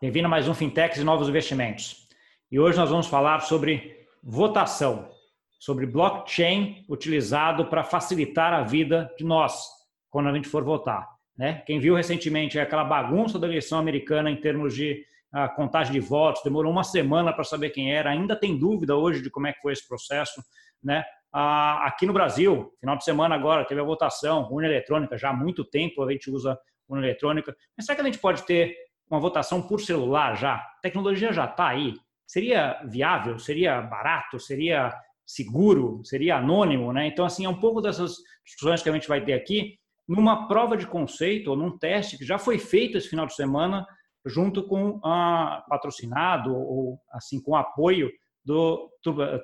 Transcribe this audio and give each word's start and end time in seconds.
bem-vindo 0.00 0.28
a 0.28 0.30
mais 0.30 0.48
um 0.48 0.54
Fintechs 0.54 0.98
e 0.98 1.04
Novos 1.04 1.28
Investimentos. 1.28 2.08
E 2.50 2.58
hoje 2.58 2.78
nós 2.78 2.88
vamos 2.88 3.06
falar 3.06 3.40
sobre 3.40 3.98
votação, 4.22 5.10
sobre 5.58 5.84
blockchain 5.84 6.86
utilizado 6.88 7.66
para 7.66 7.84
facilitar 7.84 8.54
a 8.54 8.62
vida 8.62 9.14
de 9.18 9.24
nós 9.24 9.62
quando 10.08 10.30
a 10.30 10.32
gente 10.32 10.48
for 10.48 10.64
votar. 10.64 11.06
Né? 11.36 11.62
Quem 11.66 11.78
viu 11.78 11.94
recentemente 11.94 12.58
aquela 12.58 12.82
bagunça 12.82 13.38
da 13.38 13.46
eleição 13.46 13.78
americana 13.78 14.30
em 14.30 14.40
termos 14.40 14.74
de 14.74 15.04
ah, 15.34 15.50
contagem 15.50 15.92
de 15.92 16.00
votos, 16.00 16.42
demorou 16.42 16.72
uma 16.72 16.82
semana 16.82 17.30
para 17.30 17.44
saber 17.44 17.68
quem 17.68 17.94
era, 17.94 18.08
ainda 18.08 18.34
tem 18.34 18.58
dúvida 18.58 18.96
hoje 18.96 19.20
de 19.20 19.28
como 19.28 19.48
é 19.48 19.52
que 19.52 19.60
foi 19.60 19.74
esse 19.74 19.86
processo. 19.86 20.42
Né? 20.82 21.04
Ah, 21.30 21.86
aqui 21.86 22.06
no 22.06 22.14
Brasil, 22.14 22.72
final 22.80 22.96
de 22.96 23.04
semana 23.04 23.34
agora, 23.34 23.66
teve 23.66 23.82
a 23.82 23.84
votação, 23.84 24.48
urna 24.50 24.66
eletrônica, 24.66 25.18
já 25.18 25.28
há 25.28 25.34
muito 25.34 25.62
tempo 25.62 26.02
a 26.02 26.10
gente 26.10 26.30
usa 26.30 26.58
urna 26.88 27.06
eletrônica. 27.06 27.54
Mas 27.76 27.84
será 27.84 27.96
que 27.96 28.00
a 28.00 28.04
gente 28.06 28.18
pode 28.18 28.44
ter 28.44 28.74
uma 29.10 29.20
votação 29.20 29.60
por 29.60 29.80
celular 29.80 30.36
já? 30.36 30.54
A 30.54 30.78
tecnologia 30.82 31.32
já 31.32 31.44
está 31.44 31.68
aí. 31.68 31.94
Seria 32.26 32.80
viável? 32.84 33.38
Seria 33.38 33.80
barato? 33.80 34.38
Seria 34.38 34.94
seguro? 35.26 36.00
Seria 36.04 36.36
anônimo? 36.36 36.92
Né? 36.92 37.08
Então, 37.08 37.24
assim, 37.24 37.44
é 37.44 37.48
um 37.48 37.58
pouco 37.58 37.80
dessas 37.80 38.16
discussões 38.44 38.82
que 38.82 38.88
a 38.88 38.92
gente 38.92 39.08
vai 39.08 39.22
ter 39.24 39.32
aqui 39.32 39.78
numa 40.08 40.48
prova 40.48 40.76
de 40.76 40.86
conceito 40.86 41.50
ou 41.50 41.56
num 41.56 41.76
teste 41.78 42.18
que 42.18 42.24
já 42.24 42.38
foi 42.38 42.58
feito 42.58 42.98
esse 42.98 43.08
final 43.08 43.26
de 43.26 43.34
semana 43.34 43.86
junto 44.26 44.66
com 44.66 45.00
a 45.04 45.64
patrocinado 45.68 46.54
ou 46.54 46.98
assim 47.12 47.40
com 47.40 47.54
apoio 47.56 48.10
do 48.44 48.90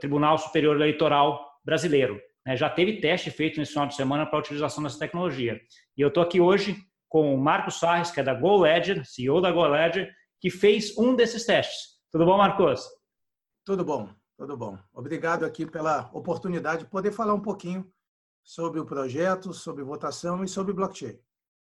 Tribunal 0.00 0.38
Superior 0.38 0.76
Eleitoral 0.76 1.40
Brasileiro. 1.64 2.20
Né? 2.44 2.56
Já 2.56 2.68
teve 2.68 3.00
teste 3.00 3.30
feito 3.30 3.58
nesse 3.58 3.72
final 3.72 3.86
de 3.86 3.94
semana 3.94 4.26
para 4.26 4.38
a 4.38 4.40
utilização 4.40 4.82
dessa 4.82 4.98
tecnologia. 4.98 5.60
E 5.96 6.00
eu 6.00 6.08
estou 6.08 6.22
aqui 6.22 6.40
hoje 6.40 6.76
com 7.16 7.34
o 7.34 7.38
Marcos 7.38 7.78
Sarres, 7.78 8.10
que 8.10 8.20
é 8.20 8.22
da 8.22 8.34
GoLedger, 8.34 9.02
CEO 9.06 9.40
da 9.40 9.50
GoLedger, 9.50 10.12
que 10.38 10.50
fez 10.50 10.94
um 10.98 11.16
desses 11.16 11.46
testes. 11.46 11.96
Tudo 12.12 12.26
bom, 12.26 12.36
Marcos? 12.36 12.86
Tudo 13.64 13.82
bom, 13.82 14.10
tudo 14.36 14.54
bom. 14.54 14.78
Obrigado 14.92 15.46
aqui 15.46 15.64
pela 15.64 16.10
oportunidade 16.12 16.84
de 16.84 16.90
poder 16.90 17.12
falar 17.12 17.32
um 17.32 17.40
pouquinho 17.40 17.90
sobre 18.44 18.80
o 18.80 18.84
projeto, 18.84 19.54
sobre 19.54 19.82
votação 19.82 20.44
e 20.44 20.48
sobre 20.48 20.74
blockchain. 20.74 21.18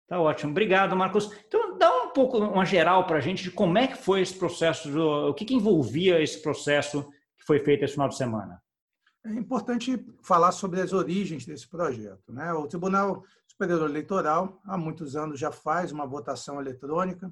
Tá 0.09 0.21
ótimo, 0.21 0.51
obrigado, 0.51 0.97
Marcos. 0.97 1.31
Então, 1.47 1.79
dá 1.79 1.89
um 2.03 2.11
pouco 2.11 2.39
uma 2.39 2.65
geral 2.65 3.07
para 3.07 3.19
a 3.19 3.21
gente 3.21 3.45
de 3.45 3.53
como 3.53 3.79
é 3.79 3.87
que 3.87 3.97
foi 3.97 4.23
esse 4.23 4.37
processo, 4.37 4.91
o 5.01 5.35
que, 5.35 5.45
que 5.45 5.55
envolvia 5.55 6.21
esse 6.21 6.43
processo 6.43 7.09
que 7.39 7.47
foi 7.47 7.61
feito 7.61 7.85
esse 7.85 7.95
final 7.95 8.09
de 8.09 8.17
semana. 8.17 8.61
É 9.31 9.35
importante 9.35 10.03
falar 10.23 10.53
sobre 10.53 10.81
as 10.81 10.95
origens 10.95 11.45
desse 11.45 11.69
projeto. 11.69 12.33
Né? 12.33 12.51
O 12.55 12.67
Tribunal 12.67 13.23
Superior 13.47 13.89
Eleitoral, 13.89 14.59
há 14.65 14.79
muitos 14.79 15.17
anos, 15.17 15.39
já 15.39 15.53
faz 15.53 15.93
uma 15.93 16.07
votação 16.07 16.59
eletrônica, 16.59 17.31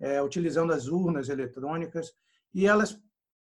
é, 0.00 0.22
utilizando 0.22 0.72
as 0.72 0.88
urnas 0.88 1.28
eletrônicas, 1.28 2.12
e 2.54 2.66
elas 2.66 2.98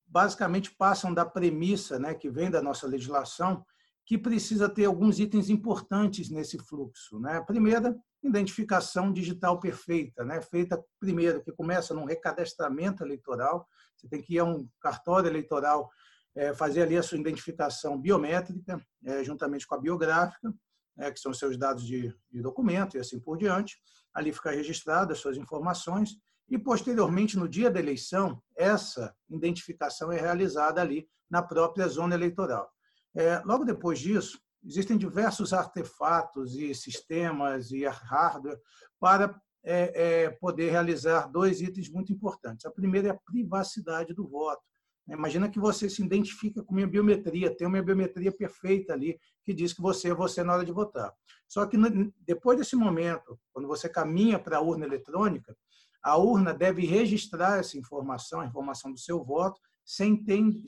basicamente 0.08 0.72
passam 0.72 1.14
da 1.14 1.26
premissa 1.26 2.00
né, 2.00 2.16
que 2.16 2.30
vem 2.30 2.50
da 2.50 2.62
nossa 2.62 2.88
legislação, 2.88 3.64
que 4.04 4.18
precisa 4.18 4.68
ter 4.68 4.86
alguns 4.86 5.20
itens 5.20 5.50
importantes 5.50 6.30
nesse 6.30 6.58
fluxo. 6.58 7.20
Né? 7.20 7.38
A 7.38 7.44
primeira, 7.44 7.96
identificação 8.24 9.12
digital 9.12 9.60
perfeita, 9.60 10.24
né? 10.24 10.42
feita 10.42 10.84
primeiro, 11.00 11.42
que 11.42 11.52
começa 11.52 11.94
num 11.94 12.06
recadastramento 12.06 13.04
eleitoral, 13.04 13.68
você 13.96 14.08
tem 14.08 14.22
que 14.22 14.36
ir 14.36 14.40
a 14.40 14.46
um 14.46 14.68
cartório 14.80 15.30
eleitoral 15.30 15.90
é, 16.36 16.54
fazer 16.54 16.84
ali 16.84 16.98
a 16.98 17.04
sua 17.04 17.18
identificação 17.18 18.00
biométrica, 18.00 18.82
é, 19.06 19.24
juntamente 19.24 19.68
com 19.68 19.76
a 19.76 19.80
biográfica, 19.80 20.54
é, 20.98 21.12
que 21.12 21.20
são 21.20 21.34
seus 21.34 21.58
dados 21.58 21.86
de, 21.86 22.14
de, 22.30 22.42
documento 22.42 22.96
e 22.96 23.00
assim 23.00 23.20
por 23.20 23.38
diante. 23.38 23.78
Ali 24.14 24.32
fica 24.32 24.52
registrado 24.52 25.14
as 25.14 25.20
suas 25.20 25.38
informações 25.38 26.18
e, 26.50 26.58
posteriormente, 26.58 27.38
no 27.38 27.48
dia 27.48 27.72
da 27.72 27.80
eleição, 27.80 28.42
essa 28.58 29.16
identificação 29.30 30.12
é 30.12 30.20
realizada 30.20 30.82
ali 30.82 31.08
na 31.30 31.42
própria 31.42 31.88
zona 31.88 32.14
eleitoral. 32.14 32.70
É, 33.16 33.40
logo 33.46 33.64
depois 33.64 34.00
disso, 34.00 34.40
existem 34.64 34.98
diversos 34.98 35.54
artefatos 35.54 36.56
e 36.56 36.74
sistemas 36.76 37.72
e 37.72 37.86
hardware 37.86 38.60
para 39.00 39.34
é, 39.64 40.24
é, 40.24 40.30
poder 40.30 40.72
realizar 40.72 41.28
dois 41.28 41.62
itens 41.62 41.90
muito 41.90 42.12
importantes. 42.12 42.66
A 42.66 42.72
primeira 42.72 43.10
é 43.10 43.12
a 43.12 43.20
privacidade 43.26 44.14
do 44.14 44.28
voto. 44.28 44.62
Imagina 45.12 45.50
que 45.50 45.60
você 45.60 45.90
se 45.90 46.02
identifica 46.04 46.64
com 46.64 46.74
minha 46.74 46.88
biometria, 46.88 47.56
tem 47.56 47.68
uma 47.68 47.82
biometria 47.82 48.32
perfeita 48.32 48.94
ali 48.94 49.20
que 49.44 49.54
diz 49.54 49.74
que 49.74 49.82
você 49.82 50.10
é 50.10 50.14
você 50.14 50.44
na 50.44 50.54
hora 50.54 50.66
de 50.66 50.72
votar. 50.72 51.14
Só 51.48 51.66
que 51.66 51.78
depois 52.26 52.58
desse 52.58 52.76
momento, 52.76 53.38
quando 53.52 53.68
você 53.68 53.90
caminha 53.90 54.40
para 54.40 54.58
a 54.58 54.62
urna 54.62 54.86
eletrônica, 54.86 55.56
a 56.02 56.18
urna 56.18 56.54
deve 56.54 56.86
registrar 56.86 57.60
essa 57.60 57.78
informação, 57.78 58.40
a 58.40 58.46
informação 58.46 58.92
do 58.92 58.98
seu 58.98 59.24
voto, 59.24 59.60
sem 59.86 60.16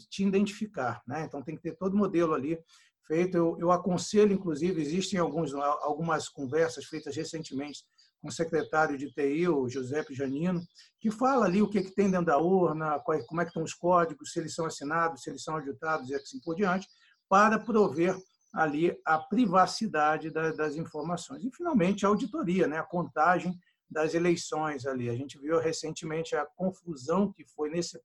te 0.09 0.23
identificar. 0.23 1.01
Né? 1.07 1.23
Então 1.23 1.41
tem 1.41 1.55
que 1.55 1.61
ter 1.61 1.77
todo 1.77 1.93
o 1.93 1.97
modelo 1.97 2.33
ali 2.33 2.59
feito. 3.07 3.37
Eu, 3.37 3.57
eu 3.59 3.71
aconselho, 3.71 4.33
inclusive, 4.33 4.81
existem 4.81 5.19
alguns, 5.19 5.53
algumas 5.53 6.27
conversas 6.27 6.85
feitas 6.85 7.15
recentemente 7.15 7.83
com 8.23 8.29
o 8.29 8.31
secretário 8.31 8.97
de 8.97 9.11
TI, 9.11 9.49
o 9.49 9.67
Giuseppe 9.67 10.15
Janino, 10.15 10.61
que 10.97 11.11
fala 11.11 11.45
ali 11.45 11.61
o 11.61 11.67
que, 11.69 11.81
que 11.81 11.93
tem 11.93 12.09
dentro 12.09 12.27
da 12.27 12.37
urna, 12.37 12.97
como 13.27 13.41
é 13.41 13.43
que 13.43 13.49
estão 13.49 13.63
os 13.63 13.73
códigos, 13.73 14.31
se 14.31 14.39
eles 14.39 14.55
são 14.55 14.65
assinados, 14.65 15.21
se 15.21 15.29
eles 15.29 15.43
são 15.43 15.55
auditados 15.55 16.09
e 16.09 16.15
assim 16.15 16.39
por 16.39 16.55
diante, 16.55 16.87
para 17.27 17.59
prover 17.59 18.15
ali 18.53 18.97
a 19.05 19.17
privacidade 19.17 20.29
das 20.29 20.75
informações. 20.77 21.43
E, 21.43 21.51
finalmente, 21.51 22.05
a 22.05 22.09
auditoria, 22.09 22.65
né? 22.65 22.79
a 22.79 22.83
contagem 22.83 23.59
das 23.89 24.13
eleições 24.13 24.85
ali. 24.85 25.09
A 25.09 25.15
gente 25.15 25.37
viu 25.37 25.59
recentemente 25.59 26.33
a 26.33 26.45
confusão 26.55 27.29
que 27.29 27.43
foi 27.43 27.69
nesse, 27.69 27.99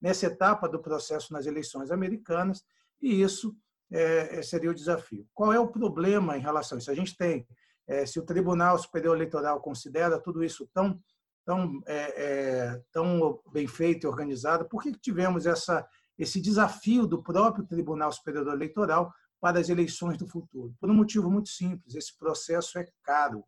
nessa 0.00 0.26
etapa 0.26 0.68
do 0.68 0.78
processo 0.78 1.32
nas 1.32 1.46
eleições 1.46 1.90
americanas, 1.90 2.62
e 3.02 3.20
isso 3.20 3.56
é, 3.90 4.40
seria 4.40 4.70
o 4.70 4.74
desafio. 4.74 5.26
Qual 5.34 5.52
é 5.52 5.58
o 5.58 5.66
problema 5.66 6.38
em 6.38 6.40
relação 6.40 6.76
a 6.76 6.78
isso? 6.78 6.90
A 6.92 6.94
gente 6.94 7.16
tem 7.16 7.44
é, 7.86 8.06
se 8.06 8.18
o 8.18 8.24
Tribunal 8.24 8.78
Superior 8.78 9.16
Eleitoral 9.16 9.60
considera 9.60 10.18
tudo 10.18 10.42
isso 10.42 10.68
tão, 10.72 10.98
tão, 11.44 11.80
é, 11.86 12.24
é, 12.24 12.82
tão 12.92 13.40
bem 13.52 13.66
feito 13.66 14.04
e 14.04 14.08
organizado, 14.08 14.68
por 14.68 14.82
que 14.82 14.92
tivemos 14.92 15.46
essa, 15.46 15.86
esse 16.18 16.40
desafio 16.40 17.06
do 17.06 17.22
próprio 17.22 17.66
Tribunal 17.66 18.10
Superior 18.10 18.48
Eleitoral 18.48 19.12
para 19.40 19.60
as 19.60 19.68
eleições 19.68 20.16
do 20.16 20.26
futuro? 20.26 20.74
Por 20.80 20.90
um 20.90 20.94
motivo 20.94 21.30
muito 21.30 21.50
simples: 21.50 21.94
esse 21.94 22.16
processo 22.16 22.78
é 22.78 22.86
caro. 23.02 23.44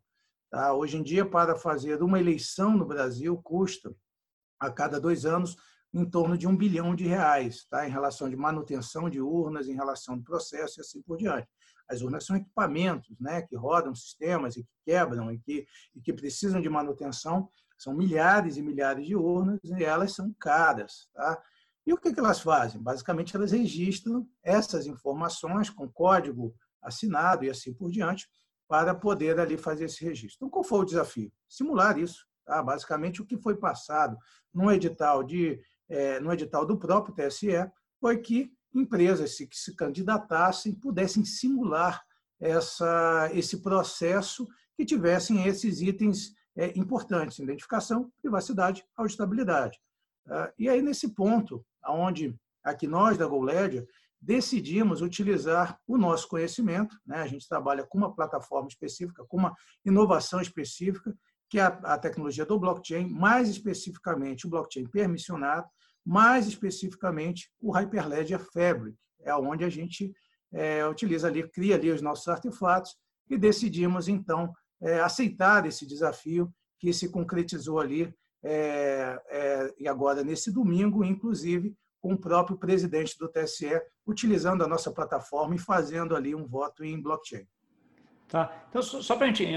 Tá? 0.49 0.73
Hoje 0.73 0.97
em 0.97 1.03
dia, 1.03 1.25
para 1.25 1.55
fazer 1.55 2.01
uma 2.01 2.19
eleição 2.19 2.77
no 2.77 2.85
Brasil, 2.85 3.35
custa, 3.43 3.93
a 4.59 4.71
cada 4.71 4.99
dois 4.99 5.25
anos, 5.25 5.57
em 5.93 6.05
torno 6.05 6.37
de 6.37 6.47
um 6.47 6.55
bilhão 6.55 6.95
de 6.95 7.05
reais, 7.05 7.65
tá? 7.65 7.87
em 7.87 7.91
relação 7.91 8.29
de 8.29 8.35
manutenção 8.35 9.09
de 9.09 9.19
urnas, 9.19 9.67
em 9.67 9.75
relação 9.75 10.15
ao 10.15 10.21
processo 10.21 10.79
e 10.79 10.81
assim 10.81 11.01
por 11.01 11.17
diante. 11.17 11.47
As 11.89 12.01
urnas 12.01 12.25
são 12.25 12.35
equipamentos 12.35 13.15
né, 13.19 13.41
que 13.41 13.55
rodam 13.55 13.95
sistemas 13.95 14.57
e 14.57 14.63
que 14.63 14.69
quebram 14.85 15.31
e 15.31 15.39
que, 15.39 15.65
e 15.95 16.01
que 16.01 16.13
precisam 16.13 16.61
de 16.61 16.69
manutenção. 16.69 17.49
São 17.77 17.93
milhares 17.93 18.57
e 18.57 18.61
milhares 18.61 19.05
de 19.05 19.15
urnas 19.15 19.59
e 19.63 19.83
elas 19.83 20.13
são 20.13 20.33
caras. 20.39 21.07
Tá? 21.13 21.41
E 21.85 21.93
o 21.93 21.97
que, 21.97 22.13
que 22.13 22.19
elas 22.19 22.41
fazem? 22.41 22.81
Basicamente, 22.81 23.35
elas 23.35 23.51
registram 23.51 24.27
essas 24.43 24.87
informações 24.87 25.69
com 25.69 25.89
código 25.89 26.53
assinado 26.81 27.45
e 27.45 27.49
assim 27.49 27.73
por 27.73 27.89
diante 27.89 28.27
para 28.67 28.93
poder 28.93 29.39
ali 29.39 29.57
fazer 29.57 29.85
esse 29.85 30.03
registro. 30.03 30.35
Então, 30.35 30.49
qual 30.49 30.63
foi 30.63 30.79
o 30.79 30.85
desafio? 30.85 31.31
Simular 31.47 31.97
isso. 31.97 32.25
Tá? 32.45 32.61
Basicamente, 32.61 33.21
o 33.21 33.25
que 33.25 33.37
foi 33.37 33.55
passado 33.55 34.17
no 34.53 34.71
edital, 34.71 35.23
de, 35.23 35.61
é, 35.89 36.19
no 36.19 36.33
edital 36.33 36.65
do 36.65 36.77
próprio 36.77 37.15
TSE 37.15 37.69
foi 37.99 38.17
que 38.17 38.51
empresas 38.77 39.35
que 39.37 39.47
se 39.51 39.75
candidatassem 39.75 40.73
pudessem 40.73 41.25
simular 41.25 42.03
essa, 42.39 43.29
esse 43.33 43.61
processo 43.61 44.47
que 44.75 44.85
tivessem 44.85 45.45
esses 45.47 45.81
itens 45.81 46.33
é, 46.55 46.77
importantes, 46.77 47.39
identificação, 47.39 48.11
privacidade, 48.21 48.85
auditabilidade. 48.95 49.79
Ah, 50.27 50.51
e 50.57 50.69
aí, 50.69 50.81
nesse 50.81 51.13
ponto, 51.13 51.65
onde 51.87 52.35
aqui 52.63 52.87
nós 52.87 53.17
da 53.17 53.25
GoLedger 53.25 53.87
decidimos 54.19 55.01
utilizar 55.01 55.79
o 55.87 55.97
nosso 55.97 56.27
conhecimento, 56.27 56.97
né? 57.05 57.17
a 57.17 57.27
gente 57.27 57.47
trabalha 57.47 57.83
com 57.83 57.97
uma 57.97 58.13
plataforma 58.13 58.67
específica, 58.67 59.23
com 59.25 59.37
uma 59.37 59.55
inovação 59.85 60.41
específica, 60.41 61.15
que 61.49 61.59
é 61.59 61.63
a 61.63 61.97
tecnologia 61.97 62.45
do 62.45 62.59
blockchain, 62.59 63.07
mais 63.07 63.47
especificamente 63.47 64.45
o 64.45 64.49
blockchain 64.49 64.85
permissionado, 64.87 65.67
mais 66.07 66.47
especificamente 66.47 67.51
o 67.59 67.69
Hyperledger 67.69 68.39
Fabric, 68.39 68.97
é 69.19 69.35
onde 69.35 69.65
a 69.65 69.69
gente 69.69 70.13
é, 70.53 70.87
utiliza 70.87 71.27
ali, 71.27 71.45
cria 71.49 71.75
ali 71.75 71.91
os 71.91 72.01
nossos 72.01 72.29
artefatos 72.29 72.95
e 73.29 73.37
decidimos 73.37 74.07
então 74.07 74.53
é, 74.81 75.01
aceitar 75.01 75.65
esse 75.65 75.85
desafio 75.85 76.49
que 76.79 76.93
se 76.93 77.09
concretizou 77.09 77.77
ali 77.77 78.13
é, 78.41 79.21
é, 79.29 79.73
e 79.77 79.85
agora 79.85 80.23
nesse 80.23 80.49
domingo, 80.49 81.03
inclusive 81.03 81.75
com 81.99 82.13
o 82.13 82.17
próprio 82.17 82.57
presidente 82.57 83.17
do 83.19 83.27
TSE 83.27 83.81
utilizando 84.05 84.63
a 84.63 84.67
nossa 84.67 84.89
plataforma 84.91 85.55
e 85.55 85.59
fazendo 85.59 86.15
ali 86.15 86.33
um 86.33 86.47
voto 86.47 86.85
em 86.85 87.01
blockchain. 87.01 87.45
Tá. 88.27 88.51
Então, 88.69 88.81
só 88.81 89.15
para 89.15 89.27
a 89.27 89.29
gente, 89.29 89.47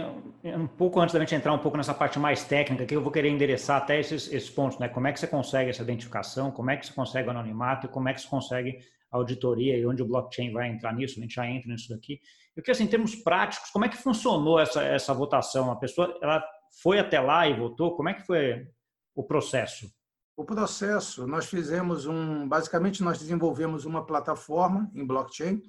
um 0.45 0.67
pouco 0.67 1.01
antes 1.01 1.13
da 1.13 1.19
gente 1.19 1.35
entrar 1.35 1.53
um 1.53 1.59
pouco 1.59 1.77
nessa 1.77 1.93
parte 1.93 2.21
mais 2.21 2.45
técnica, 2.45 2.87
que 2.87 2.95
eu 2.95 3.03
vou 3.03 3.11
querer 3.11 3.29
endereçar 3.29 3.79
até 3.79 3.99
esses, 3.99 4.33
esses 4.33 4.49
pontos, 4.49 4.79
né? 4.79 4.89
Como 4.89 5.09
é 5.09 5.13
que 5.13 5.19
você 5.19 5.27
consegue 5.27 5.71
essa 5.71 5.83
identificação, 5.83 6.53
como 6.53 6.71
é 6.71 6.77
que 6.77 6.87
você 6.87 6.93
consegue 6.93 7.27
o 7.27 7.31
anonimato, 7.33 7.89
como 7.89 8.09
é 8.09 8.15
que 8.15 8.21
você 8.21 8.29
consegue 8.29 8.79
a 9.11 9.17
auditoria 9.17 9.77
e 9.77 9.85
onde 9.85 10.03
o 10.03 10.07
blockchain 10.07 10.53
vai 10.53 10.69
entrar 10.69 10.95
nisso, 10.95 11.19
a 11.19 11.23
gente 11.23 11.35
já 11.35 11.45
entra 11.47 11.69
nisso 11.69 11.89
daqui. 11.89 12.21
Eu 12.55 12.63
queria, 12.63 12.73
assim, 12.77 12.85
em 12.85 12.89
termos 12.89 13.17
práticos, 13.17 13.71
como 13.71 13.85
é 13.85 13.89
que 13.89 13.97
funcionou 13.97 14.61
essa, 14.61 14.85
essa 14.85 15.13
votação? 15.13 15.73
A 15.73 15.77
pessoa, 15.77 16.17
ela 16.23 16.41
foi 16.81 17.01
até 17.01 17.19
lá 17.19 17.49
e 17.49 17.55
votou? 17.55 17.97
Como 17.97 18.09
é 18.09 18.15
que 18.15 18.25
foi 18.25 18.69
o 19.17 19.25
processo? 19.25 19.91
O 20.37 20.45
processo, 20.45 21.27
nós 21.27 21.47
fizemos 21.47 22.07
um, 22.07 22.49
basicamente 22.49 23.03
nós 23.03 23.19
desenvolvemos 23.19 23.85
uma 23.85 24.07
plataforma 24.07 24.89
em 24.95 25.05
blockchain 25.05 25.61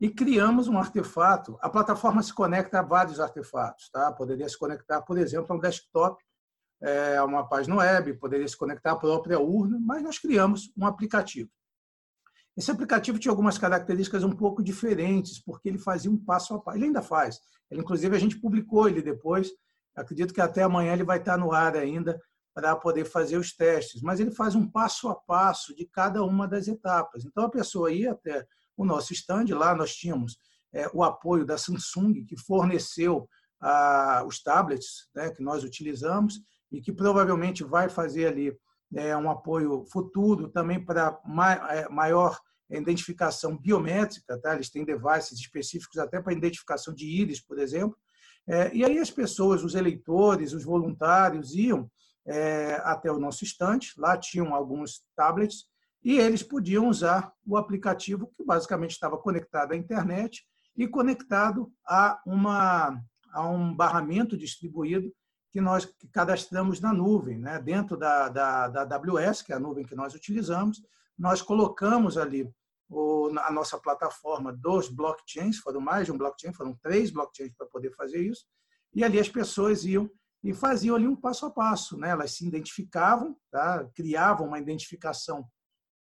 e 0.00 0.10
criamos 0.10 0.68
um 0.68 0.78
artefato. 0.78 1.58
A 1.60 1.70
plataforma 1.70 2.22
se 2.22 2.32
conecta 2.32 2.80
a 2.80 2.82
vários 2.82 3.18
artefatos, 3.18 3.88
tá? 3.90 4.12
Poderia 4.12 4.48
se 4.48 4.58
conectar, 4.58 5.00
por 5.02 5.18
exemplo, 5.18 5.52
a 5.52 5.56
um 5.56 5.60
desktop, 5.60 6.22
é, 6.82 7.16
a 7.16 7.24
uma 7.24 7.48
página 7.48 7.76
web, 7.76 8.14
poderia 8.14 8.46
se 8.46 8.56
conectar 8.56 8.92
à 8.92 8.96
própria 8.96 9.40
urna, 9.40 9.78
mas 9.80 10.02
nós 10.02 10.18
criamos 10.18 10.70
um 10.76 10.84
aplicativo. 10.84 11.50
Esse 12.56 12.70
aplicativo 12.70 13.18
tinha 13.18 13.32
algumas 13.32 13.58
características 13.58 14.24
um 14.24 14.34
pouco 14.34 14.62
diferentes, 14.62 15.42
porque 15.42 15.68
ele 15.68 15.78
fazia 15.78 16.10
um 16.10 16.16
passo 16.16 16.54
a 16.54 16.60
passo. 16.60 16.78
Ele 16.78 16.86
ainda 16.86 17.02
faz. 17.02 17.38
Ele, 17.70 17.80
inclusive, 17.80 18.16
a 18.16 18.18
gente 18.18 18.40
publicou 18.40 18.88
ele 18.88 19.02
depois. 19.02 19.50
Acredito 19.94 20.32
que 20.32 20.40
até 20.40 20.62
amanhã 20.62 20.94
ele 20.94 21.04
vai 21.04 21.18
estar 21.18 21.36
no 21.36 21.52
ar 21.52 21.76
ainda 21.76 22.18
para 22.54 22.74
poder 22.74 23.04
fazer 23.04 23.36
os 23.36 23.54
testes. 23.54 24.00
Mas 24.00 24.20
ele 24.20 24.30
faz 24.30 24.54
um 24.54 24.66
passo 24.66 25.08
a 25.08 25.14
passo 25.14 25.74
de 25.74 25.86
cada 25.86 26.22
uma 26.24 26.48
das 26.48 26.66
etapas. 26.66 27.26
Então, 27.26 27.44
a 27.44 27.50
pessoa 27.50 27.92
ia 27.92 28.12
até 28.12 28.46
o 28.76 28.84
nosso 28.84 29.12
stand. 29.12 29.46
Lá 29.50 29.74
nós 29.74 29.94
tínhamos 29.94 30.36
é, 30.72 30.88
o 30.92 31.02
apoio 31.02 31.44
da 31.44 31.56
Samsung, 31.56 32.24
que 32.24 32.36
forneceu 32.36 33.28
ah, 33.60 34.24
os 34.26 34.42
tablets 34.42 35.08
né, 35.14 35.30
que 35.30 35.42
nós 35.42 35.64
utilizamos 35.64 36.34
e 36.70 36.80
que 36.80 36.92
provavelmente 36.92 37.64
vai 37.64 37.88
fazer 37.88 38.26
ali 38.26 38.56
é, 38.94 39.16
um 39.16 39.30
apoio 39.30 39.84
futuro 39.90 40.48
também 40.48 40.84
para 40.84 41.18
é, 41.70 41.88
maior 41.88 42.38
identificação 42.70 43.56
biométrica. 43.56 44.38
Tá? 44.40 44.54
Eles 44.54 44.70
têm 44.70 44.84
devices 44.84 45.38
específicos 45.38 45.98
até 45.98 46.20
para 46.20 46.32
identificação 46.32 46.92
de 46.92 47.06
íris, 47.06 47.40
por 47.40 47.58
exemplo. 47.58 47.96
É, 48.48 48.72
e 48.74 48.84
aí 48.84 48.98
as 48.98 49.10
pessoas, 49.10 49.64
os 49.64 49.74
eleitores, 49.74 50.52
os 50.52 50.64
voluntários 50.64 51.54
iam 51.54 51.90
é, 52.26 52.74
até 52.84 53.10
o 53.10 53.18
nosso 53.18 53.44
estante. 53.44 53.92
Lá 53.98 54.16
tinham 54.16 54.54
alguns 54.54 55.02
tablets 55.16 55.64
e 56.02 56.18
eles 56.18 56.42
podiam 56.42 56.88
usar 56.88 57.32
o 57.44 57.56
aplicativo 57.56 58.28
que 58.28 58.44
basicamente 58.44 58.92
estava 58.92 59.18
conectado 59.18 59.72
à 59.72 59.76
internet 59.76 60.44
e 60.76 60.86
conectado 60.86 61.72
a, 61.86 62.20
uma, 62.26 63.00
a 63.32 63.48
um 63.48 63.74
barramento 63.74 64.36
distribuído 64.36 65.12
que 65.50 65.60
nós 65.60 65.90
cadastramos 66.12 66.80
na 66.80 66.92
nuvem, 66.92 67.38
né? 67.38 67.58
dentro 67.58 67.96
da, 67.96 68.28
da, 68.28 68.68
da 68.68 68.82
AWS, 68.82 69.42
que 69.42 69.52
é 69.52 69.56
a 69.56 69.60
nuvem 69.60 69.86
que 69.86 69.94
nós 69.94 70.14
utilizamos, 70.14 70.82
nós 71.18 71.40
colocamos 71.40 72.18
ali 72.18 72.48
o, 72.88 73.30
a 73.38 73.50
nossa 73.50 73.78
plataforma 73.78 74.52
dos 74.52 74.88
blockchains, 74.88 75.58
foram 75.58 75.80
mais 75.80 76.06
de 76.06 76.12
um 76.12 76.18
blockchain, 76.18 76.52
foram 76.52 76.76
três 76.82 77.10
blockchains 77.10 77.52
para 77.56 77.66
poder 77.66 77.90
fazer 77.94 78.20
isso, 78.20 78.44
e 78.94 79.02
ali 79.02 79.18
as 79.18 79.28
pessoas 79.28 79.84
iam 79.84 80.10
e 80.44 80.52
faziam 80.52 80.94
ali 80.94 81.08
um 81.08 81.16
passo 81.16 81.46
a 81.46 81.50
passo, 81.50 81.96
né? 81.96 82.10
elas 82.10 82.32
se 82.32 82.46
identificavam, 82.46 83.36
tá? 83.50 83.84
criavam 83.94 84.46
uma 84.46 84.58
identificação 84.58 85.44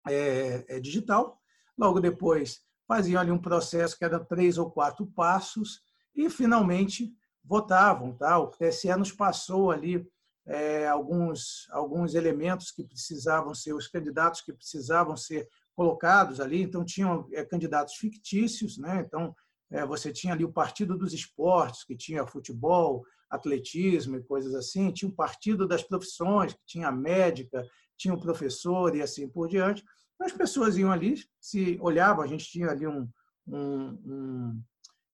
é, 0.06 0.64
é, 0.68 0.80
digital. 0.80 1.38
Logo 1.76 2.00
depois, 2.00 2.60
faziam 2.86 3.20
ali 3.20 3.30
um 3.30 3.40
processo 3.40 3.96
que 3.98 4.04
era 4.04 4.20
três 4.20 4.58
ou 4.58 4.70
quatro 4.70 5.06
passos 5.06 5.80
e, 6.14 6.28
finalmente, 6.30 7.12
votavam. 7.44 8.16
Tá? 8.16 8.38
O 8.38 8.48
TSE 8.48 8.94
nos 8.96 9.12
passou 9.12 9.70
ali 9.70 10.06
é, 10.46 10.86
alguns, 10.86 11.66
alguns 11.70 12.14
elementos 12.14 12.70
que 12.70 12.84
precisavam 12.84 13.54
ser, 13.54 13.72
os 13.74 13.88
candidatos 13.88 14.40
que 14.40 14.52
precisavam 14.52 15.16
ser 15.16 15.48
colocados 15.74 16.40
ali. 16.40 16.62
Então, 16.62 16.84
tinham 16.84 17.28
é, 17.32 17.44
candidatos 17.44 17.94
fictícios. 17.94 18.78
Né? 18.78 19.04
Então, 19.06 19.34
é, 19.70 19.84
você 19.84 20.12
tinha 20.12 20.32
ali 20.32 20.44
o 20.44 20.52
Partido 20.52 20.96
dos 20.96 21.12
Esportes, 21.12 21.84
que 21.84 21.96
tinha 21.96 22.26
futebol, 22.26 23.04
atletismo 23.28 24.16
e 24.16 24.22
coisas 24.22 24.54
assim. 24.54 24.92
Tinha 24.92 25.08
o 25.08 25.14
Partido 25.14 25.66
das 25.66 25.82
Profissões, 25.82 26.52
que 26.52 26.64
tinha 26.66 26.92
médica, 26.92 27.66
tinha 27.96 28.14
o 28.14 28.20
professor 28.20 28.94
e 28.94 29.02
assim 29.02 29.28
por 29.28 29.48
diante. 29.48 29.84
As 30.20 30.32
pessoas 30.32 30.76
iam 30.76 30.90
ali, 30.90 31.16
se 31.40 31.78
olhavam, 31.80 32.22
a 32.22 32.26
gente 32.26 32.46
tinha 32.46 32.68
ali 32.68 32.86
um, 32.86 33.08
um, 33.46 33.88
um 34.06 34.62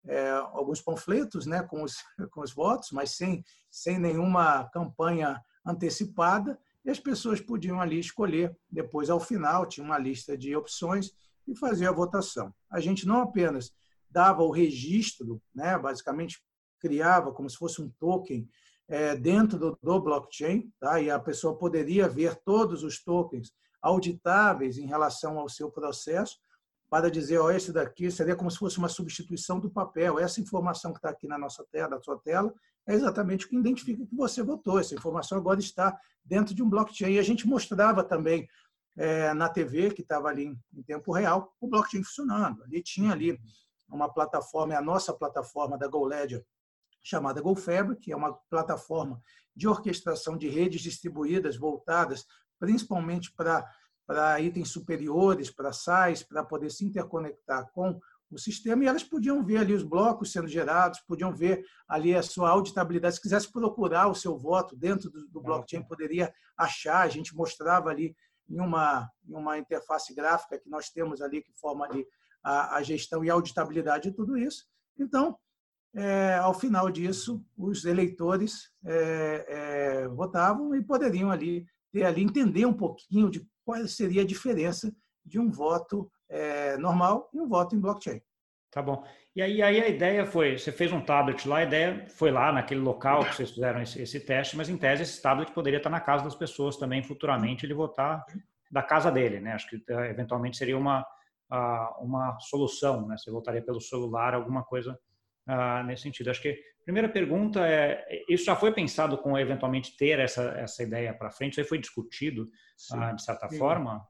é, 0.06 0.30
alguns 0.30 0.80
panfletos 0.80 1.46
né, 1.46 1.62
com, 1.62 1.82
os, 1.82 1.96
com 2.32 2.40
os 2.40 2.52
votos, 2.52 2.90
mas 2.92 3.16
sem, 3.16 3.44
sem 3.70 3.98
nenhuma 3.98 4.68
campanha 4.70 5.40
antecipada, 5.64 6.58
e 6.84 6.90
as 6.90 6.98
pessoas 6.98 7.40
podiam 7.40 7.80
ali 7.80 7.98
escolher. 7.98 8.56
Depois, 8.70 9.10
ao 9.10 9.20
final, 9.20 9.66
tinha 9.66 9.84
uma 9.84 9.98
lista 9.98 10.36
de 10.36 10.56
opções 10.56 11.12
e 11.46 11.54
fazer 11.54 11.86
a 11.86 11.92
votação. 11.92 12.54
A 12.70 12.80
gente 12.80 13.06
não 13.06 13.20
apenas 13.20 13.72
dava 14.10 14.42
o 14.42 14.50
registro, 14.50 15.42
né, 15.54 15.78
basicamente 15.78 16.42
criava 16.80 17.32
como 17.32 17.50
se 17.50 17.56
fosse 17.56 17.82
um 17.82 17.90
token 17.98 18.48
é, 18.88 19.14
dentro 19.14 19.58
do, 19.58 19.78
do 19.82 20.00
blockchain, 20.00 20.72
tá? 20.80 21.00
e 21.00 21.10
a 21.10 21.18
pessoa 21.18 21.56
poderia 21.56 22.08
ver 22.08 22.36
todos 22.36 22.82
os 22.82 23.02
tokens 23.02 23.52
auditáveis 23.82 24.78
em 24.78 24.86
relação 24.86 25.38
ao 25.38 25.48
seu 25.48 25.70
processo, 25.70 26.38
para 26.90 27.10
dizer, 27.10 27.38
ó, 27.38 27.50
esse 27.50 27.70
daqui 27.70 28.10
seria 28.10 28.34
como 28.34 28.50
se 28.50 28.58
fosse 28.58 28.78
uma 28.78 28.88
substituição 28.88 29.60
do 29.60 29.70
papel. 29.70 30.18
Essa 30.18 30.40
informação 30.40 30.92
que 30.92 30.98
está 30.98 31.10
aqui 31.10 31.28
na 31.28 31.36
nossa 31.36 31.64
tela, 31.70 31.90
na 31.90 32.00
sua 32.00 32.18
tela, 32.18 32.52
é 32.86 32.94
exatamente 32.94 33.44
o 33.44 33.48
que 33.48 33.56
identifica 33.56 34.06
que 34.06 34.16
você 34.16 34.42
votou. 34.42 34.78
Essa 34.80 34.94
informação 34.94 35.36
agora 35.36 35.60
está 35.60 35.98
dentro 36.24 36.54
de 36.54 36.62
um 36.62 36.68
blockchain. 36.68 37.12
E 37.12 37.18
a 37.18 37.22
gente 37.22 37.46
mostrava 37.46 38.02
também 38.02 38.48
é, 38.96 39.34
na 39.34 39.50
TV, 39.50 39.90
que 39.90 40.00
estava 40.00 40.28
ali 40.28 40.46
em, 40.74 40.82
tempo 40.82 41.12
real, 41.12 41.54
o 41.60 41.68
blockchain 41.68 42.02
funcionando. 42.02 42.64
Ali 42.64 42.82
tinha 42.82 43.12
ali 43.12 43.38
uma 43.86 44.12
plataforma, 44.12 44.72
é 44.72 44.76
a 44.76 44.82
nossa 44.82 45.12
plataforma 45.12 45.76
da 45.76 45.86
GoLedger, 45.86 46.42
chamada 47.02 47.40
GoFabric, 47.40 48.00
que 48.00 48.12
é 48.12 48.16
uma 48.16 48.34
plataforma 48.50 49.20
de 49.54 49.66
orquestração 49.66 50.36
de 50.36 50.48
redes 50.48 50.80
distribuídas 50.80 51.56
voltadas 51.56 52.24
principalmente 52.58 53.32
para 53.32 53.64
para 54.08 54.40
itens 54.40 54.70
superiores, 54.70 55.50
para 55.50 55.70
SAIs, 55.70 56.22
para 56.22 56.42
poder 56.42 56.70
se 56.70 56.82
interconectar 56.82 57.70
com 57.72 58.00
o 58.30 58.38
sistema, 58.38 58.82
e 58.82 58.86
elas 58.86 59.02
podiam 59.02 59.44
ver 59.44 59.58
ali 59.58 59.74
os 59.74 59.82
blocos 59.82 60.32
sendo 60.32 60.48
gerados, 60.48 61.00
podiam 61.00 61.30
ver 61.34 61.62
ali 61.86 62.14
a 62.14 62.22
sua 62.22 62.48
auditabilidade. 62.48 63.16
Se 63.16 63.20
quisesse 63.20 63.52
procurar 63.52 64.08
o 64.08 64.14
seu 64.14 64.38
voto 64.38 64.74
dentro 64.74 65.10
do, 65.10 65.42
blockchain, 65.42 65.82
poderia 65.82 66.32
achar. 66.56 67.02
A 67.02 67.08
gente 67.08 67.36
mostrava 67.36 67.90
ali 67.90 68.16
em 68.48 68.58
uma, 68.58 69.10
em 69.26 69.34
uma 69.34 69.58
interface 69.58 70.14
gráfica 70.14 70.58
que 70.58 70.70
nós 70.70 70.88
temos 70.88 71.20
ali, 71.20 71.42
que 71.42 71.52
forma 71.52 71.84
ali 71.84 72.06
a, 72.42 72.76
a 72.76 72.82
gestão 72.82 73.22
e 73.22 73.30
a 73.30 73.34
auditabilidade 73.34 74.10
de 74.10 74.16
tudo 74.16 74.38
isso. 74.38 74.64
Então, 74.98 75.38
é, 75.94 76.34
ao 76.36 76.54
final 76.54 76.90
disso, 76.90 77.44
os 77.56 77.84
eleitores 77.84 78.70
é, 78.84 79.46
é, 79.48 80.08
votavam 80.08 80.74
e 80.74 80.82
poderiam 80.82 81.30
ali 81.30 81.66
ter 81.90 82.04
ali 82.04 82.22
entender 82.22 82.66
um 82.66 82.72
pouquinho 82.72 83.30
de 83.30 83.46
qual 83.64 83.86
seria 83.86 84.22
a 84.22 84.26
diferença 84.26 84.94
de 85.24 85.38
um 85.38 85.50
voto 85.50 86.10
é, 86.28 86.76
normal 86.76 87.28
e 87.32 87.40
um 87.40 87.48
voto 87.48 87.74
em 87.74 87.80
blockchain. 87.80 88.20
Tá 88.70 88.82
bom. 88.82 89.02
E 89.34 89.40
aí, 89.40 89.62
aí, 89.62 89.80
a 89.80 89.88
ideia 89.88 90.26
foi, 90.26 90.58
você 90.58 90.70
fez 90.70 90.92
um 90.92 91.00
tablet 91.00 91.48
lá, 91.48 91.58
a 91.58 91.62
ideia 91.62 92.06
foi 92.10 92.30
lá 92.30 92.52
naquele 92.52 92.80
local 92.80 93.24
que 93.24 93.34
vocês 93.34 93.50
fizeram 93.50 93.80
esse, 93.80 94.02
esse, 94.02 94.20
teste, 94.20 94.56
mas 94.56 94.68
em 94.68 94.76
tese 94.76 95.02
esse 95.02 95.22
tablet 95.22 95.52
poderia 95.52 95.78
estar 95.78 95.88
na 95.88 96.00
casa 96.00 96.24
das 96.24 96.34
pessoas 96.34 96.76
também 96.76 97.02
futuramente 97.02 97.64
ele 97.64 97.72
votar 97.72 98.24
da 98.70 98.82
casa 98.82 99.10
dele, 99.10 99.40
né? 99.40 99.52
Acho 99.52 99.68
que 99.68 99.82
é, 99.90 100.10
eventualmente 100.10 100.58
seria 100.58 100.76
uma 100.76 101.06
uma 102.00 102.38
solução, 102.40 103.06
né? 103.06 103.16
Você 103.16 103.30
votaria 103.30 103.62
pelo 103.62 103.80
celular, 103.80 104.34
alguma 104.34 104.62
coisa 104.62 104.98
uh, 105.48 105.84
nesse 105.84 106.02
sentido. 106.02 106.30
Acho 106.30 106.42
que 106.42 106.62
Primeira 106.88 107.10
pergunta 107.10 107.68
é: 107.68 108.24
isso 108.30 108.46
já 108.46 108.56
foi 108.56 108.72
pensado 108.72 109.18
com 109.18 109.38
eventualmente 109.38 109.94
ter 109.94 110.18
essa, 110.18 110.42
essa 110.52 110.82
ideia 110.82 111.12
para 111.12 111.30
frente? 111.30 111.52
Isso 111.52 111.60
aí 111.60 111.66
foi 111.66 111.76
discutido 111.76 112.50
ah, 112.92 113.12
de 113.12 113.22
certa 113.22 113.46
sim. 113.46 113.58
forma? 113.58 114.02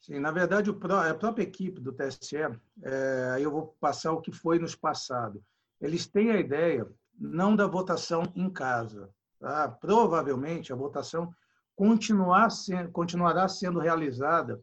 Sim, 0.00 0.18
na 0.18 0.30
verdade, 0.30 0.70
a 0.70 1.14
própria 1.14 1.42
equipe 1.42 1.78
do 1.82 1.92
TSE, 1.92 2.38
é, 2.82 3.30
aí 3.34 3.42
eu 3.42 3.50
vou 3.50 3.76
passar 3.78 4.12
o 4.12 4.22
que 4.22 4.32
foi 4.32 4.58
nos 4.58 4.74
passado. 4.74 5.44
Eles 5.78 6.06
têm 6.06 6.30
a 6.30 6.40
ideia 6.40 6.90
não 7.14 7.54
da 7.54 7.66
votação 7.66 8.22
em 8.34 8.48
casa. 8.48 9.10
Tá? 9.38 9.68
Provavelmente 9.68 10.72
a 10.72 10.76
votação 10.76 11.30
continuar 11.76 12.48
sendo, 12.48 12.90
continuará 12.90 13.46
sendo 13.48 13.80
realizada 13.80 14.58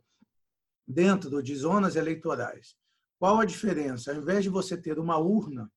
dentro 0.87 1.43
de 1.43 1.55
zonas 1.55 1.95
eleitorais. 1.95 2.75
Qual 3.19 3.39
a 3.39 3.45
diferença? 3.45 4.11
Ao 4.11 4.17
invés 4.17 4.43
de 4.43 4.49
você 4.49 4.75
ter 4.75 4.97
uma 4.97 5.19
urna 5.19 5.71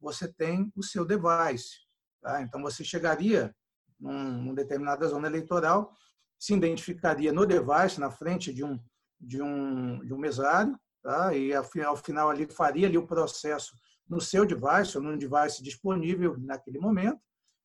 você 0.00 0.32
tem 0.32 0.72
o 0.74 0.82
seu 0.82 1.04
device. 1.04 1.78
Tá? 2.22 2.42
Então, 2.42 2.62
você 2.62 2.82
chegaria 2.82 3.54
num, 3.98 4.42
numa 4.42 4.54
determinada 4.54 5.06
zona 5.06 5.28
eleitoral, 5.28 5.94
se 6.38 6.54
identificaria 6.54 7.32
no 7.32 7.46
device, 7.46 8.00
na 8.00 8.10
frente 8.10 8.52
de 8.52 8.64
um, 8.64 8.78
de 9.20 9.42
um, 9.42 10.00
de 10.00 10.14
um 10.14 10.18
mesário, 10.18 10.78
tá? 11.02 11.34
e 11.34 11.52
ao 11.52 11.96
final 11.96 12.30
ali 12.30 12.46
faria 12.46 12.86
ali 12.86 12.96
o 12.96 13.06
processo 13.06 13.76
no 14.08 14.20
seu 14.20 14.44
device 14.44 14.96
ou 14.96 15.04
num 15.04 15.16
device 15.16 15.62
disponível 15.62 16.36
naquele 16.38 16.78
momento, 16.78 17.20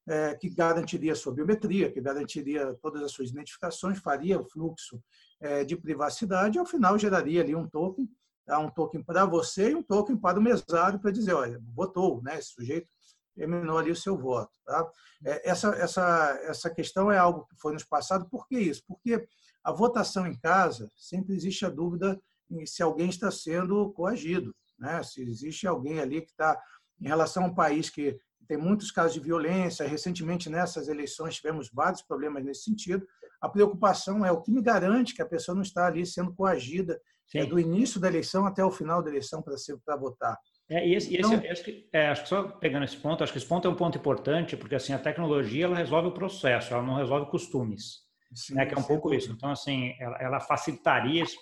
é, 0.07 0.35
que 0.35 0.49
garantiria 0.49 1.15
sua 1.15 1.33
biometria, 1.33 1.91
que 1.91 1.99
garantiria 1.99 2.75
todas 2.81 3.01
as 3.01 3.11
suas 3.11 3.31
identificações, 3.31 3.97
faria 3.97 4.39
o 4.39 4.47
fluxo 4.47 5.01
é, 5.39 5.63
de 5.63 5.75
privacidade 5.75 6.57
e, 6.57 6.59
ao 6.59 6.65
final, 6.65 6.97
geraria 6.99 7.41
ali 7.41 7.55
um 7.55 7.67
token, 7.67 8.07
tá? 8.45 8.59
um 8.59 8.69
token 8.69 9.03
para 9.03 9.25
você 9.25 9.71
e 9.71 9.75
um 9.75 9.83
token 9.83 10.17
para 10.17 10.39
o 10.39 10.41
mesário 10.41 10.99
para 10.99 11.11
dizer, 11.11 11.33
olha, 11.33 11.61
votou, 11.73 12.21
né? 12.21 12.37
esse 12.37 12.49
sujeito 12.49 12.87
terminou 13.35 13.77
ali 13.77 13.91
o 13.91 13.95
seu 13.95 14.17
voto. 14.17 14.51
Tá? 14.65 14.89
É, 15.25 15.49
essa, 15.49 15.69
essa, 15.75 16.39
essa 16.43 16.69
questão 16.69 17.11
é 17.11 17.17
algo 17.17 17.45
que 17.47 17.55
foi 17.57 17.73
nos 17.73 17.83
passado. 17.83 18.29
Por 18.29 18.47
que 18.47 18.57
isso? 18.57 18.83
Porque 18.87 19.27
a 19.63 19.71
votação 19.71 20.25
em 20.25 20.37
casa, 20.37 20.89
sempre 20.95 21.35
existe 21.35 21.65
a 21.65 21.69
dúvida 21.69 22.19
se 22.65 22.83
alguém 22.83 23.09
está 23.09 23.31
sendo 23.31 23.91
coagido, 23.93 24.55
né? 24.77 25.01
se 25.03 25.21
existe 25.21 25.67
alguém 25.67 25.99
ali 25.99 26.21
que 26.21 26.31
está, 26.31 26.59
em 27.01 27.07
relação 27.07 27.43
a 27.43 27.47
um 27.47 27.55
país 27.55 27.89
que 27.89 28.17
tem 28.47 28.57
muitos 28.57 28.91
casos 28.91 29.13
de 29.13 29.19
violência, 29.19 29.87
recentemente 29.87 30.49
nessas 30.49 30.87
eleições 30.87 31.35
tivemos 31.35 31.69
vários 31.73 32.01
problemas 32.03 32.43
nesse 32.43 32.63
sentido, 32.63 33.05
a 33.41 33.49
preocupação 33.49 34.25
é 34.25 34.31
o 34.31 34.41
que 34.41 34.51
me 34.51 34.61
garante 34.61 35.13
que 35.13 35.21
a 35.21 35.25
pessoa 35.25 35.55
não 35.55 35.61
está 35.61 35.87
ali 35.87 36.05
sendo 36.05 36.33
coagida 36.33 36.99
é, 37.33 37.45
do 37.45 37.59
início 37.59 37.99
da 37.99 38.07
eleição 38.07 38.45
até 38.45 38.63
o 38.63 38.71
final 38.71 39.01
da 39.01 39.09
eleição 39.09 39.41
para 39.41 39.95
votar. 39.95 40.37
É, 40.69 40.87
e 40.87 40.95
esse, 40.95 41.15
então, 41.15 41.33
esse, 41.33 41.47
acho, 41.47 41.63
que, 41.63 41.89
é, 41.93 42.07
acho 42.07 42.23
que 42.23 42.29
só 42.29 42.43
pegando 42.43 42.85
esse 42.85 42.97
ponto, 42.97 43.23
acho 43.23 43.31
que 43.31 43.37
esse 43.37 43.47
ponto 43.47 43.67
é 43.67 43.71
um 43.71 43.75
ponto 43.75 43.97
importante, 43.97 44.57
porque 44.57 44.75
assim 44.75 44.93
a 44.93 44.99
tecnologia 44.99 45.65
ela 45.65 45.75
resolve 45.75 46.07
o 46.07 46.13
processo, 46.13 46.73
ela 46.73 46.81
não 46.81 46.95
resolve 46.95 47.29
costumes, 47.29 47.99
sim, 48.33 48.55
né, 48.55 48.65
que 48.65 48.73
é 48.73 48.77
um 48.77 48.83
pouco 48.83 49.13
isso. 49.13 49.31
Então 49.31 49.51
assim, 49.51 49.93
ela, 49.99 50.17
ela 50.19 50.39
facilitaria 50.39 51.23
esse, 51.23 51.37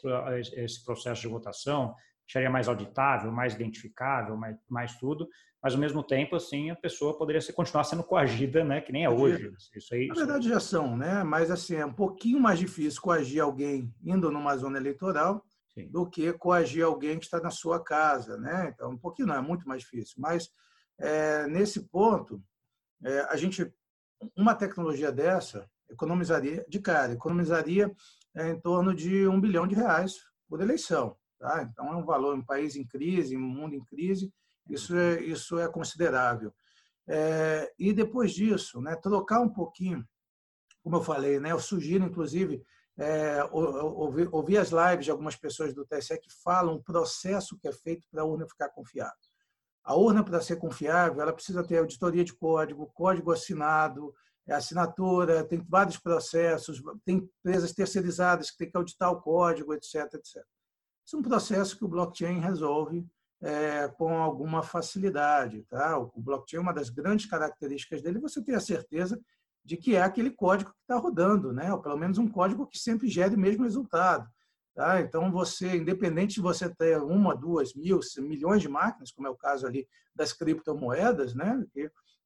esse, 0.55 0.83
processo 0.83 1.21
de 1.21 1.27
votação, 1.29 1.95
deixaria 2.27 2.49
mais 2.49 2.67
auditável, 2.67 3.31
mais 3.31 3.53
identificável, 3.53 4.35
mais, 4.35 4.57
mais 4.69 4.97
tudo, 4.97 5.27
mas 5.63 5.73
ao 5.73 5.79
mesmo 5.79 6.03
tempo 6.03 6.35
assim 6.35 6.69
a 6.69 6.75
pessoa 6.75 7.17
poderia 7.17 7.41
continuar 7.53 7.85
sendo 7.85 8.03
coagida, 8.03 8.65
né, 8.65 8.81
que 8.81 8.91
nem 8.91 9.05
é 9.05 9.09
hoje. 9.09 9.49
Isso 9.73 9.95
aí, 9.95 10.07
Na 10.07 10.15
verdade 10.15 10.49
já 10.49 10.59
são, 10.59 10.97
né? 10.97 11.23
Mas 11.23 11.49
assim 11.49 11.75
é 11.75 11.85
um 11.85 11.93
pouquinho 11.93 12.39
mais 12.39 12.59
difícil 12.59 13.01
coagir 13.01 13.41
alguém 13.41 13.89
indo 14.03 14.29
numa 14.29 14.57
zona 14.57 14.77
eleitoral 14.77 15.43
Sim. 15.73 15.87
do 15.89 16.07
que 16.07 16.31
coagir 16.33 16.85
alguém 16.85 17.17
que 17.17 17.25
está 17.25 17.39
na 17.39 17.49
sua 17.49 17.83
casa, 17.83 18.37
né? 18.37 18.71
Então, 18.73 18.91
um 18.91 18.97
pouquinho 18.97 19.29
não, 19.29 19.35
é 19.35 19.41
muito 19.41 19.67
mais 19.67 19.81
difícil. 19.81 20.15
Mas, 20.19 20.49
é, 20.99 21.47
nesse 21.47 21.87
ponto, 21.87 22.43
é, 23.03 23.21
a 23.21 23.35
gente, 23.35 23.73
uma 24.37 24.53
tecnologia 24.53 25.11
dessa 25.11 25.67
economizaria, 25.89 26.63
de 26.69 26.79
cara, 26.79 27.13
economizaria 27.13 27.91
é, 28.35 28.49
em 28.49 28.59
torno 28.59 28.93
de 28.93 29.27
um 29.27 29.41
bilhão 29.41 29.65
de 29.67 29.75
reais 29.75 30.15
por 30.47 30.61
eleição. 30.61 31.17
Tá? 31.39 31.63
Então, 31.63 31.91
é 31.91 31.95
um 31.95 32.05
valor, 32.05 32.35
um 32.35 32.45
país 32.45 32.75
em 32.75 32.85
crise, 32.85 33.35
um 33.35 33.41
mundo 33.41 33.73
em 33.75 33.83
crise, 33.83 34.31
isso 34.67 34.95
é, 34.95 35.21
isso 35.21 35.59
é 35.59 35.67
considerável. 35.67 36.53
É, 37.07 37.71
e 37.77 37.93
depois 37.93 38.31
disso, 38.31 38.81
né, 38.81 38.95
trocar 38.95 39.41
um 39.41 39.49
pouquinho, 39.49 40.07
como 40.81 40.97
eu 40.97 41.03
falei, 41.03 41.39
né, 41.39 41.51
eu 41.51 41.59
sugiro, 41.59 42.05
inclusive, 42.05 42.63
é, 42.97 43.43
ouvi, 43.51 44.27
ouvi, 44.31 44.57
as 44.57 44.69
lives 44.69 45.05
de 45.05 45.11
algumas 45.11 45.35
pessoas 45.35 45.73
do 45.73 45.85
TSE 45.85 46.17
que 46.19 46.29
falam 46.43 46.75
o 46.75 46.83
processo 46.83 47.57
que 47.57 47.67
é 47.67 47.71
feito 47.71 48.07
para 48.11 48.21
a 48.21 48.25
urna 48.25 48.47
ficar 48.47 48.69
confiável. 48.69 49.13
A 49.83 49.95
urna, 49.95 50.23
para 50.23 50.39
ser 50.39 50.57
confiável, 50.57 51.21
ela 51.21 51.33
precisa 51.33 51.63
ter 51.63 51.79
auditoria 51.79 52.23
de 52.23 52.33
código, 52.33 52.91
código 52.93 53.31
assinado, 53.31 54.13
é 54.47 54.53
assinatura, 54.53 55.43
tem 55.43 55.59
vários 55.67 55.97
processos, 55.97 56.81
tem 57.05 57.17
empresas 57.17 57.73
terceirizadas 57.73 58.51
que 58.51 58.57
têm 58.57 58.69
que 58.69 58.77
auditar 58.77 59.11
o 59.11 59.21
código, 59.21 59.73
etc. 59.73 60.13
etc. 60.13 60.43
Isso 61.05 61.15
é 61.15 61.19
um 61.19 61.23
processo 61.23 61.77
que 61.77 61.83
o 61.83 61.87
blockchain 61.87 62.39
resolve 62.39 63.05
é, 63.43 63.89
com 63.89 64.17
alguma 64.17 64.63
facilidade. 64.63 65.63
Tá? 65.63 65.97
O 65.97 66.11
blockchain, 66.15 66.61
uma 66.61 66.73
das 66.73 66.89
grandes 66.89 67.25
características 67.25 68.01
dele, 68.01 68.17
é 68.17 68.21
você 68.21 68.41
ter 68.41 68.55
a 68.55 68.59
certeza 68.59 69.19
de 69.63 69.77
que 69.77 69.95
é 69.95 70.01
aquele 70.01 70.31
código 70.31 70.71
que 70.71 70.81
está 70.81 70.95
rodando, 70.95 71.53
né? 71.53 71.71
ou 71.71 71.81
pelo 71.81 71.97
menos 71.97 72.17
um 72.17 72.27
código 72.27 72.67
que 72.67 72.77
sempre 72.77 73.07
gere 73.07 73.35
o 73.35 73.39
mesmo 73.39 73.63
resultado. 73.63 74.29
Tá? 74.73 75.01
Então, 75.01 75.31
você, 75.31 75.75
independente 75.75 76.35
de 76.35 76.41
você 76.41 76.73
ter 76.73 76.97
uma, 76.99 77.35
duas, 77.35 77.73
mil, 77.75 77.99
milhões 78.19 78.61
de 78.61 78.69
máquinas, 78.69 79.11
como 79.11 79.27
é 79.27 79.29
o 79.29 79.37
caso 79.37 79.67
ali 79.67 79.87
das 80.15 80.33
criptomoedas, 80.33 81.35
né? 81.35 81.63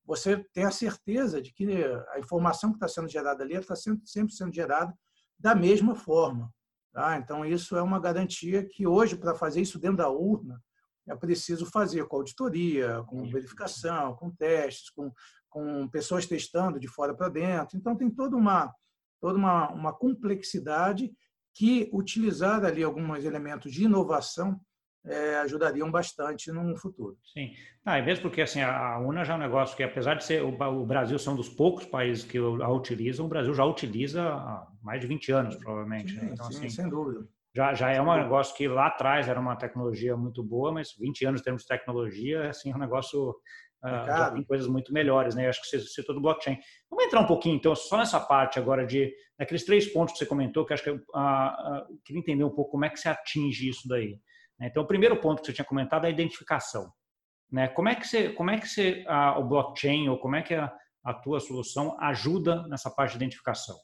você 0.05 0.37
tem 0.53 0.63
a 0.63 0.71
certeza 0.71 1.41
de 1.41 1.51
que 1.51 1.67
a 2.13 2.19
informação 2.19 2.69
que 2.69 2.77
está 2.77 2.87
sendo 2.87 3.09
gerada 3.09 3.43
ali 3.43 3.55
está 3.55 3.75
sempre, 3.75 4.07
sempre 4.07 4.33
sendo 4.33 4.53
gerada 4.53 4.97
da 5.37 5.53
mesma 5.53 5.93
forma. 5.93 6.51
Tá? 6.93 7.17
Então, 7.17 7.45
isso 7.45 7.75
é 7.75 7.81
uma 7.81 7.99
garantia 7.99 8.63
que 8.63 8.87
hoje, 8.87 9.17
para 9.17 9.35
fazer 9.35 9.61
isso 9.61 9.77
dentro 9.77 9.97
da 9.97 10.09
urna, 10.09 10.63
é 11.07 11.15
preciso 11.15 11.65
fazer 11.65 12.05
com 12.05 12.17
auditoria, 12.17 13.03
com 13.07 13.29
verificação, 13.29 14.15
com 14.15 14.29
testes, 14.31 14.89
com 14.89 15.11
com 15.57 15.87
pessoas 15.87 16.25
testando 16.25 16.79
de 16.79 16.87
fora 16.87 17.15
para 17.15 17.29
dentro. 17.29 17.77
Então, 17.77 17.95
tem 17.95 18.09
toda 18.09 18.35
uma, 18.35 18.71
toda 19.19 19.37
uma, 19.37 19.69
uma 19.71 19.93
complexidade 19.93 21.11
que 21.53 21.89
utilizar 21.91 22.63
ali 22.63 22.83
alguns 22.83 23.25
elementos 23.25 23.71
de 23.71 23.85
inovação 23.85 24.59
é, 25.03 25.37
ajudariam 25.37 25.89
bastante 25.89 26.51
no 26.51 26.77
futuro. 26.77 27.17
Sim, 27.33 27.53
ah, 27.85 27.97
é 27.97 28.01
mesmo 28.01 28.23
porque 28.23 28.41
assim 28.41 28.61
a 28.61 28.99
UNA 28.99 29.23
já 29.23 29.33
é 29.33 29.35
um 29.37 29.39
negócio 29.39 29.75
que 29.75 29.81
apesar 29.81 30.15
de 30.15 30.25
ser 30.25 30.43
o, 30.43 30.85
Brasil 30.85 31.17
ser 31.17 31.29
um 31.29 31.35
dos 31.35 31.47
poucos 31.47 31.85
países 31.85 32.25
que 32.25 32.37
a 32.37 32.69
utilizam, 32.69 33.25
o 33.25 33.29
Brasil 33.29 33.53
já 33.53 33.63
utiliza 33.63 34.21
há 34.21 34.67
mais 34.81 34.99
de 34.99 35.07
20 35.07 35.31
anos 35.31 35.55
provavelmente. 35.55 36.13
Sim, 36.13 36.19
né? 36.19 36.29
então, 36.33 36.51
sim, 36.51 36.57
assim, 36.57 36.69
sem 36.69 36.89
dúvida. 36.89 37.25
Já, 37.57 37.73
já 37.73 37.91
é 37.91 37.99
um 37.99 38.15
negócio 38.15 38.55
que 38.55 38.67
lá 38.67 38.85
atrás 38.85 39.27
era 39.27 39.39
uma 39.39 39.55
tecnologia 39.55 40.15
muito 40.15 40.43
boa, 40.43 40.71
mas 40.71 40.93
20 40.95 41.25
anos 41.25 41.41
em 41.41 41.43
termos 41.43 41.63
de 41.63 41.67
tecnologia, 41.67 42.51
assim, 42.51 42.71
é 42.71 42.75
um 42.75 42.79
negócio 42.79 43.35
Uh, 43.83 44.07
já 44.07 44.31
tem 44.31 44.43
coisas 44.43 44.67
muito 44.67 44.91
melhores, 44.91 45.35
né? 45.35 45.45
Eu 45.45 45.49
acho 45.51 45.61
que 45.61 45.67
você 45.67 45.79
citou 45.81 46.15
do 46.15 46.19
blockchain. 46.19 46.57
Vamos 46.89 47.05
entrar 47.05 47.21
um 47.21 47.27
pouquinho, 47.27 47.55
então, 47.55 47.75
só 47.75 47.95
nessa 47.95 48.19
parte 48.19 48.57
agora 48.57 48.83
de 48.83 49.13
daqueles 49.37 49.63
três 49.63 49.85
pontos 49.93 50.13
que 50.13 50.17
você 50.17 50.25
comentou, 50.25 50.65
que 50.65 50.73
acho 50.73 50.83
que 50.83 50.89
eu 50.89 50.95
uh, 50.95 50.97
uh, 50.97 51.99
queria 52.03 52.19
entender 52.19 52.43
um 52.43 52.49
pouco 52.49 52.71
como 52.71 52.85
é 52.85 52.89
que 52.89 52.99
você 52.99 53.07
atinge 53.07 53.69
isso 53.69 53.87
daí. 53.87 54.19
Né? 54.59 54.67
Então, 54.67 54.81
o 54.81 54.87
primeiro 54.87 55.21
ponto 55.21 55.41
que 55.41 55.45
você 55.45 55.53
tinha 55.53 55.63
comentado 55.63 56.05
é 56.05 56.07
a 56.07 56.11
identificação. 56.11 56.91
Né? 57.51 57.67
Como 57.67 57.87
é 57.87 57.93
que 57.93 58.07
você, 58.07 58.33
como 58.33 58.49
é 58.49 58.59
que 58.59 58.67
você, 58.67 59.05
o 59.37 59.43
blockchain 59.43 60.09
ou 60.09 60.17
como 60.17 60.35
é 60.35 60.41
que 60.41 60.55
a, 60.55 60.73
a 61.05 61.13
tua 61.13 61.39
solução 61.39 61.95
ajuda 62.01 62.67
nessa 62.69 62.89
parte 62.89 63.11
de 63.11 63.17
identificação? 63.17 63.77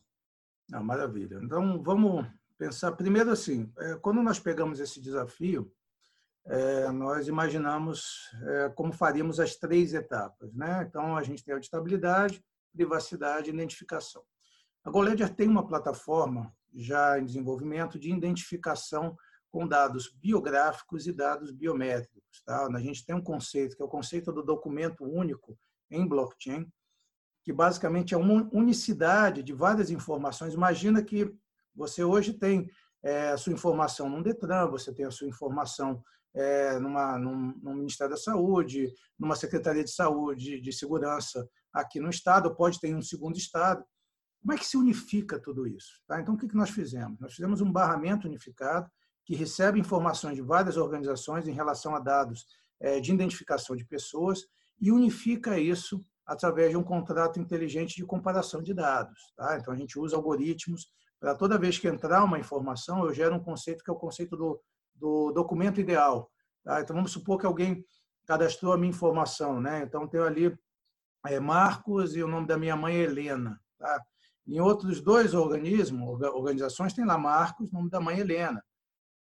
Ah, 0.73 0.81
maravilha. 0.81 1.39
Então, 1.43 1.83
vamos 1.83 2.25
pensar 2.63 2.93
primeiro 2.93 3.29
assim, 3.29 3.69
é, 3.77 3.95
quando 3.95 4.23
nós 4.23 4.39
pegamos 4.39 4.79
esse 4.79 5.01
desafio, 5.01 5.69
é, 6.45 6.89
nós 6.91 7.27
imaginamos 7.27 8.31
é, 8.41 8.69
como 8.69 8.93
faríamos 8.93 9.37
as 9.37 9.57
três 9.57 9.93
etapas. 9.93 10.53
Né? 10.53 10.85
Então, 10.87 11.17
a 11.17 11.23
gente 11.23 11.43
tem 11.43 11.53
auditabilidade, 11.53 12.41
privacidade 12.71 13.49
e 13.49 13.53
identificação. 13.53 14.23
A 14.81 14.89
GoLedger 14.89 15.35
tem 15.35 15.49
uma 15.49 15.67
plataforma 15.67 16.55
já 16.73 17.19
em 17.19 17.25
desenvolvimento 17.25 17.99
de 17.99 18.09
identificação 18.09 19.17
com 19.51 19.67
dados 19.67 20.07
biográficos 20.07 21.05
e 21.05 21.11
dados 21.11 21.51
biométricos. 21.51 22.41
Tá? 22.45 22.65
A 22.65 22.79
gente 22.79 23.05
tem 23.05 23.13
um 23.13 23.21
conceito, 23.21 23.75
que 23.75 23.81
é 23.81 23.85
o 23.85 23.89
conceito 23.89 24.31
do 24.31 24.41
documento 24.41 25.03
único 25.03 25.59
em 25.91 26.07
blockchain, 26.07 26.65
que 27.43 27.51
basicamente 27.51 28.13
é 28.13 28.17
uma 28.17 28.49
unicidade 28.53 29.43
de 29.43 29.51
várias 29.51 29.91
informações. 29.91 30.53
Imagina 30.53 31.03
que 31.03 31.29
você 31.75 32.03
hoje 32.03 32.33
tem 32.33 32.69
é, 33.03 33.29
a 33.29 33.37
sua 33.37 33.53
informação 33.53 34.09
num 34.09 34.21
Detran, 34.21 34.67
você 34.67 34.93
tem 34.93 35.05
a 35.05 35.11
sua 35.11 35.27
informação 35.27 36.03
é, 36.33 36.79
numa, 36.79 37.17
num, 37.17 37.53
no 37.61 37.75
Ministério 37.75 38.13
da 38.13 38.19
Saúde, 38.19 38.93
numa 39.19 39.35
Secretaria 39.35 39.83
de 39.83 39.91
Saúde, 39.91 40.59
de 40.59 40.73
Segurança 40.73 41.47
aqui 41.73 41.99
no 41.99 42.09
Estado, 42.09 42.55
pode 42.55 42.79
ter 42.79 42.95
um 42.95 43.01
segundo 43.01 43.37
Estado. 43.37 43.83
Como 44.41 44.53
é 44.53 44.57
que 44.57 44.65
se 44.65 44.77
unifica 44.77 45.39
tudo 45.39 45.67
isso? 45.67 46.01
Tá? 46.07 46.19
Então, 46.19 46.35
o 46.35 46.37
que 46.37 46.53
nós 46.55 46.69
fizemos? 46.69 47.19
Nós 47.19 47.33
fizemos 47.33 47.61
um 47.61 47.71
barramento 47.71 48.27
unificado 48.27 48.89
que 49.25 49.35
recebe 49.35 49.79
informações 49.79 50.35
de 50.35 50.41
várias 50.41 50.75
organizações 50.75 51.47
em 51.47 51.53
relação 51.53 51.95
a 51.95 51.99
dados 51.99 52.45
é, 52.79 52.99
de 52.99 53.13
identificação 53.13 53.75
de 53.75 53.85
pessoas 53.85 54.45
e 54.81 54.91
unifica 54.91 55.57
isso 55.57 56.03
através 56.25 56.71
de 56.71 56.77
um 56.77 56.83
contrato 56.83 57.39
inteligente 57.39 57.95
de 57.95 58.05
comparação 58.05 58.61
de 58.61 58.73
dados. 58.73 59.33
Tá? 59.37 59.57
Então, 59.57 59.73
a 59.73 59.77
gente 59.77 59.97
usa 59.97 60.15
algoritmos 60.15 60.87
para 61.23 61.35
toda 61.35 61.57
vez 61.57 61.79
que 61.79 61.87
entrar 61.87 62.21
uma 62.25 62.37
informação, 62.37 63.05
eu 63.05 63.13
gero 63.13 63.35
um 63.35 63.39
conceito 63.39 63.81
que 63.81 63.89
é 63.89 63.93
o 63.93 63.97
conceito 63.97 64.35
do 64.35 64.59
do 64.95 65.31
documento 65.31 65.79
ideal. 65.79 66.31
Tá? 66.63 66.81
Então, 66.81 66.95
vamos 66.95 67.11
supor 67.11 67.39
que 67.39 67.45
alguém 67.45 67.85
cadastrou 68.25 68.73
a 68.73 68.77
minha 68.77 68.89
informação. 68.89 69.59
Né? 69.59 69.83
Então, 69.83 70.07
tenho 70.07 70.23
ali 70.23 70.57
é, 71.25 71.39
Marcos 71.39 72.15
e 72.15 72.23
o 72.23 72.27
nome 72.27 72.47
da 72.47 72.57
minha 72.57 72.75
mãe 72.75 72.95
Helena. 72.95 73.59
Tá? 73.77 74.01
Em 74.47 74.59
outros 74.59 75.01
dois 75.01 75.33
organismos, 75.33 76.21
organizações, 76.21 76.93
tem 76.93 77.05
lá 77.05 77.17
Marcos, 77.17 77.71
nome 77.71 77.89
da 77.89 77.99
mãe 77.99 78.19
Helena. 78.19 78.63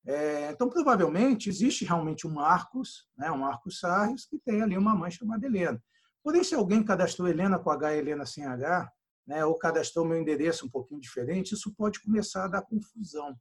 É, 0.07 0.51
então, 0.51 0.69
provavelmente, 0.69 1.49
existe 1.49 1.85
realmente 1.85 2.27
um 2.27 2.31
Marcos, 2.31 3.07
né, 3.17 3.31
um 3.31 3.39
Marcos 3.39 3.79
Sarres, 3.79 4.25
que 4.25 4.39
tem 4.39 4.63
ali 4.63 4.79
uma 4.79 4.95
mãe 4.95 5.11
chamada 5.11 5.45
Helena. 5.45 5.83
Porém, 6.23 6.43
se 6.43 6.55
alguém 6.55 6.83
cadastrou 6.83 7.29
Helena 7.29 7.59
com 7.59 7.71
H, 7.71 7.95
Helena 7.95 8.25
sem 8.25 8.45
H, 8.45 8.91
né, 9.29 9.45
ou 9.45 9.55
cadastrou 9.55 10.05
meu 10.05 10.19
endereço 10.19 10.67
um 10.67 10.71
pouquinho 10.71 11.01
diferente, 11.01 11.55
isso 11.55 11.73
pode 11.75 12.01
começar 12.01 12.47
a 12.47 12.49
dar 12.49 12.63
confusão 12.63 13.37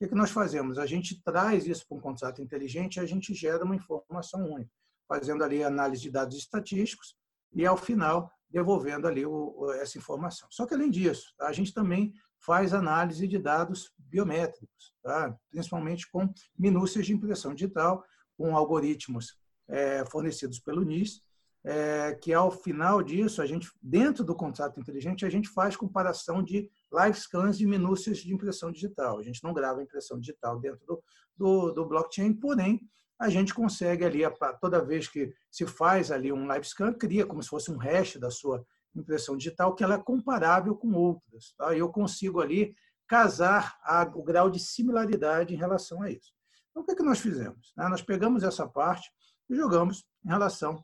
que, 0.00 0.08
que 0.08 0.14
nós 0.14 0.30
fazemos? 0.30 0.78
A 0.78 0.86
gente 0.86 1.22
traz 1.22 1.66
isso 1.66 1.86
para 1.86 1.98
um 1.98 2.00
contrato 2.00 2.40
inteligente 2.40 2.96
e 2.96 3.00
a 3.00 3.06
gente 3.06 3.34
gera 3.34 3.64
uma 3.64 3.76
informação 3.76 4.50
única. 4.50 4.70
fazendo 5.06 5.42
ali 5.42 5.62
análise 5.62 6.02
de 6.02 6.10
dados 6.10 6.36
estatísticos 6.36 7.16
e, 7.52 7.66
ao 7.66 7.76
final, 7.76 8.30
devolvendo 8.48 9.08
ali 9.08 9.26
o, 9.26 9.72
essa 9.72 9.98
informação. 9.98 10.48
Só 10.50 10.64
que, 10.64 10.72
além 10.72 10.88
disso, 10.88 11.34
a 11.40 11.52
gente 11.52 11.74
também 11.74 12.14
faz 12.38 12.72
análise 12.72 13.26
de 13.26 13.36
dados 13.36 13.92
biométricos, 13.98 14.94
tá? 15.02 15.36
principalmente 15.50 16.08
com 16.10 16.32
minúcias 16.56 17.06
de 17.06 17.12
impressão 17.12 17.52
digital, 17.52 18.04
com 18.38 18.56
algoritmos 18.56 19.36
é, 19.68 20.04
fornecidos 20.06 20.60
pelo 20.60 20.84
NIS, 20.84 21.22
é, 21.64 22.14
que 22.14 22.32
ao 22.32 22.50
final 22.50 23.02
disso, 23.02 23.42
a 23.42 23.46
gente, 23.46 23.70
dentro 23.82 24.24
do 24.24 24.34
contrato 24.34 24.80
inteligente, 24.80 25.26
a 25.26 25.30
gente 25.30 25.48
faz 25.48 25.76
comparação 25.76 26.42
de 26.42 26.70
live 26.90 27.18
scans 27.18 27.58
de 27.58 27.66
minúcias 27.66 28.18
de 28.18 28.32
impressão 28.32 28.72
digital. 28.72 29.18
A 29.18 29.22
gente 29.22 29.42
não 29.44 29.52
grava 29.52 29.82
impressão 29.82 30.18
digital 30.18 30.58
dentro 30.58 30.84
do, 30.86 31.02
do, 31.36 31.72
do 31.72 31.86
blockchain, 31.86 32.32
porém, 32.32 32.80
a 33.18 33.28
gente 33.28 33.52
consegue 33.52 34.04
ali, 34.04 34.20
toda 34.60 34.82
vez 34.82 35.06
que 35.06 35.34
se 35.50 35.66
faz 35.66 36.10
ali 36.10 36.32
um 36.32 36.46
live 36.46 36.66
scan, 36.66 36.92
cria 36.94 37.26
como 37.26 37.42
se 37.42 37.50
fosse 37.50 37.70
um 37.70 37.76
hash 37.76 38.16
da 38.16 38.30
sua 38.30 38.64
impressão 38.94 39.36
digital, 39.36 39.74
que 39.74 39.84
ela 39.84 39.96
é 39.96 40.02
comparável 40.02 40.74
com 40.74 40.92
outras. 40.94 41.52
Tá? 41.58 41.76
Eu 41.76 41.90
consigo 41.90 42.40
ali 42.40 42.74
casar 43.06 43.78
a, 43.82 44.02
o 44.14 44.22
grau 44.22 44.48
de 44.48 44.58
similaridade 44.58 45.52
em 45.52 45.58
relação 45.58 46.02
a 46.02 46.10
isso. 46.10 46.32
Então, 46.70 46.82
o 46.82 46.86
que, 46.86 46.92
é 46.92 46.94
que 46.94 47.02
nós 47.02 47.20
fizemos? 47.20 47.72
Né? 47.76 47.86
Nós 47.88 48.00
pegamos 48.00 48.42
essa 48.42 48.66
parte 48.66 49.10
e 49.50 49.54
jogamos 49.54 50.06
em 50.24 50.28
relação 50.28 50.82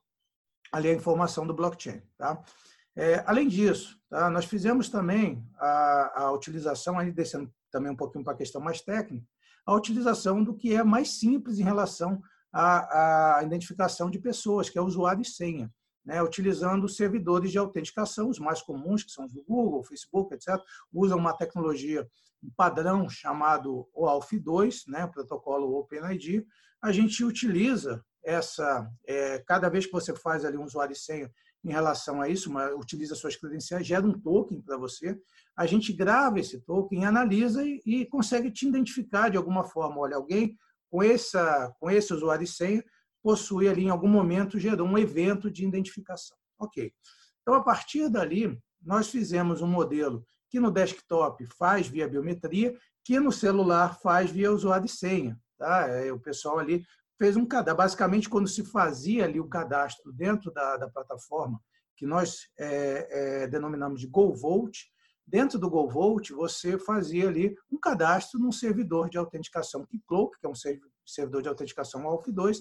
ali 0.72 0.88
à 0.88 0.92
informação 0.92 1.46
do 1.46 1.54
blockchain. 1.54 2.02
Tá? 2.16 2.42
É, 2.94 3.22
além 3.26 3.48
disso, 3.48 3.98
tá? 4.08 4.30
nós 4.30 4.44
fizemos 4.44 4.88
também 4.88 5.44
a, 5.58 6.22
a 6.22 6.32
utilização, 6.32 6.98
aí 6.98 7.12
descendo 7.12 7.52
também 7.70 7.92
um 7.92 7.96
pouquinho 7.96 8.24
para 8.24 8.32
a 8.32 8.36
questão 8.36 8.60
mais 8.60 8.80
técnica, 8.80 9.26
a 9.66 9.74
utilização 9.74 10.42
do 10.42 10.54
que 10.54 10.74
é 10.74 10.82
mais 10.82 11.18
simples 11.18 11.58
em 11.58 11.64
relação 11.64 12.22
à, 12.52 13.38
à 13.38 13.42
identificação 13.42 14.10
de 14.10 14.18
pessoas, 14.18 14.70
que 14.70 14.78
é 14.78 14.82
usuário 14.82 15.22
e 15.22 15.24
senha. 15.24 15.70
Né, 16.04 16.22
utilizando 16.22 16.88
servidores 16.88 17.50
de 17.50 17.58
autenticação, 17.58 18.28
os 18.28 18.38
mais 18.38 18.62
comuns, 18.62 19.02
que 19.02 19.10
são 19.10 19.24
os 19.24 19.32
do 19.32 19.42
Google, 19.42 19.82
Facebook, 19.82 20.32
etc., 20.32 20.56
usam 20.92 21.18
uma 21.18 21.32
tecnologia 21.32 22.06
um 22.42 22.50
padrão 22.56 23.08
chamado 23.08 23.88
OAuth2, 23.94 24.82
né, 24.86 25.06
protocolo 25.06 25.76
OpenID. 25.78 26.46
A 26.80 26.92
gente 26.92 27.24
utiliza 27.24 28.04
essa, 28.26 28.90
é, 29.06 29.38
cada 29.46 29.68
vez 29.68 29.86
que 29.86 29.92
você 29.92 30.12
faz 30.12 30.44
ali 30.44 30.58
um 30.58 30.64
usuário 30.64 30.92
e 30.92 30.96
senha 30.96 31.30
em 31.64 31.70
relação 31.70 32.20
a 32.20 32.28
isso, 32.28 32.50
uma, 32.50 32.74
utiliza 32.74 33.14
suas 33.14 33.36
credenciais, 33.36 33.86
gera 33.86 34.04
um 34.04 34.12
token 34.12 34.60
para 34.60 34.76
você, 34.76 35.16
a 35.56 35.64
gente 35.64 35.92
grava 35.92 36.40
esse 36.40 36.60
token, 36.60 37.06
analisa 37.06 37.64
e, 37.64 37.80
e, 37.86 38.06
consegue 38.06 38.50
te 38.50 38.66
identificar 38.66 39.30
de 39.30 39.36
alguma 39.36 39.64
forma. 39.64 40.00
Olha, 40.00 40.16
alguém 40.16 40.56
com, 40.90 41.02
essa, 41.02 41.72
com 41.80 41.88
esse 41.88 42.12
usuário 42.12 42.44
e 42.44 42.48
senha 42.48 42.84
possui 43.22 43.68
ali, 43.68 43.84
em 43.84 43.90
algum 43.90 44.08
momento, 44.08 44.58
gerou 44.58 44.86
um 44.86 44.98
evento 44.98 45.50
de 45.50 45.64
identificação. 45.64 46.36
Ok. 46.58 46.92
Então, 47.42 47.54
a 47.54 47.62
partir 47.62 48.08
dali, 48.08 48.58
nós 48.82 49.08
fizemos 49.08 49.62
um 49.62 49.66
modelo 49.66 50.24
que 50.50 50.60
no 50.60 50.70
desktop 50.70 51.44
faz 51.46 51.88
via 51.88 52.08
biometria, 52.08 52.76
que 53.04 53.18
no 53.18 53.32
celular 53.32 53.98
faz 54.00 54.30
via 54.30 54.52
usuário 54.52 54.86
e 54.86 54.88
senha. 54.88 55.38
Tá? 55.58 55.88
É, 55.88 56.12
o 56.12 56.20
pessoal 56.20 56.58
ali 56.58 56.84
fez 57.18 57.36
um 57.36 57.46
cadastro. 57.46 57.76
Basicamente, 57.76 58.28
quando 58.28 58.48
se 58.48 58.64
fazia 58.64 59.24
ali 59.24 59.40
o 59.40 59.48
cadastro 59.48 60.12
dentro 60.12 60.52
da, 60.52 60.76
da 60.76 60.88
plataforma, 60.88 61.60
que 61.96 62.06
nós 62.06 62.48
é, 62.58 63.08
é, 63.44 63.46
denominamos 63.46 64.00
de 64.00 64.06
GoVolt, 64.06 64.76
dentro 65.26 65.58
do 65.58 65.70
GoVolt 65.70 66.30
você 66.30 66.78
fazia 66.78 67.28
ali 67.28 67.56
um 67.70 67.78
cadastro 67.78 68.38
num 68.38 68.52
servidor 68.52 69.08
de 69.08 69.18
autenticação 69.18 69.84
Keycloak, 69.86 70.38
que 70.38 70.46
é 70.46 70.48
um 70.48 70.54
servidor 71.04 71.42
de 71.42 71.48
autenticação 71.48 72.02
AUF2, 72.02 72.58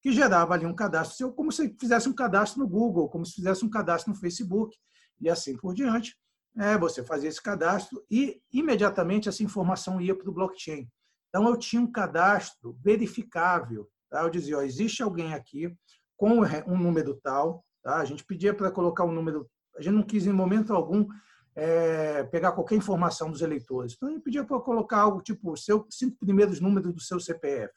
que 0.00 0.12
gerava 0.12 0.54
ali 0.54 0.64
um 0.64 0.74
cadastro 0.74 1.32
como 1.32 1.52
se 1.52 1.76
fizesse 1.78 2.08
um 2.08 2.14
cadastro 2.14 2.60
no 2.60 2.68
Google, 2.68 3.08
como 3.08 3.26
se 3.26 3.34
fizesse 3.34 3.64
um 3.64 3.70
cadastro 3.70 4.12
no 4.12 4.18
Facebook, 4.18 4.76
e 5.20 5.28
assim 5.28 5.56
por 5.56 5.74
diante. 5.74 6.16
É, 6.56 6.76
você 6.76 7.04
fazia 7.04 7.28
esse 7.28 7.42
cadastro 7.42 8.04
e 8.10 8.40
imediatamente 8.52 9.28
essa 9.28 9.42
informação 9.42 10.00
ia 10.00 10.16
para 10.16 10.28
o 10.28 10.32
blockchain. 10.32 10.88
Então, 11.28 11.46
eu 11.46 11.56
tinha 11.56 11.80
um 11.80 11.90
cadastro 11.90 12.76
verificável 12.82 13.88
Tá? 14.10 14.22
Eu 14.22 14.30
dizia, 14.30 14.58
ó, 14.58 14.62
existe 14.62 15.02
alguém 15.02 15.34
aqui 15.34 15.74
com 16.16 16.40
um 16.66 16.78
número 16.78 17.14
tal, 17.22 17.64
tá? 17.82 17.96
a 17.96 18.04
gente 18.04 18.24
pedia 18.24 18.52
para 18.52 18.70
colocar 18.70 19.04
um 19.04 19.12
número, 19.12 19.48
a 19.76 19.82
gente 19.82 19.94
não 19.94 20.02
quis 20.02 20.26
em 20.26 20.32
momento 20.32 20.74
algum 20.74 21.06
é, 21.54 22.24
pegar 22.24 22.52
qualquer 22.52 22.76
informação 22.76 23.30
dos 23.30 23.42
eleitores. 23.42 23.94
Então, 23.94 24.08
gente 24.10 24.22
pedia 24.22 24.44
para 24.44 24.60
colocar 24.60 24.98
algo 24.98 25.20
tipo 25.20 25.56
seu, 25.56 25.86
cinco 25.90 26.16
primeiros 26.18 26.60
números 26.60 26.92
do 26.92 27.00
seu 27.00 27.18
CPF. 27.18 27.72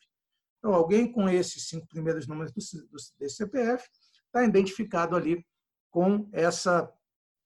Então, 0.59 0.73
alguém 0.73 1.11
com 1.11 1.27
esses 1.27 1.67
cinco 1.67 1.87
primeiros 1.87 2.27
números 2.27 2.51
do, 2.51 2.59
do, 2.59 2.97
desse 3.19 3.35
CPF 3.37 3.87
está 4.27 4.43
identificado 4.43 5.15
ali 5.15 5.43
com 5.89 6.29
essa, 6.31 6.91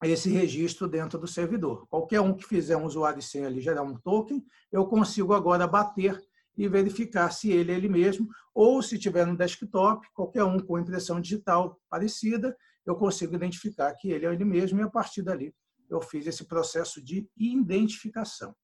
esse 0.03 0.29
registro 0.29 0.87
dentro 0.87 1.17
do 1.17 1.27
servidor. 1.27 1.87
Qualquer 1.87 2.19
um 2.19 2.33
que 2.33 2.45
fizer 2.45 2.75
um 2.75 2.85
usuário 2.85 3.21
senha 3.21 3.47
ali 3.47 3.61
gerar 3.61 3.83
um 3.83 3.97
token, 3.97 4.45
eu 4.71 4.85
consigo 4.85 5.33
agora 5.33 5.65
bater 5.65 6.21
e 6.57 6.67
verificar 6.67 7.31
se 7.31 7.51
ele 7.51 7.71
é 7.71 7.75
ele 7.75 7.89
mesmo, 7.89 8.27
ou 8.53 8.81
se 8.81 8.97
tiver 8.97 9.25
no 9.25 9.37
desktop, 9.37 10.07
qualquer 10.13 10.43
um 10.43 10.59
com 10.59 10.79
impressão 10.79 11.19
digital 11.19 11.79
parecida, 11.89 12.55
eu 12.85 12.95
consigo 12.95 13.35
identificar 13.35 13.93
que 13.95 14.09
ele 14.11 14.25
é 14.25 14.33
ele 14.33 14.45
mesmo 14.45 14.79
e 14.79 14.83
a 14.83 14.89
partir 14.89 15.21
dali 15.21 15.53
eu 15.89 16.01
fiz 16.01 16.25
esse 16.25 16.45
processo 16.45 17.03
de 17.03 17.29
identificação. 17.37 18.55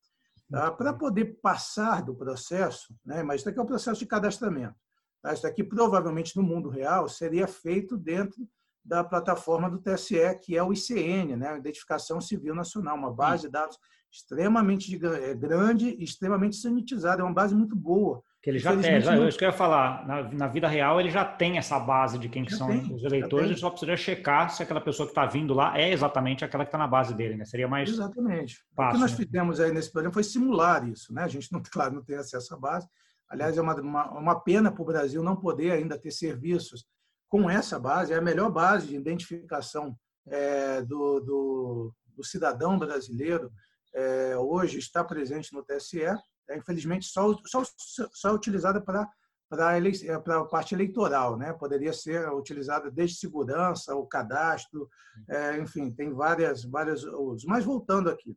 Tá? 0.50 0.72
Para 0.72 0.94
poder 0.94 1.40
passar 1.42 2.02
do 2.02 2.16
processo, 2.16 2.96
né? 3.06 3.24
mas 3.24 3.42
isso 3.42 3.50
aqui 3.50 3.60
é 3.60 3.62
o 3.62 3.66
processo 3.66 4.00
de 4.00 4.06
cadastramento. 4.06 4.76
Tá? 5.22 5.34
Isso 5.34 5.48
aqui 5.48 5.64
provavelmente 5.64 6.36
no 6.36 6.44
mundo 6.44 6.70
real 6.70 7.08
seria 7.08 7.48
feito 7.48 7.98
dentro 7.98 8.48
da 8.84 9.04
plataforma 9.04 9.70
do 9.70 9.80
TSE, 9.80 10.40
que 10.42 10.58
é 10.58 10.64
o 10.64 10.74
ICN, 10.74 11.36
né? 11.36 11.56
Identificação 11.56 12.20
Civil 12.20 12.56
Nacional, 12.56 12.98
uma 12.98 13.14
base 13.14 13.44
de 13.44 13.50
dados 13.50 13.78
extremamente 14.12 15.00
é, 15.06 15.34
grande 15.34 15.96
e 15.98 16.04
extremamente 16.04 16.58
sanitizada, 16.58 17.22
é 17.22 17.26
uma 17.26 17.34
base 17.34 17.56
muito 17.56 17.76
boa. 17.76 18.22
Que 18.44 18.50
ele 18.50 18.58
já 18.60 18.76
tem, 18.76 19.00
já, 19.00 19.16
não... 19.16 19.28
isso 19.28 19.38
que 19.38 19.46
eu 19.46 19.50
ia 19.50 19.54
falar, 19.54 20.06
na, 20.08 20.24
na, 20.24 20.48
vida 20.48 20.68
real 20.68 21.00
ele 21.00 21.12
já 21.12 21.24
tem 21.24 21.60
essa 21.60 21.80
base 21.80 22.18
de 22.18 22.28
quem 22.28 22.44
que 22.44 22.54
são 22.54 22.68
tem, 22.68 22.92
os 22.92 23.04
eleitores, 23.04 23.46
ele 23.46 23.58
só 23.58 23.70
precisaria 23.70 23.96
checar 23.96 24.50
se 24.50 24.64
aquela 24.64 24.82
pessoa 24.82 25.06
que 25.06 25.12
está 25.12 25.28
vindo 25.28 25.54
lá 25.54 25.78
é 25.80 25.92
exatamente 25.92 26.44
aquela 26.44 26.66
que 26.66 26.70
está 26.70 26.78
na 26.78 26.88
base 26.88 27.14
dele, 27.14 27.36
né? 27.36 27.46
Seria 27.46 27.68
mais 27.68 27.88
Exatamente. 27.88 28.58
Fácil, 28.76 28.90
o 28.90 28.94
que 28.94 29.00
nós 29.00 29.12
né? 29.12 29.26
fizemos 29.26 29.60
aí 29.60 29.72
nesse 29.72 29.92
programa 29.92 30.14
foi 30.14 30.24
simular 30.24 30.90
isso, 30.90 31.14
né? 31.14 31.24
A 31.24 31.28
gente, 31.28 31.52
não, 31.52 31.62
claro, 31.72 31.94
não 31.94 32.04
tem 32.04 32.18
acesso 32.18 32.54
à 32.56 32.58
base. 32.58 32.88
Aliás, 33.30 33.58
é 33.58 33.62
uma, 33.62 33.76
uma, 33.76 34.12
uma 34.12 34.40
pena 34.40 34.72
para 34.72 34.82
o 34.82 34.86
Brasil 34.86 35.22
não 35.22 35.36
poder 35.36 35.72
ainda 35.72 35.98
ter 35.98 36.12
serviços 36.12 36.84
com 37.30 37.50
essa 37.50 37.80
base, 37.80 38.12
é 38.12 38.18
a 38.18 38.22
melhor 38.22 38.52
base 38.52 38.88
de 38.88 38.96
identificação 38.96 39.96
é, 40.28 40.82
do, 40.82 41.20
do, 41.22 41.94
do 42.18 42.24
cidadão 42.26 42.78
brasileiro 42.78 43.52
é, 43.94 44.38
hoje 44.38 44.80
está 44.80 45.04
presente 45.04 45.54
no 45.54 45.64
TSE, 45.64 46.04
é, 46.04 46.58
infelizmente 46.58 47.06
só, 47.06 47.36
só, 47.46 47.64
só 48.14 48.34
utilizada 48.34 48.82
para 48.82 49.08
para 49.50 49.78
é, 49.78 50.14
a 50.14 50.46
parte 50.46 50.74
eleitoral, 50.74 51.38
né? 51.38 51.52
Poderia 51.52 51.92
ser 51.92 52.32
utilizada 52.32 52.90
desde 52.90 53.18
segurança, 53.18 53.94
o 53.94 54.08
cadastro, 54.08 54.88
é, 55.30 55.58
enfim, 55.58 55.92
tem 55.92 56.14
várias 56.14 56.64
várias 56.64 57.04
usos. 57.04 57.44
Mas 57.44 57.66
voltando 57.66 58.10
aqui, 58.10 58.34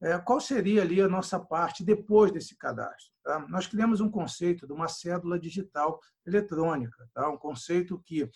é, 0.00 0.16
qual 0.18 0.40
seria 0.40 0.80
ali 0.80 1.02
a 1.02 1.08
nossa 1.08 1.38
parte 1.38 1.84
depois 1.84 2.32
desse 2.32 2.56
cadastro? 2.56 3.12
Tá? 3.22 3.40
Nós 3.48 3.66
criamos 3.66 4.00
um 4.00 4.10
conceito 4.10 4.66
de 4.66 4.72
uma 4.72 4.88
cédula 4.88 5.38
digital 5.38 6.00
eletrônica, 6.26 7.06
tá? 7.12 7.28
Um 7.28 7.36
conceito 7.36 8.00
que 8.06 8.30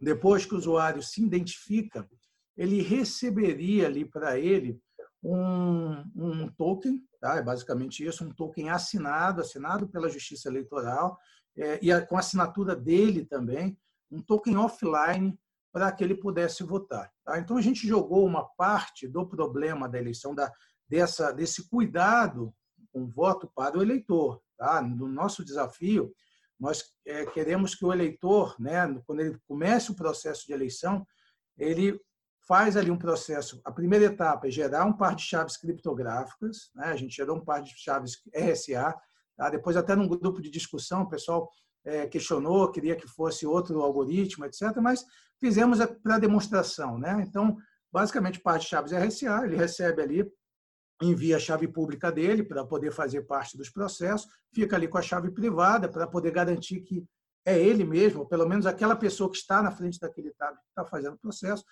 depois 0.00 0.46
que 0.46 0.54
o 0.54 0.58
usuário 0.58 1.02
se 1.02 1.22
identifica, 1.22 2.08
ele 2.56 2.80
receberia 2.80 3.86
ali 3.86 4.04
para 4.04 4.38
ele 4.38 4.80
um, 5.22 6.04
um 6.14 6.48
token, 6.48 7.02
tá? 7.20 7.36
é 7.36 7.42
basicamente 7.42 8.04
isso, 8.04 8.24
um 8.24 8.30
token 8.30 8.70
assinado, 8.70 9.40
assinado 9.40 9.88
pela 9.88 10.08
Justiça 10.08 10.48
Eleitoral, 10.48 11.18
é, 11.56 11.78
e 11.82 11.90
a, 11.90 12.04
com 12.04 12.16
a 12.16 12.20
assinatura 12.20 12.76
dele 12.76 13.24
também, 13.24 13.76
um 14.10 14.22
token 14.22 14.56
offline 14.56 15.38
para 15.72 15.92
que 15.92 16.02
ele 16.02 16.14
pudesse 16.14 16.62
votar. 16.62 17.12
Tá? 17.24 17.38
Então, 17.38 17.56
a 17.56 17.60
gente 17.60 17.86
jogou 17.86 18.24
uma 18.24 18.44
parte 18.44 19.06
do 19.06 19.26
problema 19.26 19.88
da 19.88 19.98
eleição, 19.98 20.34
da, 20.34 20.52
dessa, 20.88 21.32
desse 21.32 21.68
cuidado 21.68 22.54
com 22.92 23.02
o 23.02 23.08
voto 23.08 23.50
para 23.54 23.76
o 23.76 23.82
eleitor. 23.82 24.40
Tá? 24.56 24.80
No 24.80 25.08
nosso 25.08 25.44
desafio, 25.44 26.12
nós 26.58 26.84
é, 27.06 27.26
queremos 27.26 27.74
que 27.74 27.84
o 27.84 27.92
eleitor, 27.92 28.56
né, 28.58 28.86
quando 29.06 29.20
ele 29.20 29.38
comece 29.46 29.90
o 29.90 29.96
processo 29.96 30.46
de 30.46 30.52
eleição, 30.52 31.06
ele 31.56 32.00
faz 32.48 32.78
ali 32.78 32.90
um 32.90 32.96
processo. 32.96 33.60
A 33.62 33.70
primeira 33.70 34.06
etapa 34.06 34.48
é 34.48 34.50
gerar 34.50 34.86
um 34.86 34.92
par 34.92 35.14
de 35.14 35.22
chaves 35.22 35.58
criptográficas. 35.58 36.70
Né? 36.74 36.86
A 36.86 36.96
gente 36.96 37.14
gerou 37.14 37.36
um 37.36 37.44
par 37.44 37.62
de 37.62 37.74
chaves 37.76 38.22
RSA. 38.34 38.96
Tá? 39.36 39.50
Depois, 39.50 39.76
até 39.76 39.94
num 39.94 40.08
grupo 40.08 40.40
de 40.40 40.50
discussão, 40.50 41.02
o 41.02 41.08
pessoal 41.08 41.50
é, 41.84 42.06
questionou, 42.06 42.72
queria 42.72 42.96
que 42.96 43.06
fosse 43.06 43.46
outro 43.46 43.82
algoritmo, 43.82 44.46
etc. 44.46 44.74
Mas 44.80 45.04
fizemos 45.38 45.78
para 46.02 46.18
demonstração. 46.18 46.98
Né? 46.98 47.22
Então, 47.28 47.54
basicamente, 47.92 48.40
par 48.40 48.58
de 48.58 48.64
chaves 48.64 48.92
RSA. 48.92 49.44
Ele 49.44 49.56
recebe 49.56 50.00
ali, 50.00 50.32
envia 51.02 51.36
a 51.36 51.40
chave 51.40 51.68
pública 51.68 52.10
dele 52.10 52.42
para 52.42 52.64
poder 52.64 52.92
fazer 52.92 53.22
parte 53.26 53.58
dos 53.58 53.68
processos, 53.68 54.26
fica 54.54 54.74
ali 54.74 54.88
com 54.88 54.96
a 54.96 55.02
chave 55.02 55.30
privada 55.30 55.86
para 55.86 56.06
poder 56.06 56.30
garantir 56.30 56.80
que 56.80 57.06
é 57.44 57.58
ele 57.58 57.84
mesmo, 57.84 58.20
ou 58.20 58.26
pelo 58.26 58.48
menos 58.48 58.66
aquela 58.66 58.96
pessoa 58.96 59.30
que 59.30 59.36
está 59.36 59.62
na 59.62 59.70
frente 59.70 60.00
daquele 60.00 60.30
tablet 60.32 60.60
que 60.60 60.68
está 60.70 60.84
fazendo 60.84 61.14
o 61.14 61.18
processo, 61.18 61.64